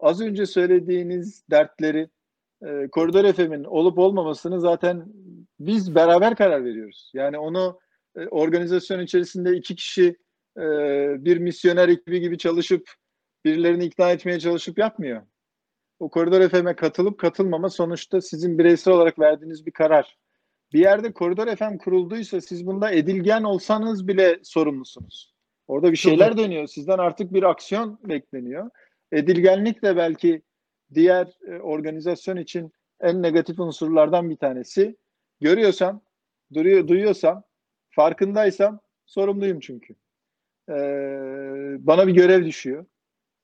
az 0.00 0.20
önce 0.20 0.46
söylediğiniz 0.46 1.44
dertleri 1.50 2.10
e, 2.66 2.88
Koridor 2.88 3.32
FM'in 3.32 3.64
olup 3.64 3.98
olmamasını 3.98 4.60
zaten 4.60 5.04
biz 5.60 5.94
beraber 5.94 6.36
karar 6.36 6.64
veriyoruz. 6.64 7.10
Yani 7.14 7.38
onu 7.38 7.80
e, 8.16 8.26
organizasyon 8.26 9.00
içerisinde 9.00 9.56
iki 9.56 9.74
kişi 9.74 10.16
e, 10.56 10.64
bir 11.24 11.36
misyoner 11.36 11.88
ekibi 11.88 12.20
gibi 12.20 12.38
çalışıp 12.38 12.90
birilerini 13.44 13.84
ikna 13.84 14.10
etmeye 14.10 14.40
çalışıp 14.40 14.78
yapmıyor. 14.78 15.22
O 15.98 16.10
Koridor 16.10 16.48
FM'e 16.48 16.76
katılıp 16.76 17.18
katılmama 17.18 17.70
sonuçta 17.70 18.20
sizin 18.20 18.58
bireysel 18.58 18.94
olarak 18.94 19.18
verdiğiniz 19.18 19.66
bir 19.66 19.72
karar. 19.72 20.18
Bir 20.72 20.80
yerde 20.80 21.12
Koridor 21.12 21.56
FM 21.56 21.76
kurulduysa 21.76 22.40
siz 22.40 22.66
bunda 22.66 22.90
edilgen 22.90 23.42
olsanız 23.42 24.08
bile 24.08 24.38
sorumlusunuz. 24.42 25.34
Orada 25.68 25.92
bir 25.92 25.96
şeyler 25.96 26.36
dönüyor. 26.36 26.66
Sizden 26.66 26.98
artık 26.98 27.32
bir 27.32 27.42
aksiyon 27.42 27.98
bekleniyor. 28.04 28.70
Edilgenlik 29.12 29.82
de 29.82 29.96
belki 29.96 30.42
diğer 30.94 31.38
e, 31.46 31.58
organizasyon 31.58 32.36
için 32.36 32.72
en 33.00 33.22
negatif 33.22 33.60
unsurlardan 33.60 34.30
bir 34.30 34.36
tanesi. 34.36 34.96
Görüyorsam, 35.40 36.00
duruyor, 36.54 36.88
duyuyorsam, 36.88 37.42
farkındaysam 37.90 38.80
sorumluyum 39.06 39.60
çünkü. 39.60 39.94
Ee, 40.68 40.74
bana 41.78 42.06
bir 42.06 42.12
görev 42.12 42.44
düşüyor. 42.44 42.86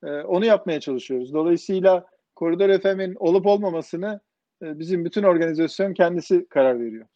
Ee, 0.05 0.07
onu 0.07 0.45
yapmaya 0.45 0.81
çalışıyoruz. 0.81 1.35
Dolayısıyla 1.35 2.07
Koridor 2.35 2.79
FM'in 2.79 3.15
olup 3.15 3.47
olmamasını 3.47 4.21
e, 4.63 4.79
bizim 4.79 5.05
bütün 5.05 5.23
organizasyon 5.23 5.95
kendisi 5.95 6.49
karar 6.49 6.81
veriyor. 6.81 7.07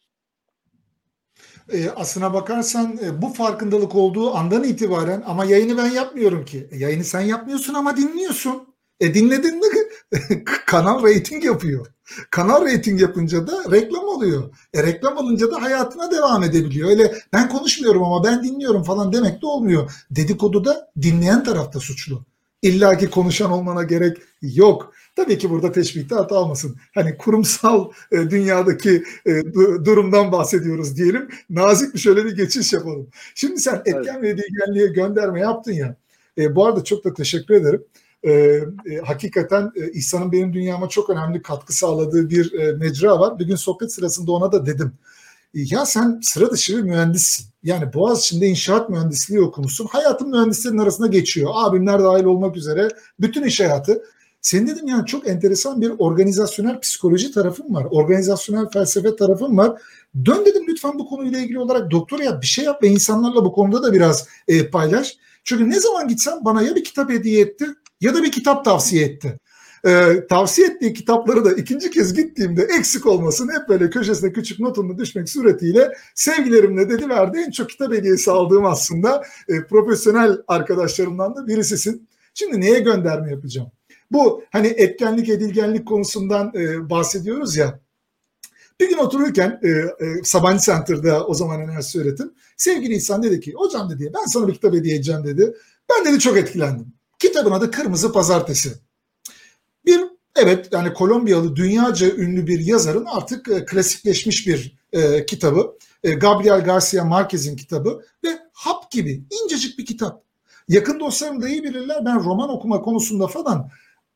E, 1.73 1.89
aslına 1.89 2.33
bakarsan 2.33 2.99
e, 3.03 3.21
bu 3.21 3.33
farkındalık 3.33 3.95
olduğu 3.95 4.35
andan 4.35 4.63
itibaren 4.63 5.23
ama 5.25 5.45
yayını 5.45 5.77
ben 5.77 5.89
yapmıyorum 5.89 6.45
ki. 6.45 6.67
E, 6.71 6.77
yayını 6.77 7.03
sen 7.03 7.21
yapmıyorsun 7.21 7.73
ama 7.73 7.97
dinliyorsun. 7.97 8.67
E 8.99 9.13
dinledin 9.13 9.59
mi 9.59 9.65
kanal 10.67 11.03
reyting 11.03 11.45
yapıyor. 11.45 11.87
Kanal 12.31 12.65
reyting 12.65 13.01
yapınca 13.01 13.47
da 13.47 13.71
reklam 13.71 14.03
oluyor. 14.03 14.49
E 14.73 14.83
reklam 14.83 15.17
alınca 15.17 15.51
da 15.51 15.61
hayatına 15.61 16.11
devam 16.11 16.43
edebiliyor. 16.43 16.89
Öyle 16.89 17.15
ben 17.33 17.49
konuşmuyorum 17.49 18.03
ama 18.03 18.23
ben 18.23 18.43
dinliyorum 18.43 18.83
falan 18.83 19.13
demek 19.13 19.41
de 19.41 19.45
olmuyor. 19.45 19.91
Dedikodu 20.11 20.65
da 20.65 20.91
dinleyen 21.01 21.43
tarafta 21.43 21.79
suçlu. 21.79 22.25
İlla 22.61 22.97
ki 22.97 23.09
konuşan 23.09 23.51
olmana 23.51 23.83
gerek 23.83 24.17
yok. 24.41 24.93
Tabii 25.15 25.37
ki 25.37 25.49
burada 25.49 25.71
teşbihte 25.71 26.15
hata 26.15 26.35
almasın. 26.35 26.75
Hani 26.93 27.17
kurumsal 27.17 27.91
e, 28.11 28.17
dünyadaki 28.29 29.03
e, 29.25 29.53
durumdan 29.85 30.31
bahsediyoruz 30.31 30.97
diyelim. 30.97 31.29
Nazik 31.49 31.93
bir 31.93 31.99
şöyle 31.99 32.25
bir 32.25 32.35
geçiş 32.35 32.73
yapalım. 32.73 33.07
Şimdi 33.35 33.59
sen 33.59 33.75
etken 33.75 34.13
evet. 34.13 34.23
ve 34.23 34.29
edilgenliğe 34.29 34.87
gönderme 34.87 35.39
yaptın 35.39 35.71
ya. 35.71 35.95
E, 36.37 36.55
bu 36.55 36.65
arada 36.65 36.83
çok 36.83 37.03
da 37.03 37.13
teşekkür 37.13 37.53
ederim. 37.53 37.83
E, 38.23 38.31
e, 38.31 38.97
hakikaten 39.05 39.71
e, 39.75 39.91
İhsan'ın 39.91 40.31
benim 40.31 40.53
dünyama 40.53 40.89
çok 40.89 41.09
önemli 41.09 41.41
katkı 41.41 41.73
sağladığı 41.73 42.29
bir 42.29 42.53
e, 42.53 42.71
mecra 42.71 43.19
var. 43.19 43.39
Bir 43.39 43.45
gün 43.45 43.55
sohbet 43.55 43.91
sırasında 43.93 44.31
ona 44.31 44.51
da 44.51 44.65
dedim. 44.65 44.91
Ya 45.53 45.85
sen 45.85 46.19
sıra 46.23 46.51
dışı 46.51 46.77
bir 46.77 46.81
mühendissin. 46.81 47.45
Yani 47.63 47.93
Boğaziçi'nde 47.93 48.47
inşaat 48.47 48.89
mühendisliği 48.89 49.41
okumuşsun. 49.41 49.85
Hayatın 49.85 50.29
mühendislerin 50.29 50.77
arasında 50.77 51.07
geçiyor. 51.07 51.51
Abimler 51.53 52.03
dahil 52.03 52.23
olmak 52.23 52.57
üzere 52.57 52.89
bütün 53.19 53.43
iş 53.43 53.59
hayatı. 53.59 54.03
Senin 54.41 54.67
dedim 54.67 54.87
yani 54.87 55.05
çok 55.05 55.27
enteresan 55.27 55.81
bir 55.81 55.91
organizasyonel 55.97 56.79
psikoloji 56.79 57.31
tarafın 57.31 57.73
var. 57.73 57.87
Organizasyonel 57.91 58.69
felsefe 58.69 59.15
tarafın 59.15 59.57
var. 59.57 59.81
Dön 60.25 60.45
dedim 60.45 60.63
lütfen 60.67 60.99
bu 60.99 61.09
konuyla 61.09 61.39
ilgili 61.39 61.59
olarak 61.59 61.91
doktora 61.91 62.23
yap 62.23 62.41
bir 62.41 62.47
şey 62.47 62.65
yap 62.65 62.83
ve 62.83 62.87
insanlarla 62.87 63.45
bu 63.45 63.51
konuda 63.51 63.83
da 63.83 63.93
biraz 63.93 64.27
e, 64.47 64.69
paylaş. 64.69 65.17
Çünkü 65.43 65.69
ne 65.69 65.79
zaman 65.79 66.07
gitsem 66.07 66.37
bana 66.41 66.61
ya 66.61 66.75
bir 66.75 66.83
kitap 66.83 67.09
hediye 67.09 67.41
etti 67.41 67.65
ya 68.01 68.13
da 68.13 68.23
bir 68.23 68.31
kitap 68.31 68.65
tavsiye 68.65 69.05
etti. 69.05 69.39
Ee, 69.85 70.27
tavsiye 70.29 70.67
ettiği 70.67 70.93
kitapları 70.93 71.45
da 71.45 71.53
ikinci 71.53 71.91
kez 71.91 72.13
gittiğimde 72.13 72.61
eksik 72.61 73.05
olmasın 73.05 73.49
hep 73.59 73.69
böyle 73.69 73.89
köşesine 73.89 74.33
küçük 74.33 74.59
notumu 74.59 74.97
düşmek 74.97 75.29
suretiyle 75.29 75.93
sevgilerimle 76.15 76.89
dedi 76.89 77.09
verdi. 77.09 77.43
En 77.47 77.51
çok 77.51 77.69
kitap 77.69 77.93
hediyesi 77.93 78.31
aldığım 78.31 78.65
aslında 78.65 79.23
e, 79.47 79.63
profesyonel 79.63 80.37
arkadaşlarımdan 80.47 81.35
da 81.35 81.47
birisisin. 81.47 82.07
Şimdi 82.33 82.61
neye 82.61 82.79
gönderme 82.79 83.31
yapacağım? 83.31 83.71
Bu 84.11 84.43
hani 84.51 84.67
etkenlik 84.67 85.29
edilgenlik 85.29 85.87
konusundan 85.87 86.51
e, 86.55 86.89
bahsediyoruz 86.89 87.55
ya. 87.55 87.79
Bir 88.79 88.89
gün 88.89 88.97
otururken 88.97 89.59
e, 89.63 89.69
e, 89.69 90.23
Sabancı 90.23 90.65
Center'da 90.65 91.27
o 91.27 91.33
zaman 91.33 91.61
enerji 91.61 91.99
öğretim 91.99 92.33
sevgili 92.57 92.93
insan 92.93 93.23
dedi 93.23 93.39
ki 93.39 93.53
hocam 93.55 93.89
dedi 93.89 94.11
ben 94.13 94.25
sana 94.25 94.47
bir 94.47 94.53
kitap 94.53 94.73
hediye 94.73 94.95
edeceğim 94.95 95.23
dedi. 95.23 95.53
Ben 95.89 96.05
dedi 96.05 96.19
çok 96.19 96.37
etkilendim. 96.37 96.93
Kitabın 97.19 97.51
adı 97.51 97.71
Kırmızı 97.71 98.11
Pazartesi. 98.11 98.73
Bir 99.85 100.01
evet 100.35 100.67
yani 100.71 100.93
Kolombiyalı 100.93 101.55
dünyaca 101.55 102.15
ünlü 102.15 102.47
bir 102.47 102.59
yazarın 102.59 103.05
artık 103.05 103.47
e, 103.47 103.65
klasikleşmiş 103.65 104.47
bir 104.47 104.77
e, 104.93 105.25
kitabı. 105.25 105.77
E, 106.03 106.11
Gabriel 106.11 106.63
Garcia 106.63 107.05
Marquez'in 107.05 107.55
kitabı 107.55 108.01
ve 108.23 108.29
hap 108.53 108.91
gibi 108.91 109.23
incecik 109.43 109.79
bir 109.79 109.85
kitap. 109.85 110.23
Yakın 110.67 110.99
dostlarım 110.99 111.41
da 111.41 111.49
iyi 111.49 111.63
bilirler 111.63 112.05
ben 112.05 112.23
roman 112.23 112.49
okuma 112.49 112.81
konusunda 112.81 113.27
falan 113.27 113.69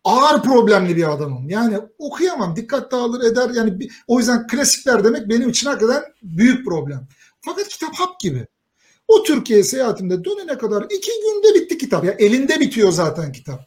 ağır 0.05 0.43
problemli 0.43 0.95
bir 0.95 1.13
adamım. 1.13 1.49
Yani 1.49 1.79
okuyamam, 1.97 2.55
dikkat 2.55 2.91
dağılır 2.91 3.31
eder. 3.31 3.49
Yani 3.49 3.89
o 4.07 4.19
yüzden 4.19 4.47
klasikler 4.47 5.03
demek 5.03 5.29
benim 5.29 5.49
için 5.49 5.67
hakikaten 5.67 6.03
büyük 6.23 6.65
problem. 6.65 7.07
Fakat 7.41 7.67
kitap 7.67 7.95
hap 7.95 8.19
gibi. 8.19 8.47
O 9.07 9.23
Türkiye 9.23 9.63
seyahatimde 9.63 10.23
dönene 10.23 10.57
kadar 10.57 10.83
iki 10.83 11.11
günde 11.11 11.59
bitti 11.59 11.77
kitap. 11.77 12.05
Ya 12.05 12.11
elinde 12.11 12.59
bitiyor 12.59 12.91
zaten 12.91 13.31
kitap. 13.31 13.59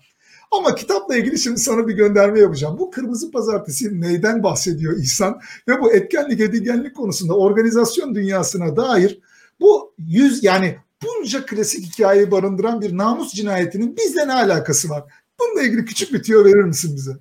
Ama 0.51 0.75
kitapla 0.75 1.17
ilgili 1.17 1.39
şimdi 1.39 1.61
sana 1.61 1.89
bir 1.89 1.95
gönderme 1.95 2.41
yapacağım. 2.41 2.79
Bu 2.79 2.91
Kırmızı 2.91 3.31
Pazartesi 3.31 4.01
neyden 4.01 4.43
bahsediyor 4.43 4.97
İhsan? 4.97 5.41
Ve 5.69 5.81
bu 5.81 5.93
etkenlik 5.93 6.41
edilgenlik 6.41 6.97
konusunda 6.97 7.37
organizasyon 7.37 8.15
dünyasına 8.15 8.77
dair 8.77 9.21
bu 9.61 9.95
yüz 9.99 10.45
yani 10.45 10.77
bunca 11.03 11.47
klasik 11.47 11.85
hikayeyi 11.87 12.31
barındıran 12.31 12.81
bir 12.81 12.97
namus 12.97 13.35
cinayetinin 13.35 13.97
bizle 13.97 14.29
ne 14.29 14.33
alakası 14.33 14.89
var? 14.89 15.05
Bununla 15.41 15.63
ilgili 15.63 15.85
küçük 15.85 16.13
bir 16.13 16.23
tüyo 16.23 16.45
verir 16.45 16.65
misin 16.65 16.97
bize? 16.97 17.13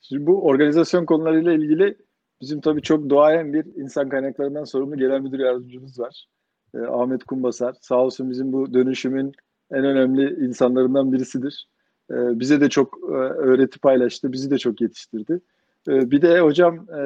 Şimdi 0.00 0.26
bu 0.26 0.46
organizasyon 0.46 1.06
konularıyla 1.06 1.52
ilgili 1.52 1.98
bizim 2.40 2.60
tabii 2.60 2.82
çok 2.82 3.10
doğayan 3.10 3.52
bir 3.52 3.64
insan 3.64 4.08
kaynaklarından 4.08 4.64
sorumlu 4.64 4.96
genel 4.96 5.20
müdür 5.20 5.38
yardımcımız 5.38 5.98
var. 5.98 6.26
E, 6.74 6.78
Ahmet 6.78 7.24
Kumbasar. 7.24 7.74
Sağ 7.80 7.96
olsun 7.96 8.30
bizim 8.30 8.52
bu 8.52 8.74
dönüşümün 8.74 9.32
en 9.72 9.84
önemli 9.84 10.46
insanlarından 10.46 11.12
birisidir. 11.12 11.68
E, 12.10 12.14
bize 12.14 12.60
de 12.60 12.68
çok 12.68 12.98
e, 13.02 13.14
öğreti 13.14 13.78
paylaştı, 13.78 14.32
bizi 14.32 14.50
de 14.50 14.58
çok 14.58 14.80
yetiştirdi. 14.80 15.40
E, 15.88 16.10
bir 16.10 16.22
de 16.22 16.40
hocam 16.40 16.90
e, 16.90 17.00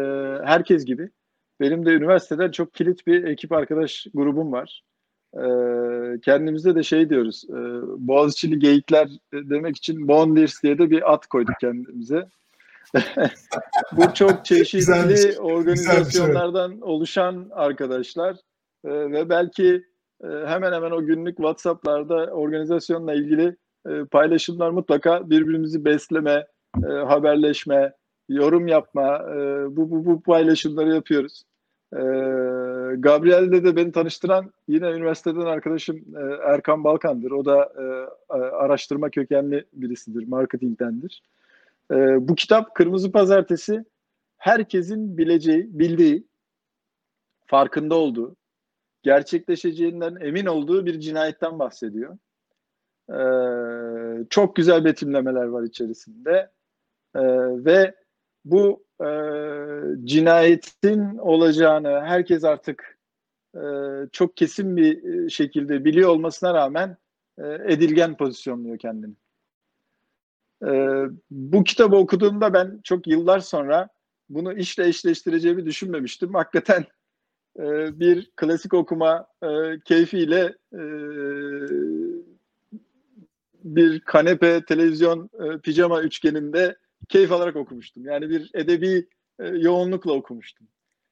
herkes 0.45 0.85
gibi 0.85 1.11
benim 1.61 1.87
de 1.87 1.91
üniversiteden 1.91 2.51
çok 2.51 2.75
kilit 2.75 3.07
bir 3.07 3.25
ekip 3.25 3.53
arkadaş 3.53 4.07
grubum 4.15 4.53
var. 4.53 4.85
E, 5.35 5.45
kendimizde 6.21 6.75
de 6.75 6.83
şey 6.83 7.11
diyoruz, 7.11 7.45
e, 7.51 7.57
Boğaziçi'li 8.09 8.59
geyikler 8.59 9.09
demek 9.33 9.77
için 9.77 10.09
Bondirs 10.09 10.63
diye 10.63 10.79
de 10.79 10.91
bir 10.91 11.13
at 11.13 11.27
koyduk 11.27 11.55
kendimize. 11.61 12.29
Bu 13.93 14.15
çok 14.15 14.45
çeşitli 14.45 15.19
şey. 15.23 15.39
organizasyonlardan 15.39 16.71
şey. 16.71 16.79
oluşan 16.83 17.49
arkadaşlar 17.51 18.37
e, 18.85 18.91
ve 18.91 19.29
belki 19.29 19.85
e, 20.25 20.29
hemen 20.47 20.73
hemen 20.73 20.91
o 20.91 21.05
günlük 21.05 21.37
WhatsApp'larda 21.37 22.15
organizasyonla 22.15 23.15
ilgili 23.15 23.57
e, 23.89 24.05
paylaşımlar 24.05 24.71
mutlaka 24.71 25.31
birbirimizi 25.31 25.85
besleme, 25.85 26.47
e, 26.85 26.89
haberleşme, 26.89 27.93
yorum 28.29 28.69
yapma, 28.69 29.17
e, 29.17 29.37
bu, 29.77 29.91
bu, 29.91 30.07
bu 30.07 30.23
paylaşımları 30.23 30.95
yapıyoruz. 30.95 31.43
E, 31.93 31.99
de 33.65 33.77
beni 33.77 33.93
tanıştıran 33.93 34.53
yine 34.69 34.91
üniversiteden 34.91 35.41
arkadaşım 35.41 35.97
e, 35.97 36.21
Erkan 36.45 36.85
Balkan'dır. 36.85 37.31
O 37.31 37.45
da 37.45 37.73
e, 37.79 38.35
araştırma 38.35 39.11
kökenli 39.11 39.65
birisidir, 39.73 40.29
marketingtendir. 40.29 41.23
E, 41.91 41.97
bu 42.29 42.35
kitap 42.35 42.75
Kırmızı 42.75 43.13
Pazartesi 43.13 43.85
herkesin 44.39 45.19
bileceği, 45.19 45.79
bildiği, 45.79 46.27
farkında 47.47 47.95
olduğu, 47.95 48.37
gerçekleşeceğinden 49.03 50.17
emin 50.21 50.47
olduğu 50.47 50.87
bir 50.87 51.01
cinayetten 51.01 51.59
bahsediyor. 51.59 52.19
Ee, 53.11 54.27
çok 54.31 54.57
güzel 54.57 54.85
betimlemeler 54.85 55.45
var 55.45 55.63
içerisinde 55.63 56.51
ve 57.65 57.95
bu 58.45 58.85
e, 59.01 59.09
cinayetin 60.05 61.19
olacağını 61.19 62.01
herkes 62.01 62.45
artık 62.45 62.99
e, 63.55 63.63
çok 64.13 64.37
kesin 64.37 64.77
bir 64.77 65.31
şekilde 65.31 65.85
biliyor 65.85 66.09
olmasına 66.11 66.55
rağmen 66.55 66.97
e, 67.39 67.59
edilgen 67.67 68.17
pozisyonluyor 68.17 68.79
kendini. 68.79 69.15
E, 70.67 70.71
bu 71.31 71.65
kitabı 71.65 71.97
okuduğumda 71.97 72.53
ben 72.53 72.81
çok 72.85 73.07
yıllar 73.07 73.41
sonra 73.41 73.89
bunu 74.29 74.53
işle 74.53 74.89
eşleştireceğimi 74.89 75.67
düşünmemiştim. 75.67 76.35
Hakikaten 76.35 76.85
e, 77.59 78.01
bir 78.01 78.31
klasik 78.37 78.75
okuma 78.75 79.27
e, 79.43 79.81
keyfiyle 79.85 80.57
e, 80.73 80.83
bir 83.65 84.01
kanepe, 84.01 84.65
televizyon, 84.65 85.31
e, 85.41 85.59
pijama 85.59 86.03
üçgeninde 86.03 86.77
keyif 87.11 87.33
alarak 87.33 87.57
okumuştum. 87.57 88.05
Yani 88.05 88.31
bir 88.31 88.51
edebi 88.55 89.09
e, 89.39 89.47
yoğunlukla 89.47 90.13
okumuştum. 90.13 90.67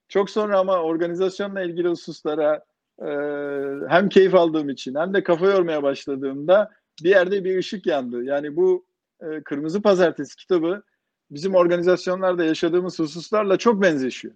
Çok 0.09 0.31
sonra 0.31 0.59
ama 0.59 0.83
organizasyonla 0.83 1.63
ilgili 1.63 1.89
hususlara 1.89 2.65
e, 3.03 3.09
hem 3.89 4.09
keyif 4.09 4.35
aldığım 4.35 4.69
için 4.69 4.95
hem 4.95 5.15
de 5.15 5.23
kafa 5.23 5.47
yormaya 5.47 5.83
başladığımda 5.83 6.71
bir 7.05 7.11
yerde 7.11 7.45
bir 7.45 7.59
ışık 7.59 7.87
yandı. 7.87 8.25
Yani 8.25 8.57
bu 8.57 8.87
e, 9.21 9.43
Kırmızı 9.43 9.83
Pazartesi 9.83 10.37
kitabı 10.37 10.83
bizim 11.31 11.55
organizasyonlarda 11.55 12.45
yaşadığımız 12.45 12.99
hususlarla 12.99 13.57
çok 13.57 13.83
benzeşiyor. 13.83 14.35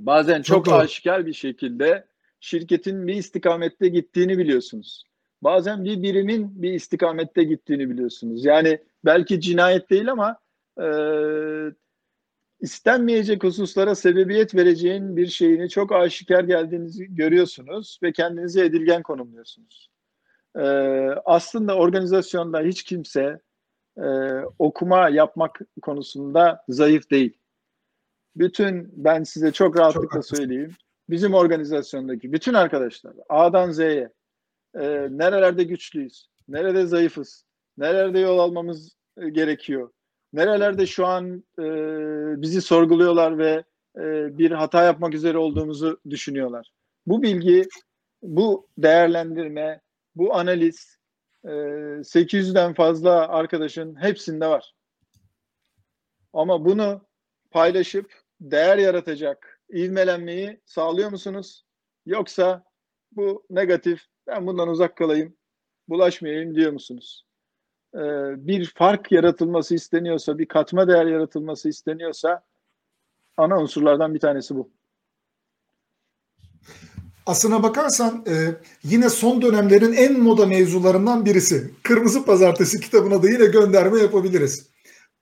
Bazen 0.00 0.42
çok, 0.42 0.64
çok 0.64 0.74
aşikar 0.74 1.26
bir 1.26 1.32
şekilde 1.32 2.06
şirketin 2.40 3.06
bir 3.06 3.14
istikamette 3.14 3.88
gittiğini 3.88 4.38
biliyorsunuz. 4.38 5.04
Bazen 5.42 5.84
bir 5.84 6.02
birimin 6.02 6.62
bir 6.62 6.72
istikamette 6.72 7.44
gittiğini 7.44 7.90
biliyorsunuz. 7.90 8.44
Yani 8.44 8.78
belki 9.04 9.40
cinayet 9.40 9.90
değil 9.90 10.12
ama 10.12 10.36
e, 10.82 10.88
istenmeyecek 12.60 13.44
hususlara 13.44 13.94
sebebiyet 13.94 14.54
vereceğin 14.54 15.16
bir 15.16 15.26
şeyini 15.26 15.68
çok 15.68 15.92
aşikar 15.92 16.44
geldiğinizi 16.44 17.14
görüyorsunuz 17.14 17.98
ve 18.02 18.12
kendinizi 18.12 18.60
edilgen 18.60 19.02
konumluyorsunuz. 19.02 19.90
Ee, 20.56 20.60
aslında 21.24 21.76
organizasyonda 21.76 22.60
hiç 22.60 22.82
kimse 22.82 23.40
e, 23.98 24.06
okuma 24.58 25.08
yapmak 25.08 25.60
konusunda 25.82 26.64
zayıf 26.68 27.10
değil. 27.10 27.38
Bütün 28.36 28.90
ben 28.92 29.22
size 29.22 29.52
çok 29.52 29.78
rahatlıkla 29.78 30.22
çok 30.22 30.26
söyleyeyim. 30.26 30.74
Bizim 31.10 31.34
organizasyondaki 31.34 32.32
bütün 32.32 32.54
arkadaşlar 32.54 33.14
A'dan 33.28 33.70
Z'ye 33.70 34.12
e, 34.74 35.08
nerelerde 35.10 35.64
güçlüyüz, 35.64 36.28
nerede 36.48 36.86
zayıfız, 36.86 37.44
nerede 37.78 38.18
yol 38.18 38.38
almamız 38.38 38.96
e, 39.16 39.28
gerekiyor, 39.28 39.90
nerelerde 40.32 40.86
şu 40.86 41.06
an 41.06 41.44
e, 41.58 41.62
bizi 42.42 42.62
sorguluyorlar 42.62 43.38
ve 43.38 43.64
e, 43.96 44.38
bir 44.38 44.50
hata 44.50 44.84
yapmak 44.84 45.14
üzere 45.14 45.38
olduğumuzu 45.38 46.00
düşünüyorlar. 46.10 46.72
Bu 47.06 47.22
bilgi, 47.22 47.68
bu 48.22 48.68
değerlendirme, 48.78 49.80
bu 50.14 50.34
analiz 50.34 50.98
e, 51.44 51.48
800'den 51.48 52.74
fazla 52.74 53.28
arkadaşın 53.28 54.02
hepsinde 54.02 54.46
var. 54.46 54.74
Ama 56.32 56.64
bunu 56.64 57.00
paylaşıp 57.50 58.12
değer 58.40 58.78
yaratacak 58.78 59.60
ivmelenmeyi 59.74 60.60
sağlıyor 60.64 61.10
musunuz? 61.10 61.64
Yoksa 62.06 62.64
bu 63.12 63.46
negatif, 63.50 64.04
ben 64.26 64.46
bundan 64.46 64.68
uzak 64.68 64.96
kalayım, 64.96 65.36
bulaşmayayım 65.88 66.54
diyor 66.54 66.72
musunuz? 66.72 67.27
E, 67.94 68.00
bir 68.46 68.72
fark 68.76 69.12
yaratılması 69.12 69.74
isteniyorsa, 69.74 70.38
bir 70.38 70.46
katma 70.46 70.88
değer 70.88 71.06
yaratılması 71.06 71.68
isteniyorsa 71.68 72.42
ana 73.36 73.60
unsurlardan 73.60 74.14
bir 74.14 74.20
tanesi 74.20 74.56
bu. 74.56 74.70
Aslına 77.26 77.62
bakarsan 77.62 78.24
e, 78.28 78.54
yine 78.84 79.10
son 79.10 79.42
dönemlerin 79.42 79.92
en 79.92 80.20
moda 80.20 80.46
mevzularından 80.46 81.24
birisi. 81.24 81.74
Kırmızı 81.82 82.24
Pazartesi 82.24 82.80
kitabına 82.80 83.22
da 83.22 83.28
yine 83.28 83.46
gönderme 83.46 84.00
yapabiliriz. 84.00 84.68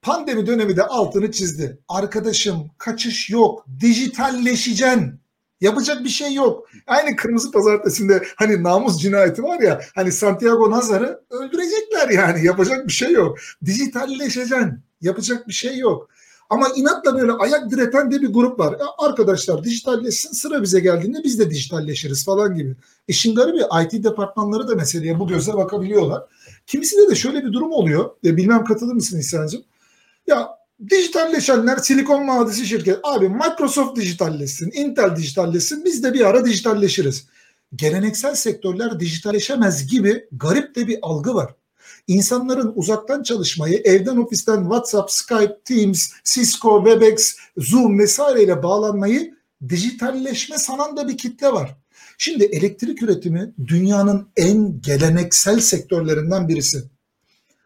Pandemi 0.03 0.47
dönemi 0.47 0.77
de 0.77 0.83
altını 0.83 1.33
çizdi. 1.33 1.79
Arkadaşım 1.89 2.71
kaçış 2.79 3.31
yok, 3.31 3.67
dijitalleşeceksin. 3.81 5.21
Yapacak 5.61 6.05
bir 6.05 6.09
şey 6.09 6.35
yok. 6.35 6.69
Aynı 6.87 7.17
Kırmızı 7.17 7.51
Pazartesi'nde 7.51 8.23
hani 8.37 8.63
namus 8.63 8.99
cinayeti 8.99 9.43
var 9.43 9.61
ya 9.61 9.81
hani 9.95 10.13
Santiago 10.13 10.71
Nazar'ı 10.71 11.21
öldürecekler 11.31 12.09
yani 12.09 12.45
yapacak 12.45 12.87
bir 12.87 12.93
şey 12.93 13.13
yok. 13.13 13.39
Dijitalleşeceksin. 13.65 14.81
Yapacak 15.01 15.49
bir 15.49 15.53
şey 15.53 15.79
yok. 15.79 16.09
Ama 16.51 16.69
inatla 16.77 17.15
böyle 17.19 17.33
ayak 17.33 17.71
direten 17.71 18.11
de 18.11 18.23
bir 18.23 18.33
grup 18.33 18.61
var. 18.61 18.73
Ya 18.73 18.87
arkadaşlar 18.99 19.65
dijitalleşsin 19.65 20.33
sıra 20.33 20.63
bize 20.63 20.81
geldiğinde 20.81 21.25
biz 21.25 21.39
de 21.39 21.51
dijitalleşiriz 21.51 22.25
falan 22.25 22.55
gibi. 22.55 22.77
İşin 23.09 23.35
garibi 23.35 23.59
IT 23.85 24.05
departmanları 24.05 24.69
da 24.69 24.75
meseleye 24.75 25.19
bu 25.19 25.29
gözle 25.29 25.55
bakabiliyorlar. 25.55 26.23
Kimisinde 26.67 27.11
de 27.11 27.15
şöyle 27.15 27.45
bir 27.45 27.53
durum 27.53 27.73
oluyor. 27.73 28.11
E, 28.25 28.37
bilmem 28.37 28.65
katılır 28.65 28.95
mısın 28.95 29.19
İhsan'cığım? 29.19 29.63
Ya 30.27 30.49
dijitalleşenler 30.91 31.77
Silikon 31.77 32.29
Vadisi 32.29 32.67
şirket. 32.67 32.99
Abi 33.03 33.29
Microsoft 33.29 33.97
dijitalleşsin, 33.97 34.71
Intel 34.75 35.17
dijitalleşsin 35.17 35.85
biz 35.85 36.03
de 36.03 36.15
bir 36.15 36.21
ara 36.21 36.45
dijitalleşiriz. 36.45 37.27
Geleneksel 37.77 38.35
sektörler 38.35 39.01
dijitalleşemez 39.01 39.87
gibi 39.87 40.29
garip 40.33 40.75
de 40.77 40.87
bir 40.87 40.99
algı 41.03 41.35
var. 41.35 41.55
İnsanların 42.07 42.73
uzaktan 42.75 43.23
çalışmayı 43.23 43.83
evden 43.85 44.17
ofisten 44.17 44.63
WhatsApp, 44.63 45.11
Skype, 45.11 45.59
Teams, 45.65 46.11
Cisco, 46.25 46.85
Webex, 46.85 47.37
Zoom 47.57 47.99
vesaireyle 47.99 48.63
bağlanmayı 48.63 49.35
dijitalleşme 49.69 50.59
sanan 50.59 50.97
da 50.97 51.09
bir 51.09 51.17
kitle 51.17 51.53
var. 51.53 51.77
Şimdi 52.19 52.45
elektrik 52.45 53.03
üretimi 53.03 53.55
dünyanın 53.67 54.29
en 54.37 54.81
geleneksel 54.81 55.61
sektörlerinden 55.61 56.49
birisi. 56.49 56.83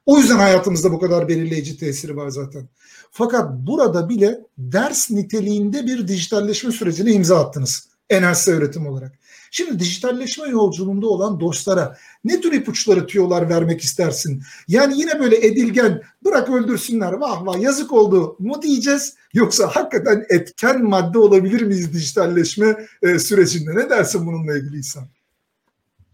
O 0.06 0.18
yüzden 0.18 0.36
hayatımızda 0.36 0.92
bu 0.92 1.00
kadar 1.00 1.28
belirleyici 1.28 1.78
tesiri 1.78 2.16
var 2.16 2.28
zaten. 2.28 2.68
Fakat 3.10 3.50
burada 3.52 4.08
bile 4.08 4.40
ders 4.58 5.10
niteliğinde 5.10 5.86
bir 5.86 6.08
dijitalleşme 6.08 6.72
sürecine 6.72 7.12
imza 7.12 7.40
attınız 7.40 7.90
enerji 8.10 8.50
üretim 8.50 8.86
olarak. 8.86 9.12
Şimdi 9.50 9.78
dijitalleşme 9.78 10.48
yolculuğunda 10.48 11.06
olan 11.06 11.40
dostlara 11.40 11.96
ne 12.24 12.40
tür 12.40 12.52
ipuçları 12.52 13.06
tüyolar 13.06 13.48
vermek 13.48 13.80
istersin? 13.80 14.42
Yani 14.68 15.00
yine 15.00 15.20
böyle 15.20 15.46
edilgen 15.46 16.02
bırak 16.24 16.50
öldürsünler 16.50 17.12
vah 17.12 17.46
vah 17.46 17.60
yazık 17.60 17.92
oldu 17.92 18.36
mu 18.38 18.62
diyeceğiz? 18.62 19.14
Yoksa 19.34 19.66
hakikaten 19.66 20.26
etken 20.28 20.84
madde 20.84 21.18
olabilir 21.18 21.62
miyiz 21.62 21.92
dijitalleşme 21.92 22.86
e, 23.02 23.18
sürecinde? 23.18 23.76
Ne 23.76 23.90
dersin 23.90 24.26
bununla 24.26 24.56
ilgili 24.56 24.78
İhsan? 24.78 25.08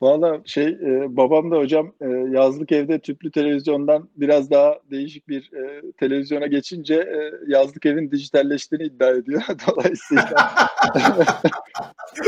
Valla 0.01 0.43
şey 0.45 0.67
e, 0.67 1.17
babam 1.17 1.51
da 1.51 1.57
hocam 1.57 1.93
e, 2.01 2.07
yazlık 2.31 2.73
evde 2.73 2.99
tüplü 2.99 3.31
televizyondan 3.31 4.09
biraz 4.17 4.51
daha 4.51 4.79
değişik 4.91 5.29
bir 5.29 5.53
e, 5.53 5.93
televizyona 5.93 6.47
geçince 6.47 6.95
e, 6.95 7.33
yazlık 7.47 7.87
evin 7.87 8.11
dijitalleştiğini 8.11 8.87
iddia 8.87 9.11
ediyor. 9.11 9.43
Dolayısıyla 9.67 10.37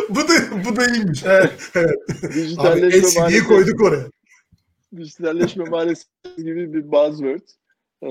bu 0.08 0.18
da 0.18 0.64
bu 0.68 0.76
da 0.76 0.86
iyiymiş. 0.86 1.24
Evet. 1.26 1.72
Dijitalleşme 2.34 3.22
Abi, 3.22 3.44
koyduk 3.44 3.82
oraya. 3.82 4.06
Dijitalleşme 4.96 5.64
maalesef 5.64 6.08
gibi 6.36 6.72
bir 6.72 6.92
buzzword 6.92 7.48
e, 8.02 8.08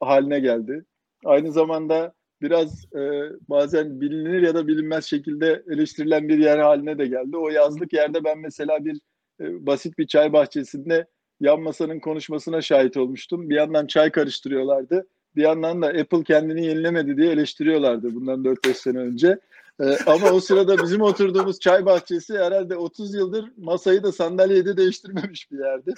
haline 0.00 0.40
geldi. 0.40 0.84
Aynı 1.24 1.52
zamanda 1.52 2.12
biraz 2.42 2.84
e, 2.94 3.00
bazen 3.48 4.00
bilinir 4.00 4.42
ya 4.42 4.54
da 4.54 4.68
bilinmez 4.68 5.04
şekilde 5.04 5.62
eleştirilen 5.70 6.28
bir 6.28 6.38
yer 6.38 6.58
haline 6.58 6.98
de 6.98 7.06
geldi. 7.06 7.36
O 7.36 7.48
yazlık 7.48 7.92
yerde 7.92 8.24
ben 8.24 8.38
mesela 8.38 8.84
bir 8.84 9.00
e, 9.40 9.66
basit 9.66 9.98
bir 9.98 10.06
çay 10.06 10.32
bahçesinde 10.32 11.06
yan 11.40 11.60
masanın 11.60 12.00
konuşmasına 12.00 12.60
şahit 12.60 12.96
olmuştum. 12.96 13.50
Bir 13.50 13.54
yandan 13.54 13.86
çay 13.86 14.10
karıştırıyorlardı. 14.10 15.06
Bir 15.36 15.42
yandan 15.42 15.82
da 15.82 15.86
Apple 15.86 16.24
kendini 16.24 16.66
yenilemedi 16.66 17.16
diye 17.16 17.32
eleştiriyorlardı 17.32 18.14
bundan 18.14 18.44
4-5 18.44 18.74
sene 18.74 18.98
önce. 18.98 19.38
Ee, 19.80 19.98
ama 20.06 20.30
o 20.30 20.40
sırada 20.40 20.82
bizim 20.82 21.00
oturduğumuz 21.00 21.60
çay 21.60 21.86
bahçesi 21.86 22.38
herhalde 22.38 22.76
30 22.76 23.14
yıldır 23.14 23.52
masayı 23.56 24.02
da 24.02 24.12
sandalyeyi 24.12 24.64
de 24.64 24.76
değiştirmemiş 24.76 25.50
bir 25.52 25.58
yerdi. 25.58 25.94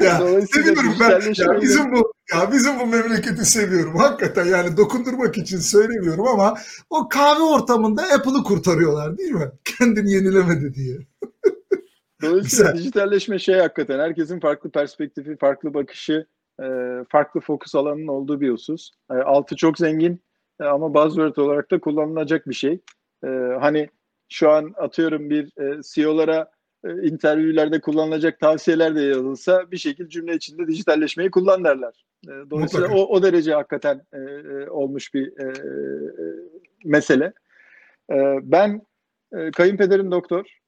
Ee, 0.00 0.04
ya, 0.04 0.18
seviyorum 0.52 0.96
ben. 1.00 1.10
Ya 1.10 1.60
bizim 1.60 1.92
bu 1.92 2.12
ya 2.34 2.52
bizim 2.52 2.80
bu 2.80 2.86
memleketi 2.86 3.44
seviyorum. 3.44 3.96
Hakikaten 3.98 4.44
yani 4.44 4.76
dokundurmak 4.76 5.38
için 5.38 5.58
söylemiyorum 5.58 6.26
ama 6.26 6.54
o 6.90 7.08
kahve 7.08 7.42
ortamında 7.42 8.02
Apple'ı 8.02 8.42
kurtarıyorlar 8.44 9.18
değil 9.18 9.32
mi? 9.32 9.50
Kendini 9.78 10.12
yenilemedi 10.12 10.74
diye. 10.74 10.98
Dolayısıyla 12.22 12.74
dijitalleşme 12.74 13.38
şey 13.38 13.58
hakikaten 13.58 13.98
herkesin 13.98 14.40
farklı 14.40 14.70
perspektifi, 14.70 15.36
farklı 15.36 15.74
bakışı, 15.74 16.26
e, 16.62 16.66
farklı 17.08 17.40
fokus 17.40 17.74
alanının 17.74 18.06
olduğu 18.06 18.40
bir 18.40 18.50
husus. 18.50 18.90
E, 19.10 19.14
altı 19.14 19.56
çok 19.56 19.78
zengin 19.78 20.20
e, 20.60 20.64
ama 20.64 20.94
buzzword 20.94 21.36
olarak 21.36 21.70
da 21.70 21.80
kullanılacak 21.80 22.48
bir 22.48 22.54
şey. 22.54 22.80
E, 23.24 23.28
hani 23.60 23.88
şu 24.28 24.50
an 24.50 24.74
atıyorum 24.76 25.30
bir 25.30 25.60
e, 25.62 25.82
CEO'lara 25.82 26.50
e, 26.84 27.08
interviewlerde 27.08 27.80
kullanılacak 27.80 28.40
tavsiyeler 28.40 28.94
de 28.94 29.02
yazılsa 29.02 29.70
bir 29.70 29.76
şekilde 29.76 30.08
cümle 30.08 30.34
içinde 30.34 30.66
dijitalleşmeyi 30.66 31.30
kullan 31.30 31.64
derler. 31.64 32.04
E, 32.24 32.50
dolayısıyla 32.50 32.88
o, 32.88 33.04
o 33.04 33.22
derece 33.22 33.54
hakikaten 33.54 34.02
e, 34.12 34.20
olmuş 34.70 35.14
bir 35.14 35.26
e, 35.38 35.52
mesele. 36.84 37.32
E, 38.10 38.38
ben 38.42 38.82
e, 39.32 39.50
kayınpederim 39.50 40.10
doktor. 40.10 40.58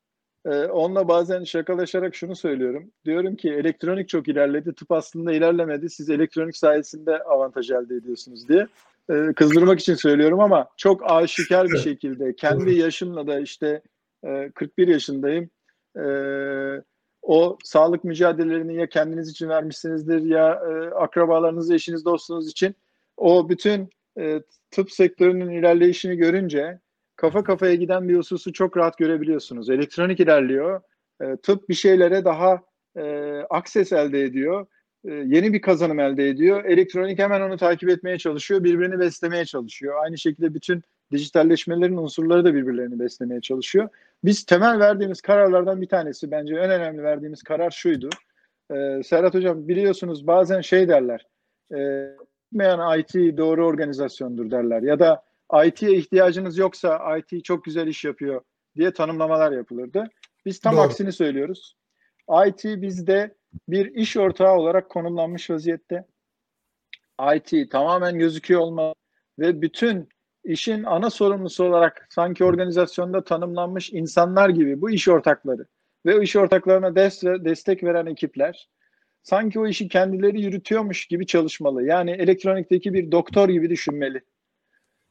E, 0.47 0.64
onunla 0.64 1.09
bazen 1.09 1.45
şakalaşarak 1.45 2.14
şunu 2.14 2.36
söylüyorum. 2.36 2.91
Diyorum 3.05 3.36
ki 3.36 3.51
elektronik 3.51 4.09
çok 4.09 4.28
ilerledi, 4.28 4.74
tıp 4.74 4.93
aslında 4.93 5.32
ilerlemedi. 5.32 5.91
Siz 5.91 6.11
elektronik 6.11 6.57
sayesinde 6.57 7.22
avantaj 7.22 7.70
elde 7.70 7.95
ediyorsunuz 7.95 8.49
diye. 8.49 8.66
E, 9.11 9.33
kızdırmak 9.37 9.81
için 9.81 9.95
söylüyorum 9.95 10.41
ama 10.41 10.69
çok 10.77 11.11
aşikar 11.11 11.69
bir 11.69 11.79
şekilde 11.79 12.37
kendi 12.37 12.75
yaşımla 12.75 13.27
da 13.27 13.41
işte 13.41 13.83
e, 14.25 14.51
41 14.55 14.89
yaşındayım. 14.89 15.51
E, 15.97 16.05
o 17.23 17.59
sağlık 17.65 18.05
mücadelelerini 18.05 18.75
ya 18.75 18.89
kendiniz 18.89 19.31
için 19.31 19.49
vermişsinizdir 19.49 20.21
ya 20.21 20.63
e, 20.69 20.95
akrabalarınız, 20.95 21.71
eşiniz, 21.71 22.05
dostunuz 22.05 22.49
için 22.49 22.75
o 23.17 23.49
bütün 23.49 23.91
e, 24.19 24.43
tıp 24.71 24.93
sektörünün 24.93 25.51
ilerleyişini 25.51 26.17
görünce 26.17 26.81
kafa 27.17 27.45
kafaya 27.45 27.75
giden 27.75 28.09
bir 28.09 28.17
hususu 28.17 28.53
çok 28.53 28.77
rahat 28.77 28.99
görebiliyorsunuz. 28.99 29.71
Elektronik 29.71 30.21
ilerliyor. 30.21 30.81
E, 31.23 31.37
tıp 31.37 31.69
bir 31.69 31.75
şeylere 31.75 32.25
daha 32.25 32.63
e, 32.97 33.35
akses 33.51 33.93
elde 33.93 34.23
ediyor. 34.23 34.67
E, 35.09 35.15
yeni 35.15 35.53
bir 35.53 35.61
kazanım 35.61 36.01
elde 36.01 36.29
ediyor. 36.29 36.65
Elektronik 36.65 37.19
hemen 37.19 37.41
onu 37.41 37.57
takip 37.57 37.89
etmeye 37.89 38.19
çalışıyor. 38.19 38.65
Birbirini 38.65 38.99
beslemeye 38.99 39.45
çalışıyor. 39.45 39.95
Aynı 40.03 40.19
şekilde 40.19 40.55
bütün 40.55 40.83
dijitalleşmelerin 41.13 41.97
unsurları 41.97 42.45
da 42.45 42.55
birbirlerini 42.55 42.99
beslemeye 42.99 43.41
çalışıyor. 43.41 43.89
Biz 44.25 44.45
temel 44.45 44.79
verdiğimiz 44.79 45.21
kararlardan 45.21 45.81
bir 45.81 45.89
tanesi 45.89 46.31
bence 46.31 46.55
en 46.55 46.71
önemli 46.71 47.03
verdiğimiz 47.03 47.43
karar 47.43 47.71
şuydu. 47.71 48.09
Ee, 48.71 49.01
Serhat 49.05 49.35
Hocam 49.35 49.69
biliyorsunuz 49.69 50.27
bazen 50.27 50.61
şey 50.61 50.89
derler. 50.89 51.27
E, 51.75 52.99
IT 52.99 53.39
doğru 53.39 53.67
organizasyondur 53.67 54.51
derler. 54.51 54.83
Ya 54.83 54.99
da 54.99 55.23
IT'ye 55.67 55.97
ihtiyacınız 55.97 56.59
yoksa 56.59 57.19
IT 57.19 57.45
çok 57.45 57.65
güzel 57.65 57.87
iş 57.87 58.05
yapıyor 58.05 58.41
diye 58.77 58.93
tanımlamalar 58.93 59.53
yapılırdı. 59.53 60.05
Biz 60.47 60.61
tam 60.61 60.77
Doğru. 60.77 60.83
aksini 60.83 61.13
söylüyoruz. 61.13 61.77
IT 62.47 62.65
bizde 62.65 63.35
bir 63.69 63.95
iş 63.95 64.17
ortağı 64.17 64.55
olarak 64.55 64.91
konumlanmış 64.91 65.51
vaziyette. 65.51 66.07
IT 67.35 67.71
tamamen 67.71 68.19
gözüküyor 68.19 68.61
olma 68.61 68.95
ve 69.39 69.63
bütün 69.63 70.09
işin 70.45 70.85
ana 70.85 71.11
sorumlusu 71.11 71.65
olarak 71.65 72.07
sanki 72.11 72.45
organizasyonda 72.45 73.25
tanımlanmış 73.25 73.93
insanlar 73.93 74.49
gibi 74.49 74.81
bu 74.81 74.91
iş 74.91 75.09
ortakları 75.09 75.67
ve 76.07 76.23
iş 76.23 76.37
ortaklarına 76.37 76.95
destek 77.45 77.85
veren 77.85 78.07
ekipler 78.07 78.69
sanki 79.23 79.61
o 79.61 79.67
işi 79.67 79.89
kendileri 79.89 80.41
yürütüyormuş 80.41 81.07
gibi 81.07 81.27
çalışmalı. 81.27 81.83
Yani 81.83 82.11
elektronikteki 82.11 82.95
bir 82.95 83.13
doktor 83.13 83.49
gibi 83.49 83.71
düşünmeli. 83.71 84.21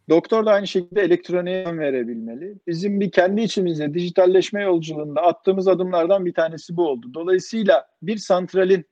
Doktor 0.10 0.46
da 0.46 0.52
aynı 0.52 0.68
şekilde 0.68 1.02
elektroniğe 1.02 1.78
verebilmeli. 1.78 2.58
Bizim 2.68 3.00
bir 3.00 3.12
kendi 3.12 3.42
içimizde 3.42 3.94
dijitalleşme 3.94 4.64
yolculuğunda 4.64 5.22
attığımız 5.22 5.68
adımlardan 5.68 6.26
bir 6.26 6.34
tanesi 6.34 6.78
bu 6.78 6.90
oldu. 6.90 7.14
Dolayısıyla 7.14 7.88
bir 8.02 8.18
santralin 8.18 8.86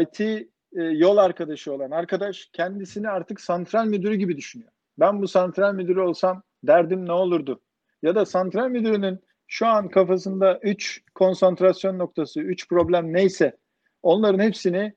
IT 0.00 0.20
e, 0.20 0.46
yol 0.82 1.16
arkadaşı 1.16 1.72
olan 1.72 1.90
arkadaş 1.90 2.50
kendisini 2.52 3.08
artık 3.08 3.40
santral 3.40 3.86
müdürü 3.86 4.14
gibi 4.14 4.36
düşünüyor. 4.36 4.70
Ben 4.98 5.22
bu 5.22 5.28
santral 5.28 5.74
müdürü 5.74 6.00
olsam 6.00 6.42
derdim 6.62 7.06
ne 7.06 7.12
olurdu? 7.12 7.60
Ya 8.02 8.14
da 8.14 8.26
santral 8.26 8.68
müdürünün 8.68 9.20
şu 9.46 9.66
an 9.66 9.88
kafasında 9.88 10.58
3 10.62 11.02
konsantrasyon 11.14 11.98
noktası, 11.98 12.40
3 12.40 12.68
problem 12.68 13.12
neyse 13.12 13.56
onların 14.02 14.44
hepsini 14.44 14.94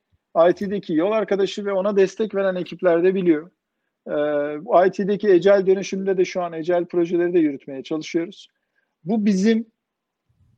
IT'deki 0.50 0.94
yol 0.94 1.12
arkadaşı 1.12 1.66
ve 1.66 1.74
ona 1.74 1.98
destek 1.98 2.36
veren 2.36 2.56
ekipler 2.56 3.04
de 3.04 3.16
biliyor. 3.16 3.52
Ee, 4.08 4.88
IT'deki 4.88 5.30
ecel 5.30 5.68
dönüşümde 5.68 6.18
de 6.18 6.26
şu 6.26 6.42
an 6.42 6.54
ecel 6.54 6.86
projeleri 6.86 7.34
de 7.34 7.40
yürütmeye 7.40 7.84
çalışıyoruz. 7.84 8.48
Bu 9.04 9.26
bizim 9.26 9.72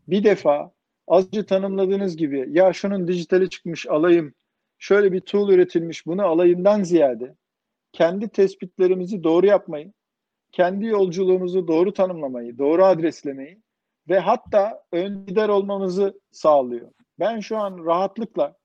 bir 0.08 0.24
defa 0.24 0.72
azıcı 1.08 1.45
tanımladığınız 1.45 2.18
gibi 2.18 2.45
ya 2.50 2.74
şunun 2.74 3.08
dijitali 3.08 3.50
çıkmış 3.50 3.88
alayım, 3.88 4.34
şöyle 4.78 5.12
bir 5.12 5.22
tool 5.22 5.50
üretilmiş 5.50 6.06
bunu 6.06 6.26
alayımdan 6.26 6.84
ziyade 6.84 7.36
kendi 7.91 8.30
tespitlerimizi 8.30 9.24
doğru 9.24 9.45
yapmayı, 9.45 9.93
kendi 10.52 10.86
yolculuğumuzu 10.86 11.68
doğru 11.68 11.93
tanımlamayı, 11.93 12.58
doğru 12.58 12.86
adreslemeyi 12.86 13.62
ve 14.10 14.20
hatta 14.20 14.84
ön 14.91 15.28
lider 15.28 15.50
olmamızı 15.50 16.20
sağlıyor. 16.32 16.91
Ben 17.20 17.39
şu 17.39 17.58
an 17.58 17.86
rahatlıkla 17.86 18.56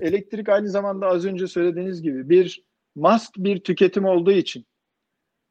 elektrik 0.00 0.48
aynı 0.48 0.68
zamanda 0.68 1.06
az 1.06 1.24
önce 1.24 1.46
söylediğiniz 1.46 2.02
gibi 2.02 2.28
bir 2.28 2.65
must 2.96 3.36
bir 3.36 3.60
tüketim 3.60 4.04
olduğu 4.04 4.32
için 4.32 4.66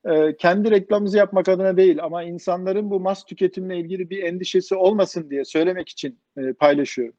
e, 0.05 0.37
kendi 0.37 0.71
reklamımızı 0.71 1.17
yapmak 1.17 1.49
adına 1.49 1.77
değil 1.77 2.03
ama 2.03 2.23
insanların 2.23 2.89
bu 2.89 2.99
must 2.99 3.27
tüketimle 3.27 3.77
ilgili 3.77 4.09
bir 4.09 4.23
endişesi 4.23 4.75
olmasın 4.75 5.29
diye 5.29 5.45
söylemek 5.45 5.89
için 5.89 6.19
e, 6.37 6.53
paylaşıyorum. 6.53 7.15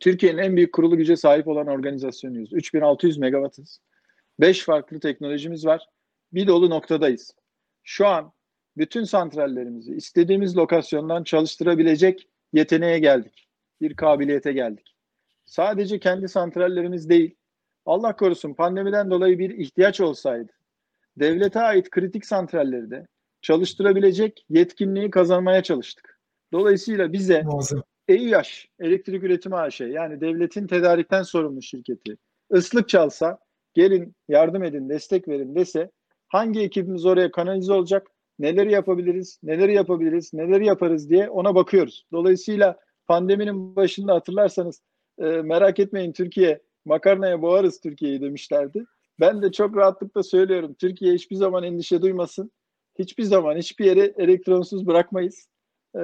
Türkiye'nin 0.00 0.38
en 0.38 0.56
büyük 0.56 0.72
kurulu 0.74 0.96
güce 0.96 1.16
sahip 1.16 1.48
olan 1.48 1.66
organizasyonuyuz. 1.66 2.52
3600 2.52 3.18
megawattız. 3.18 3.80
5 4.40 4.64
farklı 4.64 5.00
teknolojimiz 5.00 5.66
var. 5.66 5.86
Bir 6.32 6.46
dolu 6.46 6.70
noktadayız. 6.70 7.34
Şu 7.82 8.06
an 8.06 8.32
bütün 8.76 9.04
santrallerimizi 9.04 9.94
istediğimiz 9.94 10.56
lokasyondan 10.56 11.24
çalıştırabilecek 11.24 12.28
yeteneğe 12.52 12.98
geldik. 12.98 13.48
Bir 13.80 13.96
kabiliyete 13.96 14.52
geldik. 14.52 14.96
Sadece 15.44 15.98
kendi 15.98 16.28
santrallerimiz 16.28 17.08
değil, 17.08 17.34
Allah 17.86 18.16
korusun 18.16 18.54
pandemiden 18.54 19.10
dolayı 19.10 19.38
bir 19.38 19.50
ihtiyaç 19.50 20.00
olsaydı, 20.00 20.52
devlete 21.16 21.60
ait 21.60 21.90
kritik 21.90 22.26
santralleri 22.26 22.90
de 22.90 23.06
çalıştırabilecek 23.42 24.46
yetkinliği 24.50 25.10
kazanmaya 25.10 25.62
çalıştık. 25.62 26.18
Dolayısıyla 26.52 27.12
bize 27.12 27.44
EİAŞ, 28.08 28.68
Elektrik 28.80 29.22
Üretimi 29.22 29.56
AŞ 29.56 29.80
yani 29.80 30.20
devletin 30.20 30.66
tedarikten 30.66 31.22
sorumlu 31.22 31.62
şirketi 31.62 32.16
ıslık 32.52 32.88
çalsa 32.88 33.38
gelin 33.74 34.14
yardım 34.28 34.62
edin, 34.62 34.88
destek 34.88 35.28
verin 35.28 35.54
dese 35.54 35.90
hangi 36.28 36.60
ekibimiz 36.60 37.06
oraya 37.06 37.30
kanalize 37.30 37.72
olacak, 37.72 38.06
neleri 38.38 38.72
yapabiliriz, 38.72 39.38
neleri 39.42 39.74
yapabiliriz, 39.74 40.34
neleri 40.34 40.66
yaparız 40.66 41.10
diye 41.10 41.28
ona 41.30 41.54
bakıyoruz. 41.54 42.06
Dolayısıyla 42.12 42.78
pandeminin 43.06 43.76
başında 43.76 44.14
hatırlarsanız 44.14 44.82
e, 45.18 45.24
merak 45.24 45.78
etmeyin 45.78 46.12
Türkiye 46.12 46.60
makarnaya 46.84 47.42
boğarız 47.42 47.80
Türkiye'yi 47.80 48.20
demişlerdi. 48.20 48.84
Ben 49.20 49.42
de 49.42 49.52
çok 49.52 49.76
rahatlıkla 49.76 50.22
söylüyorum. 50.22 50.74
Türkiye 50.74 51.14
hiçbir 51.14 51.36
zaman 51.36 51.64
endişe 51.64 52.02
duymasın. 52.02 52.50
Hiçbir 52.98 53.24
zaman 53.24 53.56
hiçbir 53.56 53.84
yere 53.84 54.14
elektronsuz 54.18 54.86
bırakmayız. 54.86 55.48
Ee, 55.94 56.00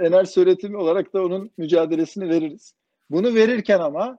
enerji 0.00 0.40
üretimi 0.40 0.76
olarak 0.76 1.14
da 1.14 1.24
onun 1.24 1.50
mücadelesini 1.56 2.28
veririz. 2.28 2.74
Bunu 3.10 3.34
verirken 3.34 3.80
ama 3.80 4.18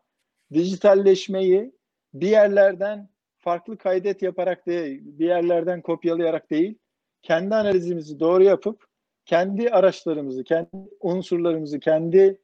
dijitalleşmeyi 0.54 1.72
bir 2.14 2.28
yerlerden 2.28 3.10
farklı 3.38 3.78
kaydet 3.78 4.22
yaparak 4.22 4.68
değil, 4.68 5.02
bir 5.04 5.26
yerlerden 5.26 5.82
kopyalayarak 5.82 6.50
değil, 6.50 6.78
kendi 7.22 7.56
analizimizi 7.56 8.20
doğru 8.20 8.43
yapıp 8.43 8.89
kendi 9.26 9.70
araçlarımızı, 9.70 10.43
kendi 10.43 10.70
unsurlarımızı, 11.00 11.80
kendi 11.80 12.41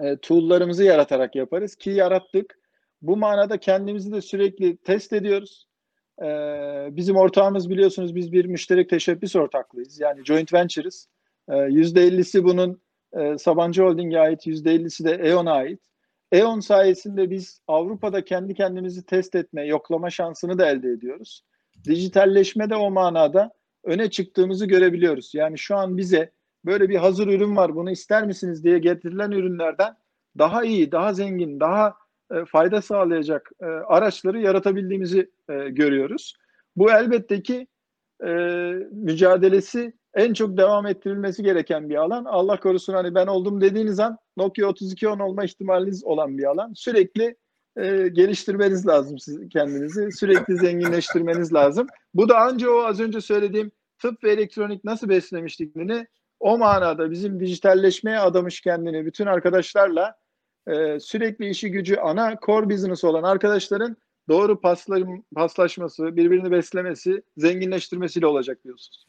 e, 0.00 0.16
tool'larımızı 0.16 0.84
yaratarak 0.84 1.36
yaparız 1.36 1.76
ki 1.76 1.90
yarattık. 1.90 2.58
Bu 3.02 3.16
manada 3.16 3.58
kendimizi 3.58 4.12
de 4.12 4.20
sürekli 4.20 4.76
test 4.76 5.12
ediyoruz. 5.12 5.68
E, 6.22 6.26
bizim 6.96 7.16
ortağımız 7.16 7.70
biliyorsunuz 7.70 8.14
biz 8.14 8.32
bir 8.32 8.44
müşterek 8.44 8.88
teşebbüs 8.90 9.36
ortaklığıyız. 9.36 10.00
Yani 10.00 10.24
joint 10.24 10.54
venture'ız. 10.54 11.08
E, 11.48 11.52
%50'si 11.52 12.44
bunun 12.44 12.80
e, 13.12 13.38
Sabancı 13.38 13.82
Holding'e 13.82 14.18
ait, 14.18 14.46
%50'si 14.46 15.04
de 15.04 15.28
E.ON'a 15.28 15.52
ait. 15.52 15.80
E.ON 16.32 16.60
sayesinde 16.60 17.30
biz 17.30 17.60
Avrupa'da 17.66 18.24
kendi 18.24 18.54
kendimizi 18.54 19.06
test 19.06 19.34
etme, 19.34 19.66
yoklama 19.66 20.10
şansını 20.10 20.58
da 20.58 20.70
elde 20.70 20.90
ediyoruz. 20.90 21.42
Dijitalleşme 21.84 22.70
de 22.70 22.76
o 22.76 22.90
manada 22.90 23.52
öne 23.84 24.10
çıktığımızı 24.10 24.66
görebiliyoruz. 24.66 25.34
Yani 25.34 25.58
şu 25.58 25.76
an 25.76 25.96
bize 25.96 26.32
böyle 26.64 26.88
bir 26.88 26.96
hazır 26.96 27.26
ürün 27.26 27.56
var 27.56 27.74
bunu 27.74 27.90
ister 27.90 28.26
misiniz 28.26 28.64
diye 28.64 28.78
getirilen 28.78 29.30
ürünlerden 29.30 29.96
daha 30.38 30.64
iyi, 30.64 30.92
daha 30.92 31.14
zengin, 31.14 31.60
daha 31.60 31.94
e, 32.32 32.44
fayda 32.44 32.82
sağlayacak 32.82 33.50
e, 33.60 33.64
araçları 33.66 34.40
yaratabildiğimizi 34.40 35.30
e, 35.48 35.68
görüyoruz. 35.68 36.34
Bu 36.76 36.90
elbette 36.90 37.42
ki 37.42 37.66
e, 38.24 38.28
mücadelesi 38.92 39.92
en 40.14 40.32
çok 40.32 40.56
devam 40.56 40.86
ettirilmesi 40.86 41.42
gereken 41.42 41.88
bir 41.88 41.96
alan. 41.96 42.24
Allah 42.24 42.60
korusun 42.60 42.92
hani 42.94 43.14
ben 43.14 43.26
oldum 43.26 43.60
dediğiniz 43.60 44.00
an 44.00 44.18
Nokia 44.36 44.70
3210 44.70 45.18
olma 45.18 45.44
ihtimaliniz 45.44 46.04
olan 46.04 46.38
bir 46.38 46.44
alan. 46.44 46.72
Sürekli 46.74 47.36
e, 47.76 48.08
geliştirmeniz 48.08 48.86
lazım 48.86 49.18
siz 49.18 49.48
kendinizi. 49.48 50.12
Sürekli 50.12 50.56
zenginleştirmeniz 50.58 51.54
lazım. 51.54 51.86
Bu 52.14 52.28
da 52.28 52.38
anca 52.38 52.70
o 52.70 52.78
az 52.78 53.00
önce 53.00 53.20
söylediğim 53.20 53.70
tıp 53.98 54.24
ve 54.24 54.32
elektronik 54.32 54.84
nasıl 54.84 55.08
beslemiştik 55.08 55.76
o 56.40 56.58
manada 56.58 57.10
bizim 57.10 57.40
dijitalleşmeye 57.40 58.18
adamış 58.18 58.60
kendini 58.60 59.06
bütün 59.06 59.26
arkadaşlarla 59.26 60.14
e, 60.68 61.00
sürekli 61.00 61.48
işi 61.48 61.70
gücü 61.70 61.96
ana 61.96 62.36
core 62.46 62.70
business 62.70 63.04
olan 63.04 63.22
arkadaşların 63.22 63.96
doğru 64.28 64.60
paslarım, 64.60 65.24
paslaşması, 65.34 66.16
birbirini 66.16 66.50
beslemesi, 66.50 67.22
zenginleştirmesiyle 67.36 68.26
olacak 68.26 68.64
diyorsunuz. 68.64 69.06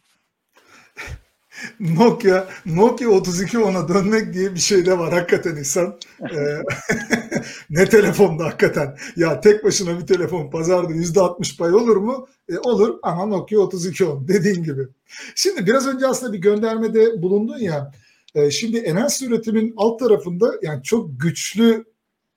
Nokia 1.79 2.47
Nokia 2.65 3.07
3210'a 3.09 3.87
dönmek 3.87 4.33
diye 4.33 4.55
bir 4.55 4.59
şey 4.59 4.85
de 4.85 4.99
var 4.99 5.13
hakikaten 5.13 5.55
insan. 5.55 5.99
Ee, 6.21 6.63
ne 7.69 7.85
telefonda 7.89 8.45
hakikaten. 8.45 8.97
Ya 9.15 9.41
tek 9.41 9.63
başına 9.63 9.99
bir 9.99 10.07
telefon 10.07 10.49
pazarda 10.49 10.93
%60 10.93 11.57
pay 11.57 11.73
olur 11.73 11.97
mu? 11.97 12.27
E, 12.49 12.57
olur 12.57 12.99
ama 13.03 13.25
Nokia 13.25 13.67
3210 13.67 14.27
dediğin 14.27 14.63
gibi. 14.63 14.87
Şimdi 15.35 15.67
biraz 15.67 15.87
önce 15.87 16.07
aslında 16.07 16.33
bir 16.33 16.37
göndermede 16.37 17.21
bulundun 17.21 17.57
ya. 17.57 17.91
E, 18.35 18.51
şimdi 18.51 18.77
enerji 18.77 19.25
üretimin 19.25 19.73
alt 19.77 19.99
tarafında 19.99 20.51
yani 20.61 20.83
çok 20.83 21.19
güçlü 21.19 21.85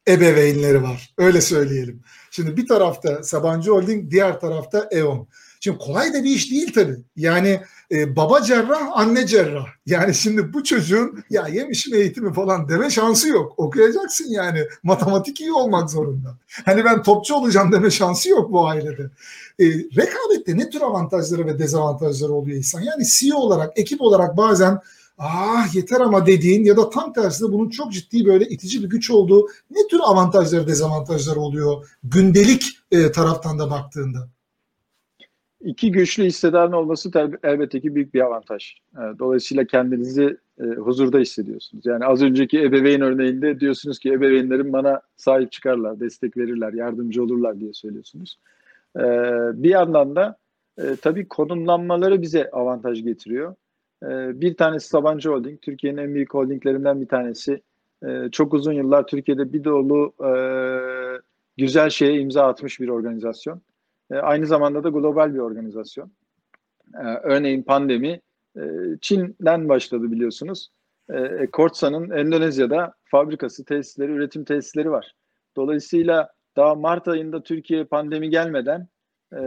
ebeveynleri 0.09 0.83
var. 0.83 1.15
Öyle 1.19 1.41
söyleyelim. 1.41 2.03
Şimdi 2.31 2.57
bir 2.57 2.67
tarafta 2.67 3.23
Sabancı 3.23 3.71
Holding, 3.71 4.11
diğer 4.11 4.41
tarafta 4.41 4.89
E.ON. 4.91 5.29
Şimdi 5.61 5.79
kolay 5.79 6.15
da 6.15 6.25
bir 6.25 6.31
iş 6.31 6.51
değil 6.51 6.73
tabii. 6.75 6.97
Yani 7.17 7.61
e, 7.91 8.17
baba 8.17 8.43
cerrah, 8.43 8.89
anne 8.93 9.27
cerrah. 9.27 9.67
Yani 9.87 10.15
şimdi 10.15 10.53
bu 10.53 10.65
çocuğun 10.65 11.25
ya 11.31 11.49
yemişim 11.49 11.95
eğitimi 11.95 12.33
falan 12.33 12.69
deme 12.69 12.91
şansı 12.91 13.29
yok. 13.29 13.59
Okuyacaksın 13.59 14.31
yani. 14.31 14.61
Matematik 14.83 15.41
iyi 15.41 15.53
olmak 15.53 15.91
zorunda. 15.91 16.39
Hani 16.65 16.85
ben 16.85 17.03
topçu 17.03 17.35
olacağım 17.35 17.73
deme 17.73 17.91
şansı 17.91 18.29
yok 18.29 18.53
bu 18.53 18.69
ailede. 18.69 19.11
E, 19.59 19.65
rekabette 19.69 20.59
ne 20.59 20.71
tür 20.71 20.81
avantajları 20.81 21.47
ve 21.47 21.59
dezavantajları 21.59 22.33
oluyor 22.33 22.57
insan? 22.57 22.81
Yani 22.81 23.05
CEO 23.07 23.39
olarak, 23.39 23.79
ekip 23.79 24.01
olarak 24.01 24.37
bazen 24.37 24.81
ah 25.19 25.75
yeter 25.75 26.01
ama 26.01 26.27
dediğin 26.27 26.65
ya 26.65 26.77
da 26.77 26.91
tam 26.91 27.13
tersinde 27.13 27.53
bunun 27.53 27.71
çok 27.71 27.93
ciddi 27.93 28.27
böyle 28.27 28.45
itici 28.45 28.83
bir 28.83 28.89
güç 28.89 29.11
olduğu 29.11 29.47
ne 29.71 29.87
tür 29.91 30.01
avantajları 30.03 30.67
dezavantajları 30.67 31.41
oluyor 31.41 31.89
gündelik 32.05 32.79
e, 32.91 33.13
taraftan 33.13 33.59
da 33.59 33.71
baktığında? 33.71 34.29
İki 35.61 35.93
güçlü 35.93 36.25
hissedarın 36.25 36.73
olması 36.73 37.11
elbette 37.43 37.81
ki 37.81 37.95
büyük 37.95 38.15
bir 38.15 38.21
avantaj. 38.21 38.77
Dolayısıyla 39.19 39.65
kendinizi 39.65 40.37
e, 40.61 40.65
huzurda 40.65 41.19
hissediyorsunuz. 41.19 41.87
Yani 41.87 42.05
az 42.05 42.23
önceki 42.23 42.63
ebeveyn 42.63 43.01
örneğinde 43.01 43.61
diyorsunuz 43.61 43.99
ki 43.99 44.13
ebeveynlerim 44.13 44.73
bana 44.73 45.01
sahip 45.17 45.53
çıkarlar, 45.53 46.01
destek 46.01 46.37
verirler, 46.37 46.73
yardımcı 46.73 47.23
olurlar 47.23 47.61
diye 47.61 47.73
söylüyorsunuz. 47.73 48.39
E, 48.97 49.03
bir 49.63 49.71
yandan 49.71 50.17
da 50.17 50.37
e, 50.79 50.97
tabii 50.97 51.29
konumlanmaları 51.29 52.23
bize 52.23 52.51
avantaj 52.51 53.05
getiriyor. 53.05 53.55
E, 54.03 54.41
bir 54.41 54.57
tanesi 54.57 54.89
Sabancı 54.89 55.29
Holding, 55.29 55.61
Türkiye'nin 55.63 55.99
en 55.99 56.15
büyük 56.15 56.35
holdinglerinden 56.35 57.01
bir 57.01 57.09
tanesi. 57.09 57.63
E, 58.07 58.29
çok 58.33 58.55
uzun 58.55 58.73
yıllar 58.73 59.07
Türkiye'de 59.07 59.53
bir 59.53 59.65
dolu 59.65 60.15
e, 60.27 60.33
güzel 61.57 61.91
şeye 61.91 62.21
imza 62.21 62.47
atmış 62.47 62.81
bir 62.81 62.89
organizasyon. 62.89 63.63
E, 64.11 64.15
aynı 64.15 64.47
zamanda 64.47 64.85
da 64.85 64.89
global 64.89 65.35
bir 65.35 65.39
organizasyon. 65.39 66.13
E, 66.95 67.07
örneğin 67.23 67.63
pandemi 67.63 68.21
e, 68.57 68.63
Çin'den 69.01 69.69
başladı 69.69 70.13
biliyorsunuz. 70.13 70.69
E, 71.11 71.47
Kortsa'nın 71.47 72.11
Endonezya'da 72.11 72.95
fabrikası, 73.05 73.65
tesisleri, 73.65 74.13
üretim 74.13 74.45
tesisleri 74.45 74.91
var. 74.91 75.15
Dolayısıyla 75.57 76.33
daha 76.57 76.75
Mart 76.75 77.09
ayında 77.09 77.43
Türkiye 77.43 77.85
pandemi 77.85 78.31
gelmeden 78.31 78.89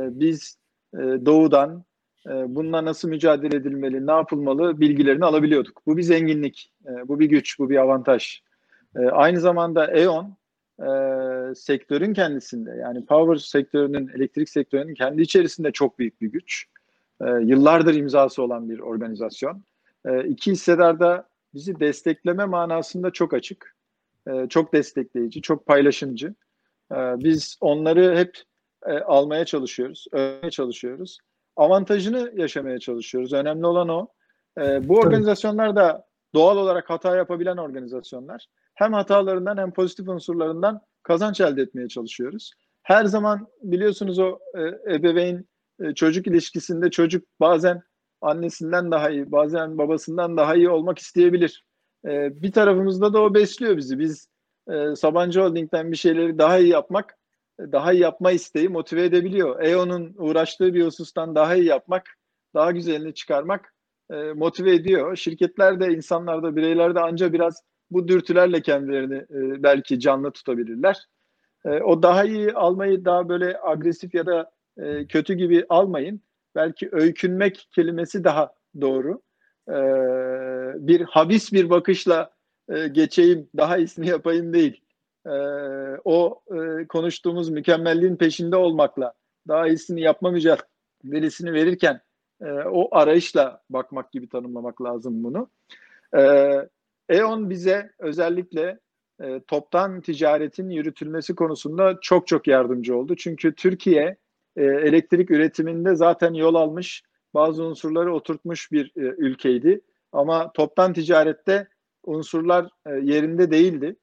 biz 0.10 0.58
doğudan 0.96 1.84
bununla 2.26 2.86
nasıl 2.86 3.10
mücadele 3.10 3.56
edilmeli, 3.56 4.08
ne 4.08 4.12
yapılmalı 4.12 4.80
bilgilerini 4.80 5.26
alabiliyorduk. 5.26 5.82
Bu 5.86 5.98
bir 5.98 6.02
zenginlik, 6.02 6.72
bu 7.08 7.20
bir 7.20 7.26
güç, 7.26 7.60
bu 7.60 7.70
bir 7.70 7.78
avantaj. 7.78 8.42
Aynı 9.12 9.40
zamanda 9.40 9.92
E.ON 9.92 10.38
e, 10.80 10.88
sektörün 11.56 12.14
kendisinde 12.14 12.72
yani 12.72 13.06
power 13.06 13.36
sektörünün, 13.36 14.08
elektrik 14.08 14.50
sektörünün 14.50 14.94
kendi 14.94 15.22
içerisinde 15.22 15.72
çok 15.72 16.00
büyük 16.00 16.22
bir 16.22 16.28
güç. 16.28 16.66
E, 17.22 17.26
yıllardır 17.26 17.96
imzası 17.96 18.44
olan 18.44 18.70
bir 18.70 18.80
organizasyon. 18.80 19.64
E, 20.06 20.24
iki 20.28 20.52
hissedar 20.52 21.00
da 21.00 21.28
bizi 21.54 21.80
destekleme 21.80 22.46
manasında 22.46 23.12
çok 23.12 23.34
açık. 23.34 23.76
E, 24.28 24.50
çok 24.50 24.74
destekleyici, 24.74 25.42
çok 25.42 25.66
paylaşımcı. 25.66 26.36
E, 26.92 26.96
biz 26.96 27.58
onları 27.62 28.18
hep 28.18 28.38
e, 28.86 29.00
almaya 29.00 29.46
çalışıyoruz, 29.46 30.06
öğrenmeye 30.12 30.52
çalışıyoruz. 30.52 31.20
Avantajını 31.56 32.32
yaşamaya 32.36 32.80
çalışıyoruz. 32.80 33.34
Önemli 33.34 33.66
olan 33.66 33.90
o. 33.90 34.08
E, 34.58 34.88
bu 34.88 35.00
organizasyonlar 35.00 35.76
da 35.76 36.06
doğal 36.34 36.58
olarak 36.58 36.90
hata 36.90 37.16
yapabilen 37.16 37.58
organizasyonlar 37.58 38.48
hem 38.74 38.94
hatalarından 38.94 39.58
hem 39.58 39.72
pozitif 39.72 40.10
unsurlarından 40.10 40.82
kazanç 41.04 41.42
elde 41.42 41.62
etmeye 41.62 41.88
çalışıyoruz. 41.88 42.52
Her 42.84 43.06
zaman 43.06 43.48
biliyorsunuz 43.62 44.20
o 44.20 44.40
e, 44.56 44.94
ebeveyn 44.96 45.46
e, 45.80 45.94
çocuk 45.94 46.28
ilişkisinde 46.28 46.92
çocuk 46.92 47.28
bazen 47.40 47.82
annesinden 48.22 48.92
daha 48.92 49.10
iyi, 49.10 49.32
bazen 49.32 49.78
babasından 49.78 50.38
daha 50.38 50.56
iyi 50.56 50.70
olmak 50.70 51.00
isteyebilir. 51.00 51.66
E, 52.06 52.42
bir 52.42 52.52
tarafımızda 52.52 53.14
da 53.14 53.22
o 53.22 53.34
besliyor 53.34 53.78
bizi. 53.78 54.00
Biz 54.00 54.30
e, 54.72 54.96
Sabancı 54.96 55.42
Holding'den 55.42 55.92
bir 55.92 55.98
şeyleri 55.98 56.38
daha 56.38 56.60
iyi 56.60 56.70
yapmak, 56.70 57.18
daha 57.60 57.94
iyi 57.94 58.02
yapma 58.02 58.32
isteği 58.32 58.70
motive 58.70 59.04
edebiliyor. 59.04 59.64
EO'nun 59.64 60.14
uğraştığı 60.18 60.74
bir 60.74 60.86
husustan 60.86 61.36
daha 61.36 61.56
iyi 61.56 61.66
yapmak, 61.66 62.18
daha 62.54 62.72
güzelini 62.72 63.14
çıkarmak 63.14 63.74
e, 64.12 64.16
motive 64.16 64.76
ediyor. 64.76 65.16
Şirketler 65.16 65.80
de, 65.80 65.88
insanlar 65.88 66.44
da, 66.44 66.56
bireyler 66.56 66.96
de 66.96 67.00
anca 67.00 67.34
biraz 67.34 67.64
bu 67.92 68.08
dürtülerle 68.08 68.62
kendilerini 68.62 69.16
e, 69.16 69.64
belki 69.64 70.00
canlı 70.00 70.32
tutabilirler. 70.32 70.98
E, 71.66 71.70
o 71.70 72.04
daha 72.04 72.24
iyi 72.24 72.54
almayı 72.54 73.06
daha 73.06 73.30
böyle 73.30 73.58
agresif 73.64 74.14
ya 74.16 74.26
da 74.26 74.52
e, 74.78 75.08
kötü 75.08 75.34
gibi 75.34 75.66
almayın. 75.70 76.22
Belki 76.56 76.90
öykünmek 76.92 77.68
kelimesi 77.72 78.24
daha 78.24 78.54
doğru. 78.82 79.22
E, 79.70 79.78
bir 80.88 81.02
habis 81.02 81.54
bir 81.54 81.70
bakışla 81.70 82.32
e, 82.70 82.88
geçeyim, 82.88 83.50
daha 83.58 83.78
iyisini 83.78 84.08
yapayım 84.08 84.54
değil. 84.54 84.82
E, 85.26 85.36
o 86.06 86.42
e, 86.52 86.88
konuştuğumuz 86.88 87.50
mükemmelliğin 87.50 88.16
peşinde 88.16 88.56
olmakla 88.56 89.14
daha 89.48 89.68
iyisini 89.68 90.02
yapma 90.02 90.32
mücadelesini 90.32 91.54
verirken 91.54 92.02
e, 92.42 92.52
o 92.52 92.98
arayışla 92.98 93.62
bakmak 93.70 94.12
gibi 94.12 94.30
tanımlamak 94.30 94.82
lazım 94.82 95.24
bunu. 95.24 95.50
E, 96.18 96.22
E.ON 97.10 97.50
bize 97.50 97.92
özellikle 98.00 98.80
e, 99.22 99.40
toptan 99.48 100.02
ticaretin 100.02 100.70
yürütülmesi 100.70 101.36
konusunda 101.36 101.98
çok 102.02 102.28
çok 102.28 102.48
yardımcı 102.48 102.98
oldu. 102.98 103.16
Çünkü 103.16 103.56
Türkiye 103.56 104.18
e, 104.56 104.64
elektrik 104.64 105.32
üretiminde 105.32 105.96
zaten 105.96 106.34
yol 106.34 106.56
almış, 106.56 107.04
bazı 107.34 107.64
unsurları 107.64 108.14
oturtmuş 108.14 108.72
bir 108.72 108.86
e, 108.86 109.02
ülkeydi. 109.02 109.82
Ama 110.12 110.52
toptan 110.52 110.94
ticarette 110.94 111.68
unsurlar 112.04 112.70
e, 112.86 112.92
yerinde 112.92 113.52
değildi. 113.52 113.96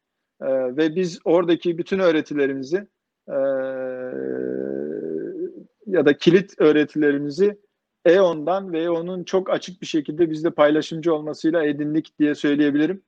E, 0.43 0.76
ve 0.76 0.97
biz 0.97 1.18
oradaki 1.24 1.78
bütün 1.78 1.99
öğretilerimizi 1.99 2.88
e, 3.28 3.36
ya 5.86 6.07
da 6.07 6.18
kilit 6.18 6.61
öğretilerimizi 6.61 7.59
E.ON'dan 8.05 8.72
ve 8.72 8.82
E.ON'un 8.82 9.24
çok 9.24 9.51
açık 9.51 9.82
bir 9.82 9.86
şekilde 9.86 10.30
bizde 10.30 10.51
paylaşımcı 10.51 11.14
olmasıyla 11.14 11.64
edindik 11.64 12.18
diye 12.18 12.34
söyleyebilirim. 12.34 13.03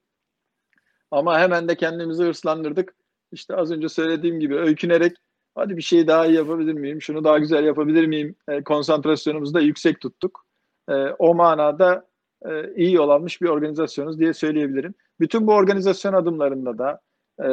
Ama 1.11 1.41
hemen 1.41 1.69
de 1.69 1.77
kendimizi 1.77 2.25
hırslandırdık. 2.25 2.95
İşte 3.33 3.57
az 3.57 3.71
önce 3.71 3.89
söylediğim 3.89 4.41
gibi 4.41 4.57
öykünerek 4.57 5.17
hadi 5.55 5.77
bir 5.77 5.83
şey 5.83 6.07
daha 6.07 6.27
iyi 6.27 6.35
yapabilir 6.35 6.73
miyim, 6.73 7.03
şunu 7.03 7.25
daha 7.25 7.39
güzel 7.39 7.65
yapabilir 7.65 8.07
miyim 8.07 8.35
e, 8.49 8.65
konsantrasyonumuzu 8.65 9.55
da 9.55 9.61
yüksek 9.61 10.01
tuttuk. 10.01 10.47
E, 10.89 10.95
o 10.95 11.35
manada 11.35 12.09
e, 12.49 12.75
iyi 12.75 12.95
yol 12.95 13.09
almış 13.09 13.43
bir 13.43 13.49
organizasyonuz 13.49 14.19
diye 14.19 14.35
söyleyebilirim. 14.35 14.95
Bütün 15.21 15.47
bu 15.47 15.53
organizasyon 15.55 16.13
adımlarında 16.13 16.79
da 16.79 17.01
e, 17.43 17.49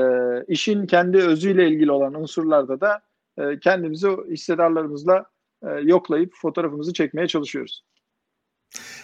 işin 0.48 0.86
kendi 0.86 1.18
özüyle 1.18 1.70
ilgili 1.70 1.92
olan 1.92 2.22
unsurlarda 2.22 2.82
da 2.82 3.02
e, 3.38 3.60
kendimizi 3.60 4.08
hissedarlarımızla 4.30 5.26
e, 5.64 5.70
yoklayıp 5.84 6.34
fotoğrafımızı 6.36 6.94
çekmeye 6.94 7.28
çalışıyoruz. 7.28 7.84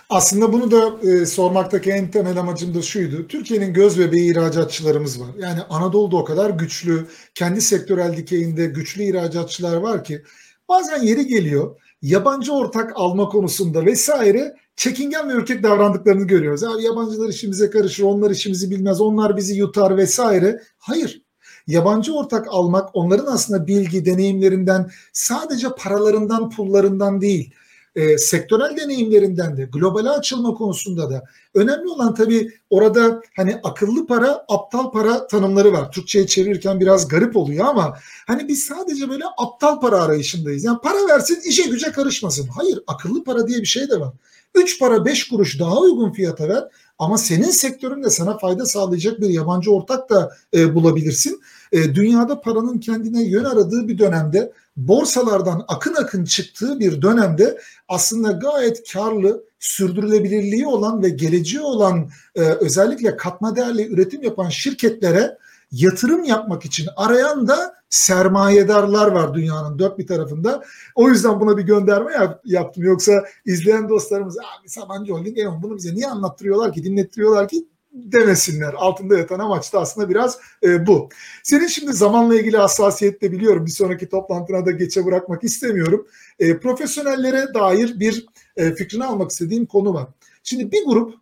Aslında 0.09 0.53
bunu 0.53 0.71
da 0.71 1.09
e, 1.09 1.25
sormaktaki 1.25 1.91
en 1.91 2.11
temel 2.11 2.38
amacım 2.38 2.73
da 2.73 2.82
şuydu. 2.82 3.28
Türkiye'nin 3.28 3.73
göz 3.73 3.99
bebeği 3.99 4.32
ihracatçılarımız 4.32 5.21
var. 5.21 5.30
Yani 5.38 5.61
Anadolu'da 5.69 6.15
o 6.15 6.23
kadar 6.23 6.49
güçlü, 6.49 7.07
kendi 7.36 7.61
sektörel 7.61 8.17
dikeyinde 8.17 8.65
güçlü 8.65 9.03
ihracatçılar 9.03 9.78
var 9.78 10.03
ki 10.03 10.23
bazen 10.69 11.01
yeri 11.03 11.28
geliyor 11.28 11.82
yabancı 12.01 12.53
ortak 12.53 12.91
alma 12.95 13.30
konusunda 13.30 13.86
vesaire 13.86 14.55
çekingen 14.78 15.30
ve 15.30 15.34
ürkek 15.34 15.63
davrandıklarını 15.63 16.28
görüyoruz. 16.28 16.63
Abi 16.63 16.84
yabancılar 16.84 17.30
işimize 17.30 17.69
karışır, 17.69 18.03
onlar 18.03 18.32
işimizi 18.32 18.71
bilmez, 18.71 19.01
onlar 19.01 19.38
bizi 19.38 19.55
yutar 19.55 19.97
vesaire. 19.97 20.61
Hayır 20.78 21.21
yabancı 21.67 22.13
ortak 22.13 22.47
almak 22.49 22.89
onların 22.93 23.25
aslında 23.25 23.67
bilgi, 23.67 24.05
deneyimlerinden 24.05 24.91
sadece 25.13 25.67
paralarından, 25.78 26.49
pullarından 26.49 27.21
değil 27.21 27.53
e, 27.97 28.17
sektörel 28.17 28.78
deneyimlerinden 28.78 29.57
de 29.57 29.63
globale 29.63 30.09
açılma 30.09 30.53
konusunda 30.53 31.09
da 31.09 31.23
önemli 31.53 31.89
olan 31.89 32.13
tabii 32.15 32.51
orada 32.69 33.21
hani 33.36 33.59
akıllı 33.63 34.07
para 34.07 34.45
aptal 34.47 34.91
para 34.91 35.28
tanımları 35.28 35.73
var. 35.73 35.91
Türkçe'ye 35.91 36.28
çevirirken 36.28 36.80
biraz 36.80 37.07
garip 37.07 37.38
oluyor 37.38 37.65
ama 37.65 37.97
hani 38.28 38.47
biz 38.47 38.63
sadece 38.63 39.09
böyle 39.09 39.23
aptal 39.38 39.80
para 39.80 40.01
arayışındayız. 40.01 40.63
Yani 40.63 40.80
para 40.84 41.07
versin 41.07 41.39
işe 41.45 41.63
güce 41.63 41.91
karışmasın. 41.91 42.47
Hayır 42.47 42.80
akıllı 42.88 43.23
para 43.23 43.47
diye 43.47 43.61
bir 43.61 43.65
şey 43.65 43.89
de 43.89 43.99
var. 43.99 44.13
3 44.58 44.80
para 44.80 45.05
5 45.05 45.28
kuruş 45.28 45.60
daha 45.60 45.80
uygun 45.80 46.12
fiyata 46.12 46.49
ver 46.49 46.64
ama 46.99 47.18
senin 47.18 47.51
sektöründe 47.51 48.10
sana 48.10 48.38
fayda 48.38 48.66
sağlayacak 48.66 49.22
bir 49.22 49.30
yabancı 49.30 49.72
ortak 49.72 50.10
da 50.10 50.32
e, 50.53 50.76
bulabilirsin. 50.76 51.41
E, 51.72 51.95
dünyada 51.95 52.41
paranın 52.41 52.80
kendine 52.80 53.24
yön 53.24 53.43
aradığı 53.43 53.88
bir 53.88 53.97
dönemde 53.97 54.51
borsalardan 54.78 55.66
akın 55.68 55.93
akın 55.93 56.26
çıktığı 56.26 56.80
bir 56.80 57.01
dönemde 57.01 57.58
aslında 57.88 58.32
gayet 58.32 58.93
karlı, 58.93 59.43
sürdürülebilirliği 59.60 60.68
olan 60.68 61.03
ve 61.03 61.10
geleceği 61.10 61.62
olan 61.62 62.10
e, 62.36 62.41
özellikle 62.41 63.18
katma 63.18 63.55
değerli 63.55 63.88
üretim 63.88 64.24
yapan 64.24 64.49
şirketlere 64.49 65.38
yatırım 65.72 66.24
yapmak 66.24 66.65
için 66.65 66.88
arayan 66.95 67.47
da 67.47 67.78
sermayedarlar 67.89 69.11
var 69.11 69.34
dünyanın 69.34 69.80
dört 69.80 69.99
bir 69.99 70.07
tarafında. 70.07 70.63
O 70.95 71.09
yüzden 71.09 71.39
buna 71.39 71.57
bir 71.57 71.63
gönderme 71.63 72.13
yap, 72.13 72.41
yaptım. 72.45 72.84
Yoksa 72.84 73.24
izleyen 73.45 73.89
dostlarımız 73.89 74.38
abi 74.38 74.70
Sabancı 74.70 75.13
Holding 75.13 75.38
Eon 75.38 75.63
bunu 75.63 75.78
bize 75.78 75.95
niye 75.95 76.07
anlattırıyorlar 76.07 76.74
ki 76.74 76.84
dinlettiriyorlar 76.84 77.47
ki 77.47 77.68
demesinler. 77.91 78.74
Altında 78.74 79.18
yatan 79.18 79.39
amaç 79.39 79.74
da 79.74 79.80
aslında 79.80 80.09
biraz 80.09 80.39
e, 80.63 80.88
bu. 80.88 81.09
Senin 81.43 81.68
şimdi 81.68 81.93
zamanla 81.93 82.36
ilgili 82.36 82.57
hassasiyet 82.57 83.22
de 83.22 83.32
biliyorum. 83.32 83.65
Bir 83.65 83.72
sonraki 83.72 84.09
toplantına 84.09 84.65
da 84.65 84.72
geçe 84.72 85.05
bırakmak 85.05 85.43
istemiyorum. 85.43 86.07
E, 86.39 86.59
profesyonellere 86.59 87.53
dair 87.53 87.99
bir 87.99 88.26
e, 88.57 88.76
fikrini 88.76 89.05
almak 89.05 89.32
istediğim 89.32 89.65
konu 89.65 89.93
var. 89.93 90.07
Şimdi 90.43 90.72
bir 90.72 90.86
grup 90.86 91.13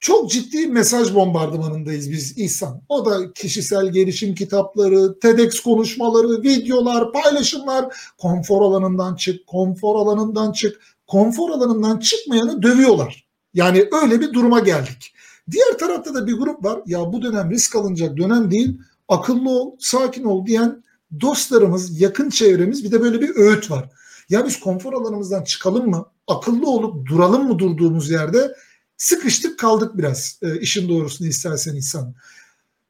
çok 0.00 0.30
ciddi 0.30 0.66
mesaj 0.66 1.14
bombardımanındayız 1.14 2.10
biz 2.10 2.38
İhsan. 2.38 2.82
O 2.88 3.06
da 3.06 3.32
kişisel 3.32 3.88
gelişim 3.88 4.34
kitapları, 4.34 5.18
TEDx 5.18 5.60
konuşmaları, 5.60 6.42
videolar, 6.42 7.12
paylaşımlar. 7.12 7.94
Konfor 8.18 8.62
alanından 8.62 9.14
çık, 9.16 9.46
konfor 9.46 9.96
alanından 9.96 10.52
çık. 10.52 10.80
Konfor 11.06 11.50
alanından 11.50 11.98
çıkmayanı 11.98 12.62
dövüyorlar. 12.62 13.28
Yani 13.54 13.88
öyle 14.02 14.20
bir 14.20 14.32
duruma 14.32 14.60
geldik. 14.60 15.14
Diğer 15.50 15.78
tarafta 15.78 16.14
da 16.14 16.26
bir 16.26 16.32
grup 16.32 16.64
var. 16.64 16.80
Ya 16.86 17.12
bu 17.12 17.22
dönem 17.22 17.50
risk 17.50 17.76
alınacak 17.76 18.16
dönem 18.16 18.50
değil. 18.50 18.78
Akıllı 19.08 19.50
ol, 19.50 19.76
sakin 19.78 20.24
ol 20.24 20.46
diyen 20.46 20.84
dostlarımız, 21.20 22.00
yakın 22.00 22.30
çevremiz 22.30 22.84
bir 22.84 22.92
de 22.92 23.00
böyle 23.00 23.20
bir 23.20 23.36
öğüt 23.36 23.70
var. 23.70 23.90
Ya 24.28 24.46
biz 24.46 24.60
konfor 24.60 24.92
alanımızdan 24.92 25.44
çıkalım 25.44 25.90
mı? 25.90 26.06
Akıllı 26.26 26.70
olup 26.70 27.08
duralım 27.08 27.48
mı 27.48 27.58
durduğumuz 27.58 28.10
yerde? 28.10 28.54
Sıkıştık 28.98 29.58
kaldık 29.58 29.98
biraz 29.98 30.38
e, 30.42 30.60
işin 30.60 30.88
doğrusunu 30.88 31.28
istersen 31.28 31.74
insan. 31.74 32.14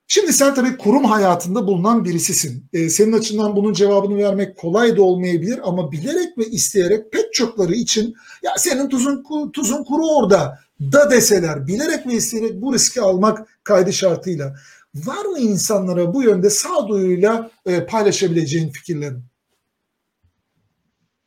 Şimdi 0.06 0.32
sen 0.32 0.54
tabii 0.54 0.76
kurum 0.76 1.04
hayatında 1.04 1.66
bulunan 1.66 2.04
birisisin. 2.04 2.64
E, 2.72 2.88
senin 2.88 3.12
açından 3.12 3.56
bunun 3.56 3.72
cevabını 3.72 4.16
vermek 4.16 4.56
kolay 4.56 4.96
da 4.96 5.02
olmayabilir 5.02 5.60
ama 5.62 5.92
bilerek 5.92 6.38
ve 6.38 6.46
isteyerek 6.46 7.12
pek 7.12 7.34
çokları 7.34 7.74
için 7.74 8.14
ya 8.42 8.50
senin 8.56 8.88
tuzun 8.88 9.22
tuzun 9.52 9.84
kuru 9.84 10.06
orada 10.16 10.58
da 10.80 11.10
deseler 11.10 11.66
bilerek 11.66 12.06
ve 12.06 12.12
isteyerek 12.12 12.62
bu 12.62 12.74
riski 12.74 13.00
almak 13.00 13.48
kaydı 13.64 13.92
şartıyla 13.92 14.54
var 14.94 15.24
mı 15.24 15.38
insanlara 15.38 16.14
bu 16.14 16.22
yönde 16.22 16.50
sağduyuyla 16.50 17.50
e, 17.66 17.86
paylaşabileceğin 17.86 18.70
fikirlerin? 18.70 19.22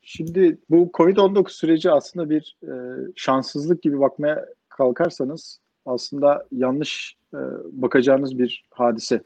Şimdi 0.02 0.58
bu 0.70 0.92
Covid-19 0.94 1.50
süreci 1.50 1.92
aslında 1.92 2.30
bir 2.30 2.58
e, 2.64 2.72
şanssızlık 3.16 3.84
gibi 3.84 4.00
bakmaya 4.00 4.46
kalkarsanız 4.82 5.60
aslında 5.86 6.48
yanlış 6.52 7.18
e, 7.34 7.38
bakacağınız 7.72 8.40
bir 8.40 8.66
hadise. 8.72 9.22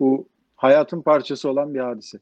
Bu 0.00 0.28
hayatın 0.56 1.02
parçası 1.02 1.50
olan 1.50 1.74
bir 1.74 1.80
hadise. 1.80 2.18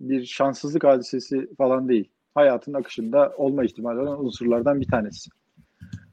Bir 0.00 0.24
şanssızlık 0.24 0.84
hadisesi 0.84 1.54
falan 1.54 1.88
değil. 1.88 2.10
Hayatın 2.34 2.74
akışında 2.74 3.34
olma 3.36 3.64
ihtimali 3.64 4.00
olan 4.00 4.24
unsurlardan 4.24 4.80
bir 4.80 4.88
tanesi. 4.88 5.30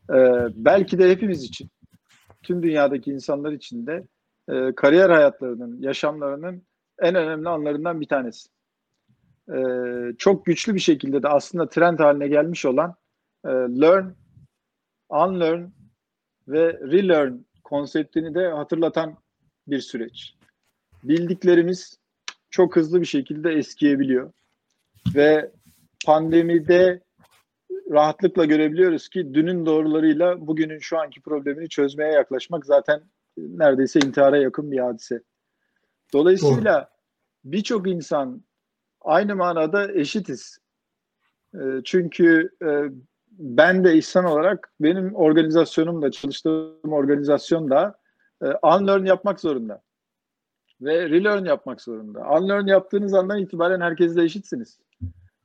E, 0.09 0.17
belki 0.55 0.99
de 0.99 1.09
hepimiz 1.09 1.43
için, 1.43 1.69
tüm 2.43 2.63
dünyadaki 2.63 3.11
insanlar 3.11 3.51
için 3.51 3.87
de 3.87 4.07
e, 4.49 4.75
kariyer 4.75 5.09
hayatlarının, 5.09 5.81
yaşamlarının 5.81 6.63
en 6.99 7.15
önemli 7.15 7.49
anlarından 7.49 8.01
bir 8.01 8.07
tanesi. 8.07 8.49
E, 9.53 9.59
çok 10.17 10.45
güçlü 10.45 10.75
bir 10.75 10.79
şekilde 10.79 11.23
de 11.23 11.27
aslında 11.27 11.69
trend 11.69 11.99
haline 11.99 12.27
gelmiş 12.27 12.65
olan 12.65 12.95
e, 13.45 13.49
learn, 13.49 14.20
unlearn 15.11 15.63
ve 16.47 16.73
relearn 16.73 17.33
konseptini 17.63 18.35
de 18.35 18.47
hatırlatan 18.47 19.17
bir 19.67 19.79
süreç. 19.79 20.35
Bildiklerimiz 21.03 21.99
çok 22.49 22.75
hızlı 22.75 23.01
bir 23.01 23.05
şekilde 23.05 23.51
eskiyebiliyor. 23.51 24.31
Ve 25.15 25.51
pandemide 26.05 27.01
rahatlıkla 27.91 28.45
görebiliyoruz 28.45 29.09
ki 29.09 29.33
dünün 29.33 29.65
doğrularıyla 29.65 30.47
bugünün 30.47 30.79
şu 30.79 30.99
anki 30.99 31.21
problemini 31.21 31.69
çözmeye 31.69 32.11
yaklaşmak 32.11 32.65
zaten 32.65 33.01
neredeyse 33.37 33.99
intihara 33.99 34.37
yakın 34.37 34.71
bir 34.71 34.79
hadise. 34.79 35.23
Dolayısıyla 36.13 36.89
birçok 37.43 37.87
insan 37.87 38.43
aynı 39.01 39.35
manada 39.35 39.93
eşitiz. 39.93 40.57
Ee, 41.55 41.59
çünkü 41.85 42.49
e, 42.63 42.69
ben 43.31 43.83
de 43.83 43.95
insan 43.95 44.25
olarak 44.25 44.71
benim 44.79 45.15
organizasyonum 45.15 46.01
da 46.01 46.11
çalıştığım 46.11 46.91
organizasyon 46.93 47.69
da 47.69 47.95
e, 48.43 48.45
unlearn 48.45 49.05
yapmak 49.05 49.39
zorunda. 49.39 49.81
Ve 50.81 51.09
relearn 51.09 51.45
yapmak 51.45 51.81
zorunda. 51.81 52.19
Unlearn 52.19 52.67
yaptığınız 52.67 53.13
andan 53.13 53.39
itibaren 53.39 53.81
herkesle 53.81 54.23
eşitsiniz. 54.23 54.79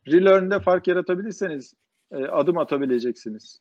Relearn'de 0.08 0.60
fark 0.60 0.88
yaratabilirseniz 0.88 1.74
e, 2.12 2.24
adım 2.24 2.58
atabileceksiniz. 2.58 3.60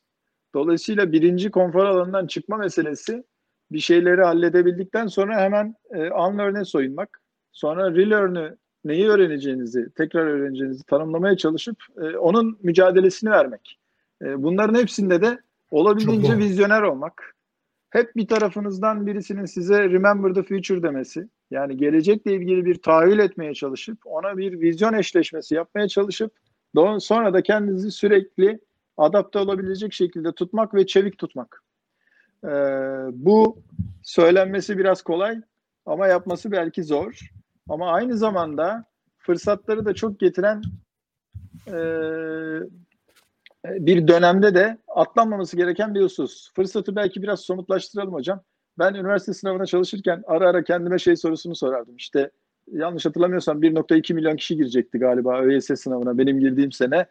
Dolayısıyla 0.54 1.12
birinci 1.12 1.50
konfor 1.50 1.84
alanından 1.84 2.26
çıkma 2.26 2.56
meselesi 2.56 3.24
bir 3.72 3.78
şeyleri 3.78 4.22
halledebildikten 4.22 5.06
sonra 5.06 5.40
hemen 5.40 5.74
e, 5.90 6.10
unlearn'e 6.10 6.64
soyunmak. 6.64 7.20
Sonra 7.52 7.90
relearn'ü 7.90 8.56
neyi 8.84 9.08
öğreneceğinizi, 9.08 9.90
tekrar 9.96 10.26
öğreneceğinizi 10.26 10.84
tanımlamaya 10.84 11.36
çalışıp 11.36 11.76
e, 11.96 12.16
onun 12.16 12.58
mücadelesini 12.62 13.30
vermek. 13.30 13.78
E, 14.22 14.42
bunların 14.42 14.80
hepsinde 14.80 15.22
de 15.22 15.38
olabildiğince 15.70 16.38
vizyoner 16.38 16.82
olmak. 16.82 17.34
Hep 17.90 18.16
bir 18.16 18.26
tarafınızdan 18.26 19.06
birisinin 19.06 19.44
size 19.44 19.90
remember 19.90 20.34
the 20.34 20.42
future 20.42 20.82
demesi. 20.82 21.28
Yani 21.50 21.76
gelecekle 21.76 22.34
ilgili 22.34 22.64
bir 22.64 22.74
tahayyül 22.74 23.18
etmeye 23.18 23.54
çalışıp 23.54 23.98
ona 24.04 24.36
bir 24.36 24.60
vizyon 24.60 24.92
eşleşmesi 24.92 25.54
yapmaya 25.54 25.88
çalışıp 25.88 26.32
sonra 26.98 27.34
da 27.34 27.42
kendinizi 27.42 27.90
sürekli 27.90 28.60
adapte 28.96 29.38
olabilecek 29.38 29.92
şekilde 29.92 30.32
tutmak 30.32 30.74
ve 30.74 30.86
çevik 30.86 31.18
tutmak. 31.18 31.62
Ee, 32.44 32.48
bu 33.12 33.58
söylenmesi 34.02 34.78
biraz 34.78 35.02
kolay 35.02 35.40
ama 35.86 36.06
yapması 36.06 36.52
belki 36.52 36.84
zor. 36.84 37.20
Ama 37.68 37.92
aynı 37.92 38.16
zamanda 38.16 38.84
fırsatları 39.18 39.84
da 39.84 39.94
çok 39.94 40.20
getiren 40.20 40.62
e, 41.66 41.76
bir 43.78 44.08
dönemde 44.08 44.54
de 44.54 44.78
atlanmaması 44.88 45.56
gereken 45.56 45.94
bir 45.94 46.02
husus. 46.02 46.52
Fırsatı 46.54 46.96
belki 46.96 47.22
biraz 47.22 47.40
somutlaştıralım 47.40 48.12
hocam. 48.12 48.40
Ben 48.78 48.94
üniversite 48.94 49.34
sınavına 49.34 49.66
çalışırken 49.66 50.22
ara 50.26 50.48
ara 50.48 50.64
kendime 50.64 50.98
şey 50.98 51.16
sorusunu 51.16 51.56
sorardım. 51.56 51.96
İşte 51.96 52.30
yanlış 52.72 53.06
hatırlamıyorsam 53.06 53.62
1.2 53.62 54.14
milyon 54.14 54.36
kişi 54.36 54.56
girecekti 54.56 54.98
galiba 54.98 55.40
ÖYS 55.40 55.66
sınavına 55.66 56.18
benim 56.18 56.40
girdiğim 56.40 56.72
sene. 56.72 57.06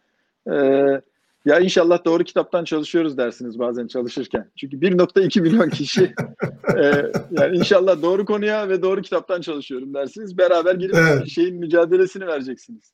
Ee, 0.52 1.02
ya 1.46 1.60
inşallah 1.60 2.06
doğru 2.06 2.24
kitaptan 2.24 2.64
çalışıyoruz 2.64 3.18
dersiniz 3.18 3.60
bazen 3.60 3.88
çalışırken. 3.88 4.52
Çünkü 4.56 4.78
1.2 4.78 5.42
milyon 5.42 5.70
kişi 5.70 6.04
e, 6.78 7.12
yani 7.32 7.58
inşallah 7.58 8.02
doğru 8.02 8.26
konuya 8.26 8.70
ve 8.70 8.82
doğru 8.82 9.02
kitaptan 9.02 9.42
çalışıyorum 9.42 9.94
dersiniz. 9.94 10.38
Beraber 10.38 10.76
girip 10.76 10.96
evet. 10.96 11.28
şeyin 11.28 11.56
mücadelesini 11.56 12.28
vereceksiniz. 12.28 12.94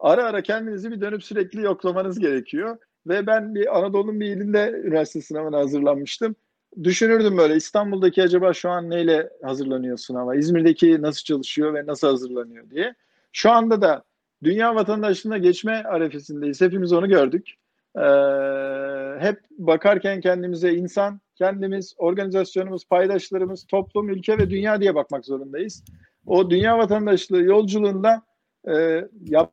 Ara 0.00 0.24
ara 0.24 0.42
kendinizi 0.42 0.90
bir 0.90 1.00
dönüp 1.00 1.24
sürekli 1.24 1.62
yoklamanız 1.62 2.18
gerekiyor. 2.18 2.76
Ve 3.08 3.26
ben 3.26 3.54
bir 3.54 3.78
Anadolu'nun 3.78 4.20
bir 4.20 4.26
ilinde 4.26 4.82
üniversite 4.84 5.20
sınavına 5.20 5.58
hazırlanmıştım. 5.58 6.36
Düşünürdüm 6.84 7.38
böyle 7.38 7.56
İstanbul'daki 7.56 8.22
acaba 8.22 8.52
şu 8.52 8.70
an 8.70 8.90
neyle 8.90 9.30
hazırlanıyor 9.42 9.96
sınava? 9.96 10.36
İzmir'deki 10.36 11.02
nasıl 11.02 11.24
çalışıyor 11.24 11.74
ve 11.74 11.86
nasıl 11.86 12.08
hazırlanıyor 12.08 12.70
diye. 12.70 12.94
Şu 13.32 13.50
anda 13.50 13.82
da 13.82 14.04
dünya 14.42 14.74
vatandaşlığına 14.74 15.38
geçme 15.38 15.82
arefesindeyiz. 15.82 16.60
Hepimiz 16.60 16.92
onu 16.92 17.08
gördük. 17.08 17.54
Ee, 17.96 18.00
hep 19.18 19.40
bakarken 19.50 20.20
kendimize 20.20 20.72
insan, 20.72 21.20
kendimiz, 21.34 21.94
organizasyonumuz, 21.98 22.84
paydaşlarımız, 22.84 23.66
toplum, 23.66 24.08
ülke 24.08 24.38
ve 24.38 24.50
dünya 24.50 24.80
diye 24.80 24.94
bakmak 24.94 25.24
zorundayız. 25.24 25.84
O 26.26 26.50
dünya 26.50 26.78
vatandaşlığı 26.78 27.42
yolculuğunda 27.42 28.22
e, 28.68 29.04
yap 29.24 29.52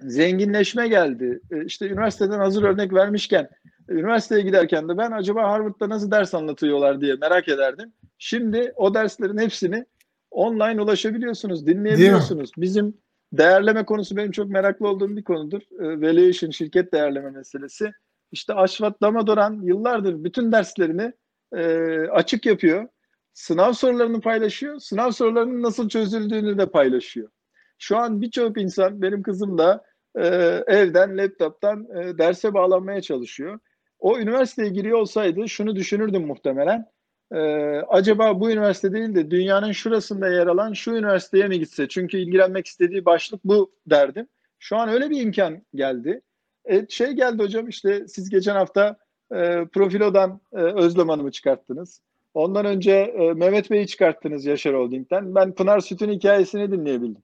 zenginleşme 0.00 0.88
geldi. 0.88 1.40
E, 1.50 1.64
işte 1.64 1.86
üniversiteden 1.88 2.38
hazır 2.38 2.62
örnek 2.62 2.92
vermişken 2.94 3.48
üniversiteye 3.88 4.42
giderken 4.42 4.88
de 4.88 4.98
ben 4.98 5.10
acaba 5.10 5.42
Harvard'da 5.42 5.88
nasıl 5.88 6.10
ders 6.10 6.34
anlatıyorlar 6.34 7.00
diye 7.00 7.14
merak 7.14 7.48
ederdim. 7.48 7.92
Şimdi 8.18 8.72
o 8.76 8.94
derslerin 8.94 9.38
hepsini 9.38 9.86
online 10.30 10.82
ulaşabiliyorsunuz, 10.82 11.66
dinleyebiliyorsunuz. 11.66 12.50
Bizim 12.56 12.94
değerleme 13.32 13.84
konusu 13.84 14.16
benim 14.16 14.30
çok 14.30 14.48
meraklı 14.48 14.88
olduğum 14.88 15.16
bir 15.16 15.24
konudur. 15.24 15.60
E, 15.80 16.00
valuation, 16.00 16.50
şirket 16.50 16.92
değerleme 16.92 17.30
meselesi. 17.30 17.92
İşte 18.32 18.54
Aşvat 18.54 19.00
Damadoran 19.00 19.60
yıllardır 19.62 20.24
bütün 20.24 20.52
derslerini 20.52 21.12
e, 21.56 21.64
açık 22.08 22.46
yapıyor. 22.46 22.88
Sınav 23.34 23.72
sorularını 23.72 24.20
paylaşıyor. 24.20 24.78
Sınav 24.78 25.10
sorularının 25.10 25.62
nasıl 25.62 25.88
çözüldüğünü 25.88 26.58
de 26.58 26.66
paylaşıyor. 26.66 27.28
Şu 27.78 27.96
an 27.96 28.22
birçok 28.22 28.60
insan, 28.60 29.02
benim 29.02 29.22
kızım 29.22 29.58
da 29.58 29.84
e, 30.16 30.26
evden, 30.66 31.18
laptop'tan 31.18 31.86
e, 31.96 32.18
derse 32.18 32.54
bağlanmaya 32.54 33.02
çalışıyor. 33.02 33.58
O 33.98 34.18
üniversiteye 34.18 34.68
giriyor 34.68 34.98
olsaydı 34.98 35.48
şunu 35.48 35.76
düşünürdüm 35.76 36.26
muhtemelen. 36.26 36.86
E, 37.32 37.38
acaba 37.88 38.40
bu 38.40 38.50
üniversite 38.50 38.92
değil 38.92 39.14
de 39.14 39.30
dünyanın 39.30 39.72
şurasında 39.72 40.28
yer 40.28 40.46
alan 40.46 40.72
şu 40.72 40.90
üniversiteye 40.90 41.48
mi 41.48 41.58
gitse? 41.58 41.88
Çünkü 41.88 42.18
ilgilenmek 42.18 42.66
istediği 42.66 43.04
başlık 43.04 43.44
bu 43.44 43.72
derdim. 43.86 44.28
Şu 44.58 44.76
an 44.76 44.88
öyle 44.88 45.10
bir 45.10 45.20
imkan 45.20 45.62
geldi. 45.74 46.20
E, 46.64 46.86
şey 46.88 47.10
geldi 47.12 47.42
hocam 47.42 47.68
işte 47.68 48.08
siz 48.08 48.30
geçen 48.30 48.54
hafta 48.54 48.96
e, 49.34 49.64
Profilo'dan 49.72 50.40
e, 50.52 50.56
Özlem 50.56 51.08
Hanım'ı 51.08 51.30
çıkarttınız. 51.30 52.00
Ondan 52.34 52.66
önce 52.66 52.92
e, 52.92 53.32
Mehmet 53.32 53.70
Bey'i 53.70 53.86
çıkarttınız 53.86 54.46
Yaşar 54.46 54.74
Holding'den. 54.74 55.34
Ben 55.34 55.54
Pınar 55.54 55.80
Süt'ün 55.80 56.12
hikayesini 56.12 56.72
dinleyebildim. 56.72 57.22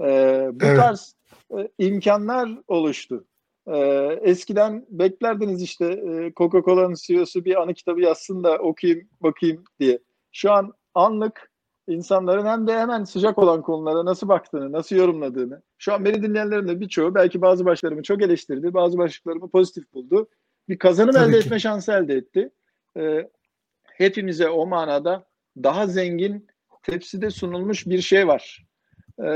E, 0.00 0.04
bu 0.52 0.64
evet. 0.64 0.76
tarz 0.76 1.14
e, 1.58 1.68
imkanlar 1.78 2.50
oluştu. 2.68 3.24
E, 3.66 3.78
eskiden 4.22 4.86
beklerdiniz 4.88 5.62
işte 5.62 5.86
e, 5.86 6.32
Coca-Cola'nın 6.36 6.94
CEO'su 6.94 7.44
bir 7.44 7.62
anı 7.62 7.74
kitabı 7.74 8.00
yazsın 8.00 8.44
da 8.44 8.58
okuyayım 8.58 9.08
bakayım 9.20 9.64
diye. 9.80 9.98
Şu 10.32 10.52
an 10.52 10.72
anlık 10.94 11.50
insanların 11.88 12.46
hem 12.46 12.66
de 12.66 12.78
hemen 12.78 13.04
sıcak 13.04 13.38
olan 13.38 13.62
konulara 13.62 14.04
nasıl 14.04 14.28
baktığını, 14.28 14.72
nasıl 14.72 14.96
yorumladığını. 14.96 15.62
Şu 15.78 15.94
an 15.94 16.04
beni 16.04 16.22
dinleyenlerin 16.22 16.68
de 16.68 16.80
birçoğu 16.80 17.14
belki 17.14 17.40
bazı 17.40 17.64
başlarımı 17.64 18.02
çok 18.02 18.22
eleştirdi, 18.22 18.74
bazı 18.74 18.98
başlıklarımı 18.98 19.50
pozitif 19.50 19.92
buldu. 19.92 20.28
Bir 20.68 20.78
kazanım 20.78 21.12
Tabii 21.12 21.30
elde 21.30 21.40
ki. 21.40 21.46
etme 21.46 21.58
şansı 21.58 21.92
elde 21.92 22.14
etti. 22.14 22.50
E, 22.96 23.30
hepimize 23.84 24.48
o 24.48 24.66
manada 24.66 25.24
daha 25.62 25.86
zengin 25.86 26.46
tepside 26.82 27.30
sunulmuş 27.30 27.86
bir 27.86 28.00
şey 28.00 28.28
var. 28.28 28.69
E, 29.20 29.26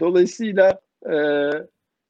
dolayısıyla 0.00 0.80
e, 1.12 1.16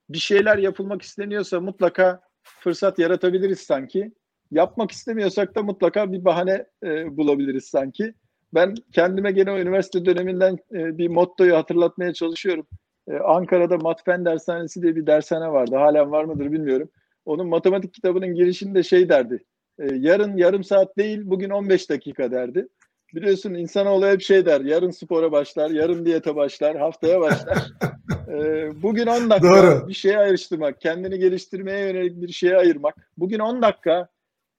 bir 0.08 0.18
şeyler 0.18 0.58
yapılmak 0.58 1.02
isteniyorsa 1.02 1.60
mutlaka 1.60 2.20
fırsat 2.42 2.98
yaratabiliriz 2.98 3.60
sanki. 3.60 4.12
Yapmak 4.50 4.90
istemiyorsak 4.90 5.54
da 5.54 5.62
mutlaka 5.62 6.12
bir 6.12 6.24
bahane 6.24 6.66
e, 6.84 7.16
bulabiliriz 7.16 7.64
sanki. 7.64 8.14
Ben 8.54 8.74
kendime 8.92 9.32
gene 9.32 9.50
o 9.50 9.58
üniversite 9.58 10.04
döneminden 10.04 10.58
e, 10.72 10.98
bir 10.98 11.08
mottoyu 11.08 11.56
hatırlatmaya 11.56 12.12
çalışıyorum. 12.12 12.66
E, 13.08 13.16
Ankara'da 13.16 13.76
Matfen 13.76 14.24
Dershanesi 14.24 14.82
diye 14.82 14.96
bir 14.96 15.06
dershane 15.06 15.52
vardı. 15.52 15.76
Halen 15.76 16.10
var 16.10 16.24
mıdır 16.24 16.52
bilmiyorum. 16.52 16.90
Onun 17.24 17.48
matematik 17.48 17.94
kitabının 17.94 18.34
girişinde 18.34 18.82
şey 18.82 19.08
derdi. 19.08 19.44
E, 19.78 19.94
yarın 19.94 20.36
yarım 20.36 20.64
saat 20.64 20.98
değil, 20.98 21.20
bugün 21.24 21.50
15 21.50 21.90
dakika 21.90 22.30
derdi. 22.30 22.68
Biliyorsun 23.14 23.54
insanoğlu 23.54 24.06
hep 24.06 24.22
şey 24.22 24.46
der. 24.46 24.60
Yarın 24.60 24.90
spora 24.90 25.32
başlar, 25.32 25.70
yarın 25.70 26.06
diyete 26.06 26.36
başlar, 26.36 26.76
haftaya 26.76 27.20
başlar. 27.20 27.58
e, 28.28 28.68
bugün 28.82 29.06
10 29.06 29.30
dakika 29.30 29.48
Doğru. 29.48 29.88
bir 29.88 29.94
şeye 29.94 30.18
ayrıştırmak, 30.18 30.80
kendini 30.80 31.18
geliştirmeye 31.18 31.86
yönelik 31.86 32.22
bir 32.22 32.32
şeye 32.32 32.56
ayırmak. 32.56 33.10
Bugün 33.18 33.38
10 33.38 33.62
dakika 33.62 34.08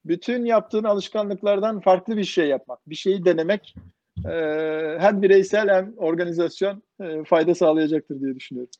bütün 0.04 0.44
yaptığın 0.44 0.84
alışkanlıklardan 0.84 1.80
farklı 1.80 2.16
bir 2.16 2.24
şey 2.24 2.46
yapmak, 2.46 2.90
bir 2.90 2.94
şeyi 2.94 3.24
denemek 3.24 3.74
e, 4.24 4.32
hem 4.98 5.22
bireysel 5.22 5.68
hem 5.68 5.94
organizasyon 5.96 6.82
e, 7.00 7.24
fayda 7.24 7.54
sağlayacaktır 7.54 8.20
diye 8.20 8.34
düşünüyorum. 8.34 8.70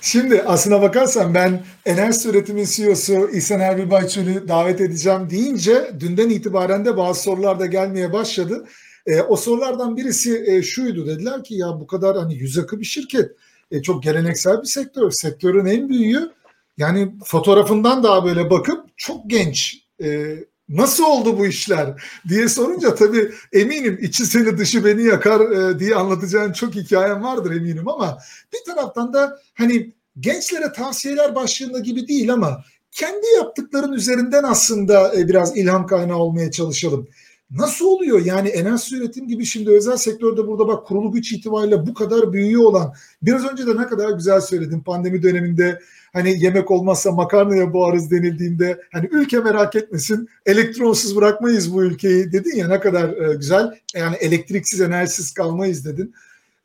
Şimdi 0.00 0.42
aslına 0.42 0.82
bakarsan 0.82 1.34
ben 1.34 1.62
enerji 1.86 2.28
üretimin 2.28 2.64
CEO'su 2.64 3.30
İhsan 3.32 3.60
Erbil 3.60 3.90
Bayçöl'ü 3.90 4.48
davet 4.48 4.80
edeceğim 4.80 5.30
deyince 5.30 5.92
dünden 6.00 6.30
itibaren 6.30 6.84
de 6.84 6.96
bazı 6.96 7.22
sorular 7.22 7.60
da 7.60 7.66
gelmeye 7.66 8.12
başladı. 8.12 8.66
E, 9.06 9.22
o 9.22 9.36
sorulardan 9.36 9.96
birisi 9.96 10.44
e, 10.46 10.62
şuydu. 10.62 11.06
Dediler 11.06 11.44
ki 11.44 11.54
ya 11.54 11.66
bu 11.80 11.86
kadar 11.86 12.16
hani 12.16 12.34
yüz 12.34 12.58
akı 12.58 12.80
bir 12.80 12.84
şirket. 12.84 13.30
E, 13.70 13.82
çok 13.82 14.02
geleneksel 14.02 14.62
bir 14.62 14.66
sektör. 14.66 15.10
Sektörün 15.10 15.66
en 15.66 15.88
büyüğü. 15.88 16.32
Yani 16.78 17.14
fotoğrafından 17.24 18.02
daha 18.02 18.24
böyle 18.24 18.50
bakıp 18.50 18.84
çok 18.96 19.30
genç 19.30 19.74
e, 20.02 20.36
nasıl 20.68 21.04
oldu 21.04 21.38
bu 21.38 21.46
işler 21.46 22.02
diye 22.28 22.48
sorunca 22.48 22.94
tabii 22.94 23.32
eminim 23.52 23.98
içi 24.02 24.26
seni 24.26 24.58
dışı 24.58 24.84
beni 24.84 25.02
yakar 25.02 25.40
e, 25.50 25.78
diye 25.78 25.94
anlatacağın 25.94 26.52
çok 26.52 26.74
hikayem 26.74 27.22
vardır 27.22 27.56
eminim 27.56 27.88
ama 27.88 28.18
bir 28.52 28.74
taraftan 28.74 29.12
da 29.12 29.38
hani 29.54 29.92
gençlere 30.20 30.72
tavsiyeler 30.72 31.34
başlığında 31.34 31.78
gibi 31.78 32.08
değil 32.08 32.32
ama 32.32 32.64
kendi 32.90 33.26
yaptıkların 33.36 33.92
üzerinden 33.92 34.42
aslında 34.44 35.14
e, 35.14 35.28
biraz 35.28 35.56
ilham 35.56 35.86
kaynağı 35.86 36.16
olmaya 36.16 36.50
çalışalım. 36.50 37.08
Nasıl 37.50 37.86
oluyor? 37.86 38.24
Yani 38.24 38.48
enerji 38.48 38.96
üretim 38.96 39.28
gibi 39.28 39.44
şimdi 39.44 39.70
özel 39.70 39.96
sektörde 39.96 40.46
burada 40.46 40.68
bak 40.68 40.86
kurulu 40.86 41.12
güç 41.12 41.32
itibariyle 41.32 41.86
bu 41.86 41.94
kadar 41.94 42.32
büyüyor 42.32 42.62
olan 42.62 42.92
biraz 43.22 43.44
önce 43.44 43.66
de 43.66 43.76
ne 43.76 43.86
kadar 43.86 44.10
güzel 44.10 44.40
söyledin 44.40 44.80
pandemi 44.80 45.22
döneminde 45.22 45.80
hani 46.12 46.44
yemek 46.44 46.70
olmazsa 46.70 47.12
makarnaya 47.12 47.72
boğarız 47.72 48.10
denildiğinde 48.10 48.80
hani 48.92 49.08
ülke 49.12 49.40
merak 49.40 49.76
etmesin 49.76 50.28
elektronsuz 50.46 51.16
bırakmayız 51.16 51.74
bu 51.74 51.84
ülkeyi 51.84 52.32
dedin 52.32 52.56
ya 52.56 52.68
ne 52.68 52.80
kadar 52.80 53.08
e, 53.08 53.34
güzel 53.34 53.74
yani 53.94 54.16
elektriksiz 54.16 54.80
enerjisiz 54.80 55.34
kalmayız 55.34 55.84
dedin. 55.84 56.14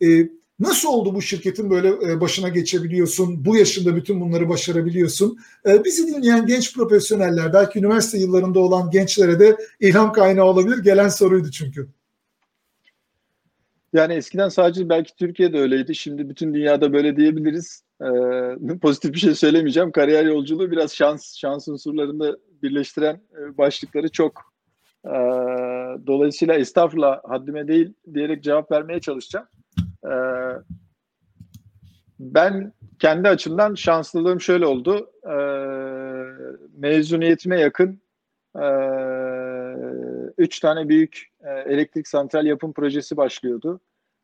E, 0.03 0.29
nasıl 0.59 0.89
oldu 0.89 1.15
bu 1.15 1.21
şirketin 1.21 1.69
böyle 1.69 1.87
e, 1.87 2.21
başına 2.21 2.49
geçebiliyorsun 2.49 3.45
bu 3.45 3.57
yaşında 3.57 3.95
bütün 3.95 4.21
bunları 4.21 4.49
başarabiliyorsun 4.49 5.39
bizi 5.85 6.07
dinleyen 6.07 6.45
genç 6.45 6.75
profesyoneller 6.75 7.53
belki 7.53 7.79
üniversite 7.79 8.17
yıllarında 8.17 8.59
olan 8.59 8.91
gençlere 8.91 9.39
de 9.39 9.57
ilham 9.79 10.13
kaynağı 10.13 10.45
olabilir 10.45 10.77
gelen 10.77 11.09
soruydu 11.09 11.51
çünkü. 11.51 11.87
Yani 13.93 14.13
eskiden 14.13 14.49
sadece 14.49 14.89
belki 14.89 15.15
Türkiye'de 15.15 15.59
öyleydi. 15.59 15.95
Şimdi 15.95 16.29
bütün 16.29 16.53
dünyada 16.53 16.93
böyle 16.93 17.15
diyebiliriz. 17.15 17.83
Ee, 18.03 18.79
pozitif 18.81 19.13
bir 19.13 19.19
şey 19.19 19.35
söylemeyeceğim. 19.35 19.91
Kariyer 19.91 20.25
yolculuğu 20.25 20.71
biraz 20.71 20.95
şans 20.95 21.37
şans 21.37 21.67
unsurlarını 21.67 22.37
birleştiren 22.63 23.21
başlıkları 23.57 24.09
çok. 24.11 24.41
Ee, 25.05 25.09
dolayısıyla 26.07 26.53
estağfurullah 26.53 27.19
haddime 27.23 27.67
değil 27.67 27.93
diyerek 28.13 28.43
cevap 28.43 28.71
vermeye 28.71 28.99
çalışacağım. 28.99 29.47
Ee, 30.05 30.09
ben 32.19 32.73
kendi 32.99 33.29
açımdan 33.29 33.75
şanslılığım 33.75 34.41
şöyle 34.41 34.65
oldu. 34.65 35.09
Ee, 35.27 35.63
mezuniyetime 36.77 37.59
yakın 37.59 38.01
e, 38.55 38.65
üç 40.37 40.59
tane 40.59 40.89
büyük 40.89 41.27
e, 41.43 41.49
elektrik 41.49 42.07
santral 42.07 42.45
yapım 42.45 42.73
projesi 42.73 43.17
başlıyordu. 43.17 43.79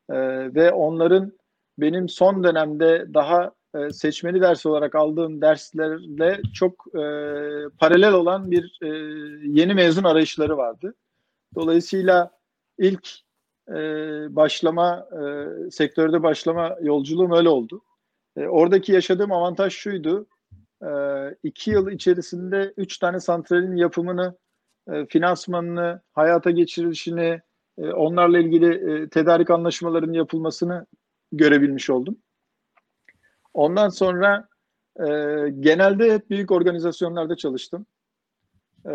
E, 0.10 0.16
ve 0.56 0.72
onların 0.72 1.32
benim 1.78 2.10
son 2.10 2.44
dönemde 2.44 3.14
daha 3.14 3.52
e, 3.76 3.90
seçmeli 3.90 4.42
ders 4.42 4.66
olarak 4.66 4.96
aldığım 4.96 5.42
derslerle 5.42 6.42
çok 6.54 6.88
e, 6.88 7.02
paralel 7.80 8.14
olan 8.14 8.52
bir 8.52 8.80
e, 8.82 8.88
yeni 9.44 9.74
mezun 9.74 10.04
arayışları 10.04 10.58
vardı. 10.58 10.94
Dolayısıyla 11.56 12.32
ilk 12.78 13.10
e, 13.70 13.76
başlama, 14.36 15.08
e, 15.12 15.72
sektörde 15.72 16.24
başlama 16.24 16.78
yolculuğum 16.82 17.36
öyle 17.36 17.50
oldu. 17.50 17.82
E, 18.38 18.48
oradaki 18.48 18.92
yaşadığım 18.92 19.32
avantaj 19.32 19.74
şuydu. 19.74 20.28
E, 20.84 20.90
iki 21.44 21.72
yıl 21.72 21.92
içerisinde 21.92 22.74
üç 22.78 22.98
tane 22.98 23.20
santralin 23.20 23.76
yapımını, 23.76 24.38
e, 24.92 25.06
finansmanını, 25.06 26.02
hayata 26.14 26.52
geçirilişini, 26.52 27.42
e, 27.78 27.92
onlarla 27.92 28.40
ilgili 28.40 28.92
e, 28.92 29.10
tedarik 29.10 29.50
anlaşmalarının 29.50 30.14
yapılmasını 30.14 30.86
görebilmiş 31.32 31.90
oldum. 31.90 32.18
Ondan 33.60 33.90
sonra 33.90 34.48
e, 35.00 35.06
genelde 35.60 36.14
hep 36.14 36.30
büyük 36.30 36.52
organizasyonlarda 36.52 37.36
çalıştım. 37.36 37.86
E, 38.86 38.94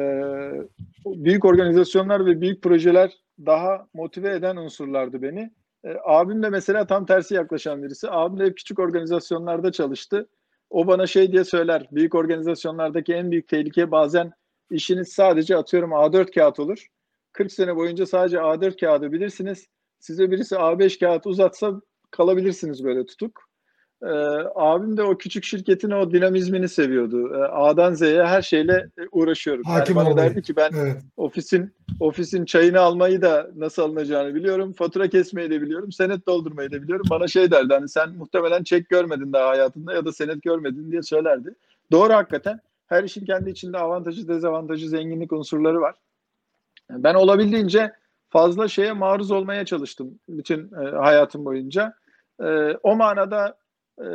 büyük 1.06 1.44
organizasyonlar 1.44 2.26
ve 2.26 2.40
büyük 2.40 2.62
projeler 2.62 3.12
daha 3.46 3.86
motive 3.94 4.34
eden 4.34 4.56
unsurlardı 4.56 5.22
beni. 5.22 5.50
E, 5.84 5.96
abim 6.04 6.42
de 6.42 6.50
mesela 6.50 6.86
tam 6.86 7.06
tersi 7.06 7.34
yaklaşan 7.34 7.82
birisi. 7.82 8.10
Abim 8.10 8.38
de 8.38 8.44
hep 8.44 8.56
küçük 8.56 8.78
organizasyonlarda 8.78 9.72
çalıştı. 9.72 10.28
O 10.70 10.86
bana 10.86 11.06
şey 11.06 11.32
diye 11.32 11.44
söyler. 11.44 11.88
Büyük 11.92 12.14
organizasyonlardaki 12.14 13.14
en 13.14 13.30
büyük 13.30 13.48
tehlike 13.48 13.90
bazen 13.90 14.32
işiniz 14.70 15.08
sadece 15.08 15.56
atıyorum 15.56 15.90
A4 15.90 16.34
kağıt 16.34 16.60
olur. 16.60 16.86
40 17.32 17.52
sene 17.52 17.76
boyunca 17.76 18.06
sadece 18.06 18.36
A4 18.36 18.80
kağıdı 18.80 19.12
bilirsiniz. 19.12 19.66
Size 19.98 20.30
birisi 20.30 20.54
A5 20.54 21.00
kağıt 21.00 21.26
uzatsa 21.26 21.80
kalabilirsiniz 22.10 22.84
böyle 22.84 23.06
tutuk. 23.06 23.53
E, 24.02 24.08
abim 24.54 24.96
de 24.96 25.02
o 25.02 25.18
küçük 25.18 25.44
şirketin 25.44 25.90
o 25.90 26.10
dinamizmini 26.10 26.68
seviyordu. 26.68 27.34
E, 27.34 27.38
A'dan 27.38 27.94
Z'ye 27.94 28.24
her 28.24 28.42
şeyle 28.42 28.88
uğraşıyorum. 29.12 29.62
Hakim 29.64 29.96
yani 29.96 30.06
bana 30.06 30.16
derdi 30.16 30.42
ki 30.42 30.56
ben 30.56 30.70
Evet. 30.76 30.96
ofisin 31.16 31.72
ofisin 32.00 32.44
çayını 32.44 32.80
almayı 32.80 33.22
da 33.22 33.50
nasıl 33.56 33.82
alınacağını 33.82 34.34
biliyorum. 34.34 34.72
Fatura 34.72 35.08
kesmeyi 35.08 35.50
de 35.50 35.62
biliyorum. 35.62 35.92
Senet 35.92 36.26
doldurmayı 36.26 36.72
da 36.72 36.82
biliyorum. 36.82 37.06
Bana 37.10 37.28
şey 37.28 37.50
derdi 37.50 37.74
hani 37.74 37.88
sen 37.88 38.10
muhtemelen 38.10 38.62
çek 38.62 38.88
görmedin 38.88 39.32
daha 39.32 39.48
hayatında 39.48 39.94
ya 39.94 40.04
da 40.04 40.12
senet 40.12 40.42
görmedin 40.42 40.90
diye 40.90 41.02
söylerdi. 41.02 41.54
Doğru 41.92 42.12
hakikaten. 42.12 42.60
Her 42.86 43.04
işin 43.04 43.24
kendi 43.24 43.50
içinde 43.50 43.78
avantajı, 43.78 44.28
dezavantajı, 44.28 44.88
zenginlik 44.88 45.32
unsurları 45.32 45.80
var. 45.80 45.94
Ben 46.90 47.14
olabildiğince 47.14 47.92
fazla 48.28 48.68
şeye 48.68 48.92
maruz 48.92 49.30
olmaya 49.30 49.64
çalıştım 49.64 50.18
bütün 50.28 50.70
e, 50.82 50.90
hayatım 50.90 51.44
boyunca. 51.44 51.94
E, 52.42 52.70
o 52.82 52.96
manada 52.96 53.56
e, 54.00 54.06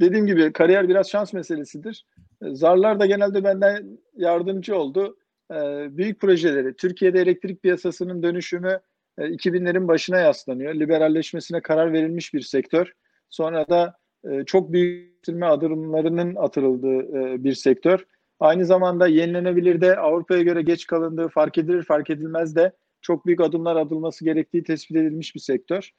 dediğim 0.00 0.26
gibi 0.26 0.52
kariyer 0.52 0.88
biraz 0.88 1.10
şans 1.10 1.32
meselesidir. 1.32 2.06
E, 2.42 2.54
zarlar 2.54 3.00
da 3.00 3.06
genelde 3.06 3.44
benden 3.44 3.98
yardımcı 4.16 4.76
oldu. 4.76 5.16
E, 5.50 5.56
büyük 5.96 6.20
projeleri, 6.20 6.76
Türkiye'de 6.76 7.20
elektrik 7.20 7.62
piyasasının 7.62 8.22
dönüşümü 8.22 8.80
e, 9.18 9.22
2000'lerin 9.22 9.88
başına 9.88 10.18
yaslanıyor. 10.18 10.74
Liberalleşmesine 10.74 11.60
karar 11.60 11.92
verilmiş 11.92 12.34
bir 12.34 12.40
sektör. 12.40 12.92
Sonra 13.30 13.68
da 13.68 13.96
e, 14.30 14.44
çok 14.44 14.72
büyük 14.72 15.10
adımlarının 15.42 16.36
atıldığı 16.36 17.18
e, 17.18 17.44
bir 17.44 17.54
sektör. 17.54 18.06
Aynı 18.40 18.66
zamanda 18.66 19.06
yenilenebilir 19.06 19.80
de 19.80 19.96
Avrupa'ya 19.96 20.42
göre 20.42 20.62
geç 20.62 20.86
kalındığı 20.86 21.28
fark 21.28 21.58
edilir 21.58 21.82
fark 21.82 22.10
edilmez 22.10 22.56
de 22.56 22.72
çok 23.00 23.26
büyük 23.26 23.40
adımlar 23.40 23.76
atılması 23.76 24.24
gerektiği 24.24 24.62
tespit 24.62 24.96
edilmiş 24.96 25.34
bir 25.34 25.40
sektör. 25.40 25.90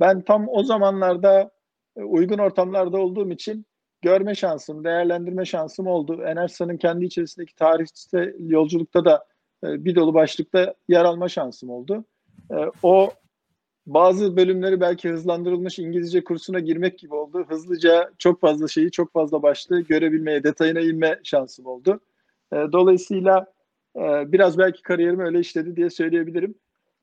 Ben 0.00 0.22
tam 0.22 0.46
o 0.48 0.62
zamanlarda 0.62 1.42
e, 1.42 1.50
uygun 1.96 2.38
ortamlarda 2.38 2.98
olduğum 2.98 3.30
için 3.30 3.66
görme 4.02 4.34
şansım, 4.34 4.84
değerlendirme 4.84 5.44
şansım 5.44 5.86
oldu. 5.86 6.22
Enersa'nın 6.22 6.76
kendi 6.76 7.04
içerisindeki 7.04 7.54
tarihte 7.54 8.34
yolculukta 8.38 9.04
da 9.04 9.26
e, 9.64 9.84
bir 9.84 9.94
dolu 9.94 10.14
başlıkta 10.14 10.74
yer 10.88 11.04
alma 11.04 11.28
şansım 11.28 11.70
oldu. 11.70 12.04
E, 12.50 12.56
o 12.82 13.10
bazı 13.86 14.36
bölümleri 14.36 14.80
belki 14.80 15.10
hızlandırılmış 15.10 15.78
İngilizce 15.78 16.24
kursuna 16.24 16.60
girmek 16.60 16.98
gibi 16.98 17.14
oldu. 17.14 17.44
Hızlıca 17.48 18.10
çok 18.18 18.40
fazla 18.40 18.68
şeyi, 18.68 18.90
çok 18.90 19.12
fazla 19.12 19.42
başlığı 19.42 19.80
görebilmeye, 19.80 20.44
detayına 20.44 20.80
inme 20.80 21.20
şansım 21.24 21.66
oldu. 21.66 22.00
Dolayısıyla 22.52 23.46
biraz 24.26 24.58
belki 24.58 24.82
kariyerimi 24.82 25.22
öyle 25.22 25.40
işledi 25.40 25.76
diye 25.76 25.90
söyleyebilirim. 25.90 26.54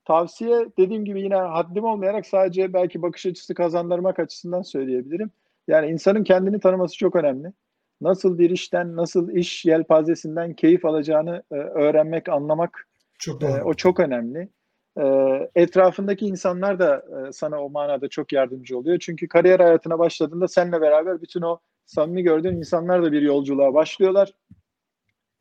Tavsiye 0.08 0.66
dediğim 0.78 1.04
gibi 1.04 1.22
yine 1.22 1.34
haddim 1.34 1.84
olmayarak 1.84 2.26
sadece 2.26 2.72
belki 2.72 3.02
bakış 3.02 3.26
açısı 3.26 3.54
kazandırmak 3.54 4.18
açısından 4.18 4.62
söyleyebilirim. 4.62 5.30
Yani 5.68 5.90
insanın 5.90 6.24
kendini 6.24 6.60
tanıması 6.60 6.96
çok 6.96 7.16
önemli. 7.16 7.52
Nasıl 8.00 8.38
bir 8.38 8.50
işten, 8.50 8.96
nasıl 8.96 9.30
iş 9.30 9.64
yelpazesinden 9.64 10.54
keyif 10.54 10.84
alacağını 10.84 11.42
öğrenmek, 11.50 12.28
anlamak 12.28 12.88
çok 13.18 13.40
doğru. 13.40 13.62
o 13.64 13.74
çok 13.74 14.00
önemli. 14.00 14.48
Etrafındaki 15.54 16.26
insanlar 16.26 16.78
da 16.78 17.04
sana 17.32 17.64
o 17.64 17.70
manada 17.70 18.08
çok 18.08 18.32
yardımcı 18.32 18.78
oluyor. 18.78 18.98
Çünkü 18.98 19.28
kariyer 19.28 19.60
hayatına 19.60 19.98
başladığında 19.98 20.48
seninle 20.48 20.80
beraber 20.80 21.22
bütün 21.22 21.42
o 21.42 21.58
samimi 21.86 22.22
gördüğün 22.22 22.56
insanlar 22.56 23.02
da 23.02 23.12
bir 23.12 23.22
yolculuğa 23.22 23.74
başlıyorlar. 23.74 24.32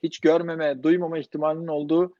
Hiç 0.03 0.19
görmeme, 0.19 0.83
duymama 0.83 1.17
ihtimalinin 1.17 1.67
olduğu 1.67 2.13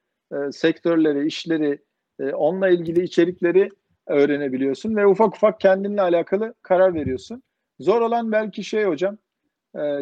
sektörleri, 0.52 1.28
işleri, 1.28 1.87
onunla 2.20 2.70
ilgili 2.70 3.04
içerikleri 3.04 3.70
öğrenebiliyorsun 4.08 4.96
ve 4.96 5.08
ufak 5.08 5.36
ufak 5.36 5.60
kendinle 5.60 6.02
alakalı 6.02 6.54
karar 6.62 6.94
veriyorsun. 6.94 7.44
Zor 7.80 8.02
olan 8.02 8.32
belki 8.32 8.64
şey 8.64 8.84
hocam, 8.84 9.18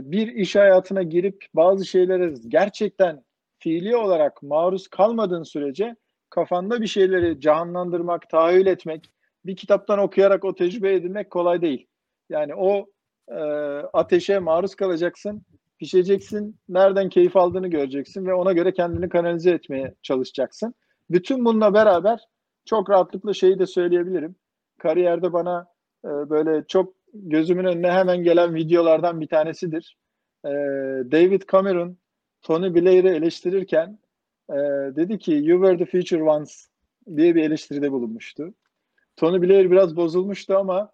bir 0.01 0.27
iş 0.27 0.55
hayatına 0.55 1.03
girip 1.03 1.45
bazı 1.53 1.85
şeylere 1.85 2.33
gerçekten 2.47 3.23
fiili 3.59 3.95
olarak 3.95 4.43
maruz 4.43 4.87
kalmadığın 4.87 5.43
sürece 5.43 5.95
kafanda 6.29 6.81
bir 6.81 6.87
şeyleri 6.87 7.39
canlandırmak, 7.39 8.29
tahayyül 8.29 8.65
etmek, 8.65 9.11
bir 9.45 9.55
kitaptan 9.55 9.99
okuyarak 9.99 10.45
o 10.45 10.55
tecrübe 10.55 10.93
edinmek 10.93 11.29
kolay 11.29 11.61
değil. 11.61 11.87
Yani 12.29 12.55
o 12.55 12.85
e, 13.27 13.39
ateşe 13.93 14.39
maruz 14.39 14.75
kalacaksın, 14.75 15.45
pişeceksin, 15.79 16.59
nereden 16.69 17.09
keyif 17.09 17.37
aldığını 17.37 17.67
göreceksin 17.67 18.25
ve 18.25 18.33
ona 18.33 18.53
göre 18.53 18.73
kendini 18.73 19.09
kanalize 19.09 19.51
etmeye 19.51 19.93
çalışacaksın. 20.01 20.73
Bütün 21.09 21.45
bununla 21.45 21.73
beraber 21.73 22.27
çok 22.65 22.89
rahatlıkla 22.89 23.33
şeyi 23.33 23.59
de 23.59 23.65
söyleyebilirim. 23.65 24.35
Kariyerde 24.79 25.33
bana 25.33 25.67
e, 26.05 26.07
böyle 26.07 26.67
çok 26.67 26.93
gözümün 27.13 27.65
önüne 27.65 27.91
hemen 27.91 28.23
gelen 28.23 28.55
videolardan 28.55 29.21
bir 29.21 29.27
tanesidir. 29.27 29.97
E, 30.45 30.49
David 31.11 31.41
Cameron, 31.51 31.97
Tony 32.41 32.75
Blair'i 32.75 33.07
eleştirirken 33.07 33.99
e, 34.49 34.55
dedi 34.95 35.19
ki 35.19 35.31
you 35.31 35.61
were 35.61 35.77
the 35.77 35.85
future 35.85 36.23
ones 36.23 36.69
diye 37.15 37.35
bir 37.35 37.43
eleştiride 37.43 37.91
bulunmuştu. 37.91 38.53
Tony 39.15 39.41
Blair 39.41 39.71
biraz 39.71 39.95
bozulmuştu 39.95 40.57
ama 40.57 40.91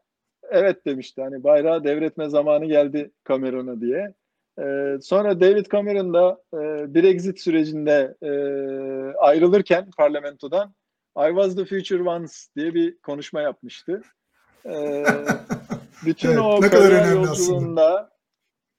evet 0.50 0.86
demişti 0.86 1.22
hani 1.22 1.44
bayrağı 1.44 1.84
devretme 1.84 2.30
zamanı 2.30 2.66
geldi 2.66 3.12
Cameron'a 3.28 3.82
diye. 3.82 4.14
E, 4.60 4.98
sonra 5.02 5.40
David 5.40 5.65
Cameron 5.72 6.14
da 6.14 6.41
e, 6.53 6.57
Brexit 6.95 7.40
sürecinde 7.40 8.15
e, 8.22 8.32
ayrılırken 9.18 9.90
parlamentodan 9.98 10.73
I 11.18 11.28
was 11.28 11.56
the 11.56 11.65
future 11.65 12.03
ones 12.03 12.49
diye 12.56 12.73
bir 12.73 12.98
konuşma 12.98 13.41
yapmıştı. 13.41 14.02
E, 14.65 15.03
bütün 16.06 16.30
evet, 16.30 16.40
o 16.40 16.60
kariyer 16.60 17.11
yolculuğunda 17.11 18.11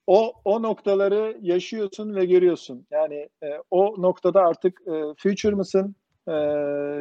o 0.07 0.33
o 0.45 0.61
noktaları 0.61 1.37
yaşıyorsun 1.41 2.15
ve 2.15 2.25
görüyorsun. 2.25 2.87
Yani 2.91 3.29
e, 3.43 3.47
o 3.71 3.95
noktada 4.01 4.41
artık 4.41 4.81
e, 4.87 4.91
future 5.17 5.55
mısın 5.55 5.95
e, 6.27 6.33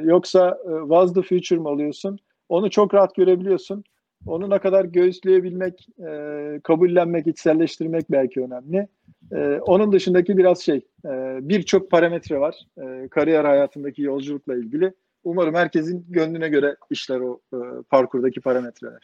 yoksa 0.02 0.58
e, 0.64 0.80
was 0.80 1.14
the 1.14 1.22
future 1.22 1.60
mı 1.60 1.68
oluyorsun? 1.68 2.18
Onu 2.48 2.70
çok 2.70 2.94
rahat 2.94 3.14
görebiliyorsun. 3.14 3.84
Onu 4.26 4.50
ne 4.50 4.58
kadar 4.58 4.84
göğüsleyebilmek, 4.84 5.88
e, 6.08 6.60
kabullenmek, 6.64 7.26
içselleştirmek 7.26 8.10
belki 8.10 8.40
önemli. 8.40 8.88
E, 9.32 9.60
onun 9.66 9.92
dışındaki 9.92 10.38
biraz 10.38 10.60
şey, 10.62 10.76
e, 11.04 11.38
birçok 11.42 11.90
parametre 11.90 12.40
var 12.40 12.66
e, 12.78 13.08
kariyer 13.08 13.44
hayatındaki 13.44 14.02
yolculukla 14.02 14.56
ilgili. 14.56 14.92
Umarım 15.24 15.54
herkesin 15.54 16.06
gönlüne 16.08 16.48
göre 16.48 16.76
işler 16.90 17.20
o 17.20 17.40
e, 17.54 17.58
parkurdaki 17.90 18.40
parametreler. 18.40 19.02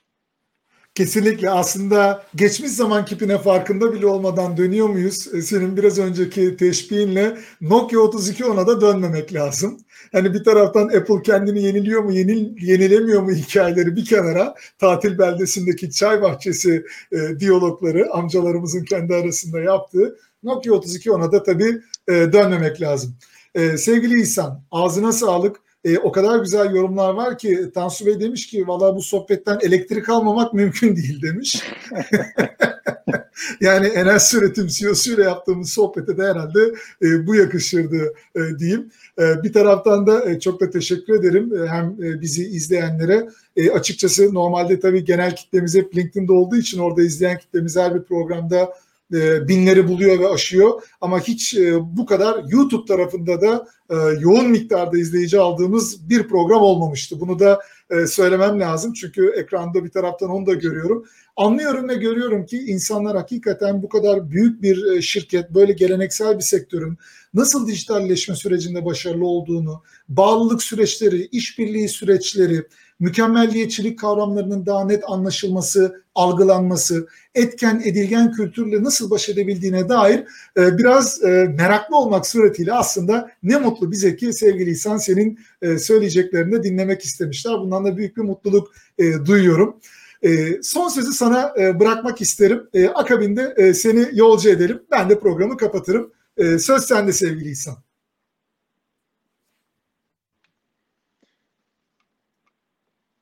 Kesinlikle 0.98 1.50
aslında 1.50 2.22
geçmiş 2.34 2.70
zaman 2.70 3.04
kipine 3.04 3.38
farkında 3.38 3.92
bile 3.92 4.06
olmadan 4.06 4.56
dönüyor 4.56 4.88
muyuz? 4.88 5.16
Senin 5.44 5.76
biraz 5.76 5.98
önceki 5.98 6.56
teşbihinle 6.56 7.38
Nokia 7.60 7.98
3210'a 7.98 8.66
da 8.66 8.80
dönmemek 8.80 9.34
lazım. 9.34 9.80
Hani 10.12 10.34
bir 10.34 10.44
taraftan 10.44 10.88
Apple 10.88 11.22
kendini 11.24 11.62
yeniliyor 11.62 12.02
mu, 12.02 12.12
yenil, 12.12 12.62
yenilemiyor 12.62 13.22
mu 13.22 13.32
hikayeleri 13.32 13.96
bir 13.96 14.04
kenara. 14.04 14.54
Tatil 14.78 15.18
beldesindeki 15.18 15.90
çay 15.90 16.22
bahçesi 16.22 16.84
e, 17.12 17.40
diyalogları 17.40 18.12
amcalarımızın 18.12 18.84
kendi 18.84 19.14
arasında 19.14 19.60
yaptığı 19.60 20.18
Nokia 20.42 20.74
3210'a 20.74 21.32
da 21.32 21.42
tabii 21.42 21.80
e, 22.08 22.12
dönmemek 22.12 22.80
lazım. 22.80 23.14
E, 23.54 23.76
sevgili 23.76 24.22
İhsan 24.22 24.62
ağzına 24.70 25.12
sağlık. 25.12 25.56
E, 25.84 25.98
o 25.98 26.12
kadar 26.12 26.38
güzel 26.38 26.74
yorumlar 26.74 27.14
var 27.14 27.38
ki 27.38 27.70
Tansu 27.74 28.06
Bey 28.06 28.20
demiş 28.20 28.46
ki 28.46 28.68
valla 28.68 28.96
bu 28.96 29.02
sohbetten 29.02 29.58
elektrik 29.62 30.08
almamak 30.08 30.54
mümkün 30.54 30.96
değil 30.96 31.22
demiş. 31.22 31.62
yani 33.60 33.86
enerji 33.86 34.36
üretim 34.36 34.66
CEO'su 34.66 35.12
ile 35.12 35.22
yaptığımız 35.22 35.70
sohbete 35.70 36.16
de 36.16 36.22
herhalde 36.22 36.60
e, 37.02 37.26
bu 37.26 37.34
yakışırdı 37.34 38.14
e, 38.36 38.40
diyeyim. 38.58 38.90
E, 39.18 39.42
bir 39.42 39.52
taraftan 39.52 40.06
da 40.06 40.30
e, 40.30 40.40
çok 40.40 40.60
da 40.60 40.70
teşekkür 40.70 41.14
ederim 41.14 41.62
e, 41.62 41.68
hem 41.68 41.96
e, 42.02 42.20
bizi 42.20 42.44
izleyenlere. 42.44 43.28
E, 43.56 43.70
açıkçası 43.70 44.34
normalde 44.34 44.80
tabii 44.80 45.04
genel 45.04 45.36
kitlemiz 45.36 45.74
hep 45.74 45.96
LinkedIn'de 45.96 46.32
olduğu 46.32 46.56
için 46.56 46.78
orada 46.78 47.02
izleyen 47.02 47.38
kitlemiz 47.38 47.76
her 47.76 47.94
bir 47.94 48.02
programda 48.02 48.74
e, 49.14 49.48
binleri 49.48 49.88
buluyor 49.88 50.18
ve 50.18 50.28
aşıyor. 50.28 50.82
Ama 51.00 51.20
hiç 51.20 51.54
e, 51.54 51.96
bu 51.96 52.06
kadar 52.06 52.44
YouTube 52.48 52.86
tarafında 52.86 53.40
da 53.40 53.66
e, 53.90 53.94
yoğun 54.20 54.50
miktarda 54.50 54.98
izleyici 54.98 55.38
aldığımız 55.38 56.08
bir 56.08 56.28
program 56.28 56.62
olmamıştı. 56.62 57.20
Bunu 57.20 57.38
da 57.38 57.60
söylemem 58.06 58.60
lazım 58.60 58.92
çünkü 58.92 59.32
ekranda 59.36 59.84
bir 59.84 59.90
taraftan 59.90 60.30
onu 60.30 60.46
da 60.46 60.54
görüyorum. 60.54 61.04
Anlıyorum 61.36 61.88
ve 61.88 61.94
görüyorum 61.94 62.46
ki 62.46 62.58
insanlar 62.58 63.16
hakikaten 63.16 63.82
bu 63.82 63.88
kadar 63.88 64.30
büyük 64.30 64.62
bir 64.62 65.02
şirket, 65.02 65.50
böyle 65.50 65.72
geleneksel 65.72 66.38
bir 66.38 66.44
sektörün 66.44 66.98
nasıl 67.34 67.68
dijitalleşme 67.68 68.34
sürecinde 68.34 68.84
başarılı 68.84 69.26
olduğunu, 69.26 69.82
bağlılık 70.08 70.62
süreçleri, 70.62 71.26
işbirliği 71.26 71.88
süreçleri, 71.88 72.66
mükemmelliyetçilik 73.00 73.98
kavramlarının 73.98 74.66
daha 74.66 74.84
net 74.84 75.02
anlaşılması, 75.06 76.04
algılanması, 76.14 77.08
etken 77.34 77.82
edilgen 77.84 78.32
kültürle 78.32 78.82
nasıl 78.82 79.10
baş 79.10 79.28
edebildiğine 79.28 79.88
dair 79.88 80.24
e, 80.56 80.78
biraz 80.78 81.24
e, 81.24 81.54
meraklı 81.58 81.96
olmak 81.96 82.26
suretiyle 82.26 82.72
aslında 82.72 83.30
ne 83.42 83.58
mutlu 83.58 83.90
bize 83.90 84.16
ki 84.16 84.32
sevgili 84.32 84.70
İhsan 84.70 84.98
senin 84.98 85.38
e, 85.62 85.78
söyleyeceklerini 85.78 86.62
dinlemek 86.62 87.02
istemişler. 87.02 87.54
Bundan 87.54 87.84
da 87.84 87.96
büyük 87.96 88.16
bir 88.16 88.22
mutluluk 88.22 88.72
e, 88.98 89.12
duyuyorum. 89.26 89.80
E, 90.22 90.62
son 90.62 90.88
sözü 90.88 91.12
sana 91.12 91.54
e, 91.58 91.80
bırakmak 91.80 92.20
isterim. 92.20 92.62
E, 92.74 92.88
akabinde 92.88 93.54
e, 93.56 93.74
seni 93.74 94.08
yolcu 94.12 94.48
edelim. 94.48 94.82
Ben 94.90 95.10
de 95.10 95.18
programı 95.18 95.56
kapatırım. 95.56 96.12
E, 96.36 96.58
söz 96.58 96.84
sende 96.84 97.12
sevgili 97.12 97.50
İhsan. 97.50 97.87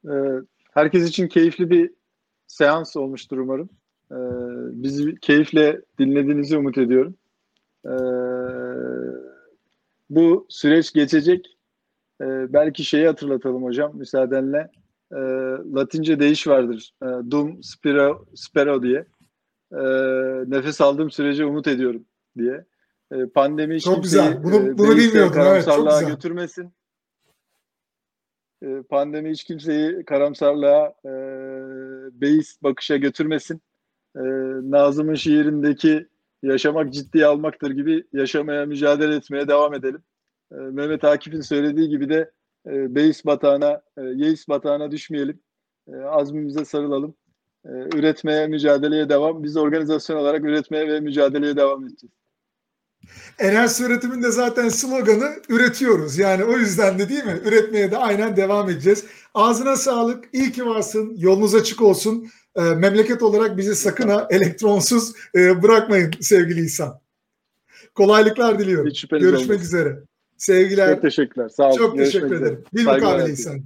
E, 0.06 0.14
herkes 0.72 1.08
için 1.08 1.28
keyifli 1.28 1.70
bir 1.70 1.90
seans 2.46 2.96
olmuştur 2.96 3.38
umarım. 3.38 3.68
E, 4.10 4.18
bizi 4.82 5.14
keyifle 5.20 5.80
dinlediğinizi 5.98 6.56
umut 6.58 6.78
ediyorum. 6.78 7.14
E, 7.84 7.94
bu 10.10 10.46
süreç 10.48 10.92
geçecek. 10.92 11.56
E, 12.20 12.52
belki 12.52 12.84
şeyi 12.84 13.06
hatırlatalım 13.06 13.64
hocam 13.64 13.96
müsaadenle. 13.96 14.70
E, 15.12 15.18
Latince 15.74 16.20
deyiş 16.20 16.46
vardır. 16.46 16.92
E, 17.02 17.06
dum 17.30 17.62
spero, 17.62 18.24
spero 18.34 18.82
diye. 18.82 19.06
E, 19.72 19.80
nefes 20.46 20.80
aldığım 20.80 21.10
sürece 21.10 21.44
umut 21.44 21.68
ediyorum 21.68 22.04
diye. 22.38 22.64
E, 23.12 23.26
pandemi 23.26 23.74
hiç 23.76 23.84
çok 23.84 24.02
güzel. 24.02 24.44
Bunu, 24.44 24.78
bunu 24.78 24.96
bilmiyordum. 24.96 25.40
Evet, 25.46 25.64
çok 25.64 25.90
güzel. 25.90 26.08
götürmesin. 26.08 26.72
E, 28.62 28.82
pandemi 28.82 29.30
hiç 29.30 29.44
kimseyi 29.44 30.04
karamsarlığa, 30.04 30.94
e, 31.04 31.10
beis 32.20 32.62
bakışa 32.62 32.96
götürmesin. 32.96 33.60
E, 34.16 34.20
Nazım'ın 34.70 35.14
şiirindeki 35.14 36.08
yaşamak 36.42 36.92
ciddiye 36.92 37.26
almaktır 37.26 37.70
gibi 37.70 38.04
yaşamaya, 38.12 38.66
mücadele 38.66 39.14
etmeye 39.14 39.48
devam 39.48 39.74
edelim. 39.74 40.02
E, 40.52 40.54
Mehmet 40.54 41.04
Akif'in 41.04 41.40
söylediği 41.40 41.88
gibi 41.88 42.08
de 42.08 42.30
e, 42.66 42.94
beis 42.94 43.26
batağına, 43.26 43.82
e, 43.98 44.02
yeis 44.02 44.48
batağına 44.48 44.90
düşmeyelim. 44.90 45.40
E, 45.88 45.96
azmimize 45.96 46.64
sarılalım. 46.64 47.14
E, 47.64 47.70
üretmeye, 47.70 48.46
mücadeleye 48.46 49.08
devam. 49.08 49.42
Biz 49.42 49.56
organizasyon 49.56 50.16
olarak 50.16 50.44
üretmeye 50.44 50.88
ve 50.88 51.00
mücadeleye 51.00 51.56
devam 51.56 51.84
edeceğiz. 51.84 52.12
Enerji 53.38 53.84
üretimin 53.84 54.22
de 54.22 54.30
zaten 54.30 54.68
sloganı 54.68 55.36
üretiyoruz. 55.48 56.18
Yani 56.18 56.44
o 56.44 56.58
yüzden 56.58 56.98
de 56.98 57.08
değil 57.08 57.24
mi? 57.24 57.40
Üretmeye 57.44 57.90
de 57.90 57.96
aynen 57.96 58.36
devam 58.36 58.70
edeceğiz. 58.70 59.04
Ağzına 59.34 59.76
sağlık. 59.76 60.24
İyi 60.32 60.52
ki 60.52 60.66
varsın. 60.66 61.14
Yolunuz 61.16 61.54
açık 61.54 61.82
olsun. 61.82 62.30
E, 62.56 62.62
memleket 62.62 63.22
olarak 63.22 63.56
bizi 63.56 63.76
sakın 63.76 64.08
ha 64.08 64.28
elektronsuz 64.30 65.12
e, 65.34 65.62
bırakmayın 65.62 66.12
sevgili 66.20 66.64
İhsan. 66.64 67.00
Kolaylıklar 67.94 68.58
diliyorum. 68.58 68.92
Görüşmek 69.10 69.22
olmasın. 69.22 69.64
üzere. 69.64 69.98
Sevgiler. 70.36 70.94
Çok 70.94 71.02
teşekkürler. 71.02 71.48
Sağ 71.48 71.68
olun. 71.68 71.76
Çok 71.76 71.96
teşekkür 71.96 72.36
ederim. 72.36 72.64
Bir 72.74 72.86
mukabele 72.86 73.32
İhsan. 73.32 73.62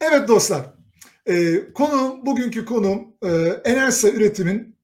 Evet 0.00 0.28
dostlar. 0.28 0.66
E, 1.26 1.62
konu 1.72 2.20
bugünkü 2.26 2.64
konum 2.64 3.06
e, 3.22 3.28
Enersa 3.64 4.08
üretimin 4.08 4.77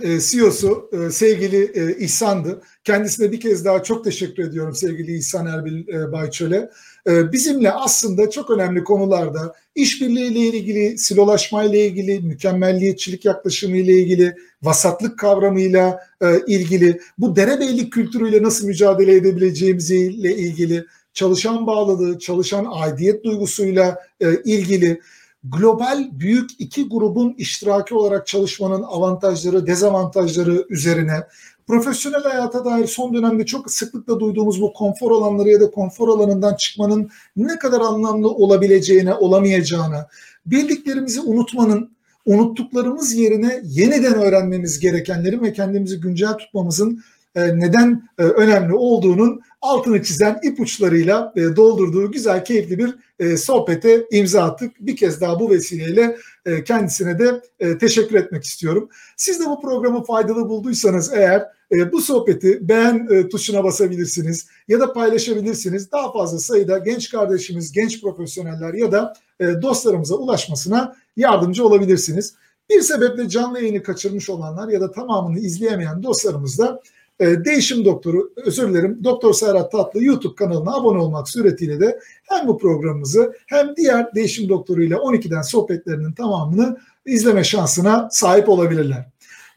e, 0.00 0.20
CEO'su 0.20 0.90
e, 0.92 1.10
sevgili 1.10 1.70
e, 1.74 1.96
İhsan'dı. 1.98 2.62
Kendisine 2.84 3.32
bir 3.32 3.40
kez 3.40 3.64
daha 3.64 3.82
çok 3.82 4.04
teşekkür 4.04 4.42
ediyorum 4.42 4.74
sevgili 4.74 5.16
İhsan 5.16 5.46
Erbil 5.46 5.88
e, 5.88 6.12
Bayçöl'e. 6.12 6.70
E, 7.06 7.32
bizimle 7.32 7.72
aslında 7.72 8.30
çok 8.30 8.50
önemli 8.50 8.84
konularda 8.84 9.54
işbirliği 9.74 10.26
ile 10.26 10.58
ilgili, 10.58 10.98
silolaşma 10.98 11.64
ile 11.64 11.86
ilgili, 11.86 12.20
mükemmelliyetçilik 12.20 13.24
yaklaşımı 13.24 13.76
ile 13.76 13.92
ilgili, 13.92 14.36
vasatlık 14.62 15.18
kavramıyla 15.18 16.00
ilgili, 16.46 17.00
bu 17.18 17.36
derebeylik 17.36 17.92
kültürüyle 17.92 18.42
nasıl 18.42 18.66
mücadele 18.66 19.14
edebileceğimizle 19.14 20.36
ilgili, 20.36 20.84
çalışan 21.14 21.66
bağlılığı, 21.66 22.18
çalışan 22.18 22.66
aidiyet 22.70 23.24
duygusuyla 23.24 23.98
ilgili 24.44 25.00
global 25.44 26.08
büyük 26.12 26.50
iki 26.58 26.88
grubun 26.88 27.34
iştiraki 27.38 27.94
olarak 27.94 28.26
çalışmanın 28.26 28.82
avantajları, 28.82 29.66
dezavantajları 29.66 30.66
üzerine 30.68 31.26
profesyonel 31.66 32.22
hayata 32.22 32.64
dair 32.64 32.86
son 32.86 33.14
dönemde 33.14 33.46
çok 33.46 33.70
sıklıkla 33.70 34.20
duyduğumuz 34.20 34.62
bu 34.62 34.72
konfor 34.72 35.10
alanları 35.10 35.48
ya 35.48 35.60
da 35.60 35.70
konfor 35.70 36.08
alanından 36.08 36.54
çıkmanın 36.54 37.10
ne 37.36 37.58
kadar 37.58 37.80
anlamlı 37.80 38.28
olabileceğine, 38.28 39.14
olamayacağına, 39.14 40.08
bildiklerimizi 40.46 41.20
unutmanın, 41.20 41.90
unuttuklarımız 42.26 43.14
yerine 43.14 43.60
yeniden 43.64 44.14
öğrenmemiz 44.14 44.78
gerekenlerin 44.78 45.42
ve 45.42 45.52
kendimizi 45.52 46.00
güncel 46.00 46.34
tutmamızın 46.34 47.02
neden 47.34 48.08
e, 48.18 48.22
önemli 48.22 48.74
olduğunun 48.74 49.40
altını 49.62 50.02
çizen 50.02 50.40
ipuçlarıyla 50.42 51.32
e, 51.36 51.56
doldurduğu 51.56 52.12
güzel, 52.12 52.44
keyifli 52.44 52.78
bir 52.78 52.94
sohbete 53.36 54.06
imza 54.10 54.42
attık. 54.42 54.72
Bir 54.80 54.96
kez 54.96 55.20
daha 55.20 55.40
bu 55.40 55.50
vesileyle 55.50 56.16
kendisine 56.64 57.18
de 57.18 57.40
teşekkür 57.78 58.16
etmek 58.16 58.44
istiyorum. 58.44 58.88
Siz 59.16 59.40
de 59.40 59.46
bu 59.46 59.60
programı 59.60 60.04
faydalı 60.04 60.48
bulduysanız 60.48 61.12
eğer 61.12 61.48
bu 61.92 62.00
sohbeti 62.00 62.68
beğen 62.68 63.28
tuşuna 63.28 63.64
basabilirsiniz 63.64 64.46
ya 64.68 64.80
da 64.80 64.92
paylaşabilirsiniz. 64.92 65.92
Daha 65.92 66.12
fazla 66.12 66.38
sayıda 66.38 66.78
genç 66.78 67.10
kardeşimiz, 67.10 67.72
genç 67.72 68.00
profesyoneller 68.02 68.74
ya 68.74 68.92
da 68.92 69.14
dostlarımıza 69.40 70.14
ulaşmasına 70.14 70.96
yardımcı 71.16 71.66
olabilirsiniz. 71.66 72.34
Bir 72.70 72.80
sebeple 72.80 73.28
canlı 73.28 73.60
yayını 73.60 73.82
kaçırmış 73.82 74.30
olanlar 74.30 74.68
ya 74.68 74.80
da 74.80 74.90
tamamını 74.90 75.38
izleyemeyen 75.38 76.02
dostlarımız 76.02 76.58
da 76.58 76.80
e, 76.84 77.03
Değişim 77.20 77.84
Doktoru, 77.84 78.32
özür 78.36 78.68
dilerim, 78.68 79.04
Doktor 79.04 79.32
Serhat 79.32 79.72
Tatlı 79.72 80.04
YouTube 80.04 80.34
kanalına 80.34 80.74
abone 80.76 80.98
olmak 80.98 81.28
suretiyle 81.28 81.80
de 81.80 81.98
hem 82.22 82.48
bu 82.48 82.58
programımızı 82.58 83.34
hem 83.46 83.76
diğer 83.76 84.14
Değişim 84.14 84.48
Doktoru 84.48 84.82
ile 84.82 84.94
12'den 84.94 85.42
sohbetlerinin 85.42 86.12
tamamını 86.12 86.78
izleme 87.06 87.44
şansına 87.44 88.08
sahip 88.10 88.48
olabilirler. 88.48 89.06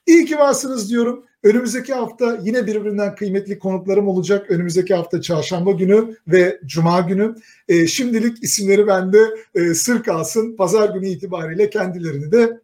İyi 0.07 0.25
ki 0.25 0.37
varsınız 0.37 0.89
diyorum. 0.89 1.23
Önümüzdeki 1.43 1.93
hafta 1.93 2.39
yine 2.43 2.67
birbirinden 2.67 3.15
kıymetli 3.15 3.59
konuklarım 3.59 4.07
olacak. 4.07 4.51
Önümüzdeki 4.51 4.93
hafta 4.93 5.21
çarşamba 5.21 5.71
günü 5.71 6.17
ve 6.27 6.59
cuma 6.65 7.01
günü. 7.01 7.35
E, 7.67 7.87
şimdilik 7.87 8.43
isimleri 8.43 8.87
bende 8.87 9.19
e, 9.55 9.73
sır 9.73 10.03
kalsın. 10.03 10.55
Pazar 10.55 10.89
günü 10.89 11.07
itibariyle 11.07 11.69
kendilerini 11.69 12.31
de 12.31 12.59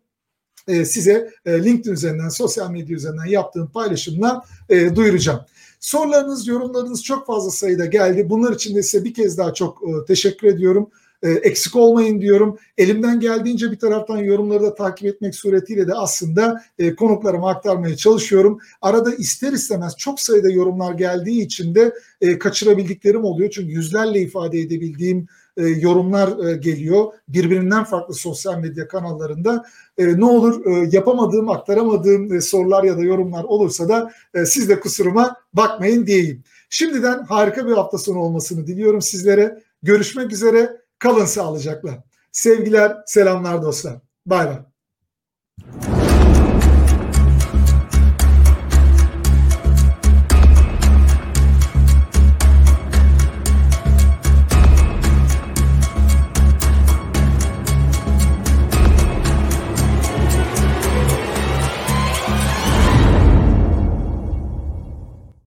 e, 0.68 0.86
size 0.86 1.30
e, 1.46 1.64
LinkedIn 1.64 1.94
üzerinden, 1.94 2.30
sosyal 2.30 2.72
medya 2.72 2.96
üzerinden 2.96 3.26
yaptığım 3.26 3.68
paylaşımla 3.68 4.44
e, 4.70 4.96
duyuracağım. 4.96 5.40
Sorularınız, 5.80 6.48
yorumlarınız 6.48 7.04
çok 7.04 7.28
fazla 7.28 7.52
sayıda 7.52 7.86
geldi. 7.86 8.30
Bunlar 8.30 8.54
için 8.54 8.76
de 8.76 8.84
size 8.84 9.04
bir 9.04 9.14
kez 9.14 9.38
daha 9.38 9.54
çok 9.54 9.84
teşekkür 10.08 10.48
ediyorum. 10.48 10.90
Eksik 11.24 11.76
olmayın 11.76 12.22
diyorum. 12.22 12.58
Elimden 12.78 13.20
geldiğince 13.20 13.72
bir 13.72 13.80
taraftan 13.80 14.18
yorumları 14.18 14.64
da 14.64 14.76
takip 14.76 15.08
etmek 15.08 15.36
suretiyle 15.36 15.88
de 15.88 15.94
aslında 15.94 16.64
konuklarıma 16.98 17.50
aktarmaya 17.50 17.98
çalışıyorum. 17.98 18.60
Arada 18.82 19.16
ister 19.16 19.54
istemez 19.54 19.98
çok 19.98 20.20
sayıda 20.20 20.50
yorumlar 20.50 20.94
geldiği 20.94 21.42
için 21.42 21.76
de 21.76 21.94
kaçırabildiklerim 22.40 23.24
oluyor. 23.24 23.52
Çünkü 23.52 23.72
yüzlerle 23.72 24.22
ifade 24.22 24.60
edebildiğim 24.60 25.28
e, 25.58 25.68
yorumlar 25.68 26.48
e, 26.48 26.58
geliyor 26.58 27.14
birbirinden 27.28 27.84
farklı 27.84 28.14
sosyal 28.14 28.60
medya 28.60 28.88
kanallarında. 28.88 29.66
E, 29.98 30.20
ne 30.20 30.26
olur 30.26 30.66
e, 30.66 30.90
yapamadığım, 30.92 31.50
aktaramadığım 31.50 32.34
e, 32.34 32.42
sorular 32.42 32.84
ya 32.84 32.98
da 32.98 33.02
yorumlar 33.02 33.44
olursa 33.44 33.90
da 33.90 34.12
e, 34.34 34.46
siz 34.46 34.70
de 34.70 34.80
kusuruma 34.80 35.36
bakmayın 35.54 36.08
diyeyim. 36.08 36.44
Şimdiden 36.70 37.24
harika 37.24 37.68
bir 37.68 37.74
hafta 37.74 37.98
sonu 37.98 38.20
olmasını 38.20 38.68
diliyorum 38.68 39.02
sizlere. 39.02 39.64
Görüşmek 39.84 40.32
üzere. 40.32 40.78
Kalın 41.00 41.26
sağlıcakla. 41.26 42.04
Sevgiler, 42.32 42.98
selamlar 43.06 43.62
dostlar. 43.62 43.96
Bay 44.26 44.48
bay. 44.48 45.93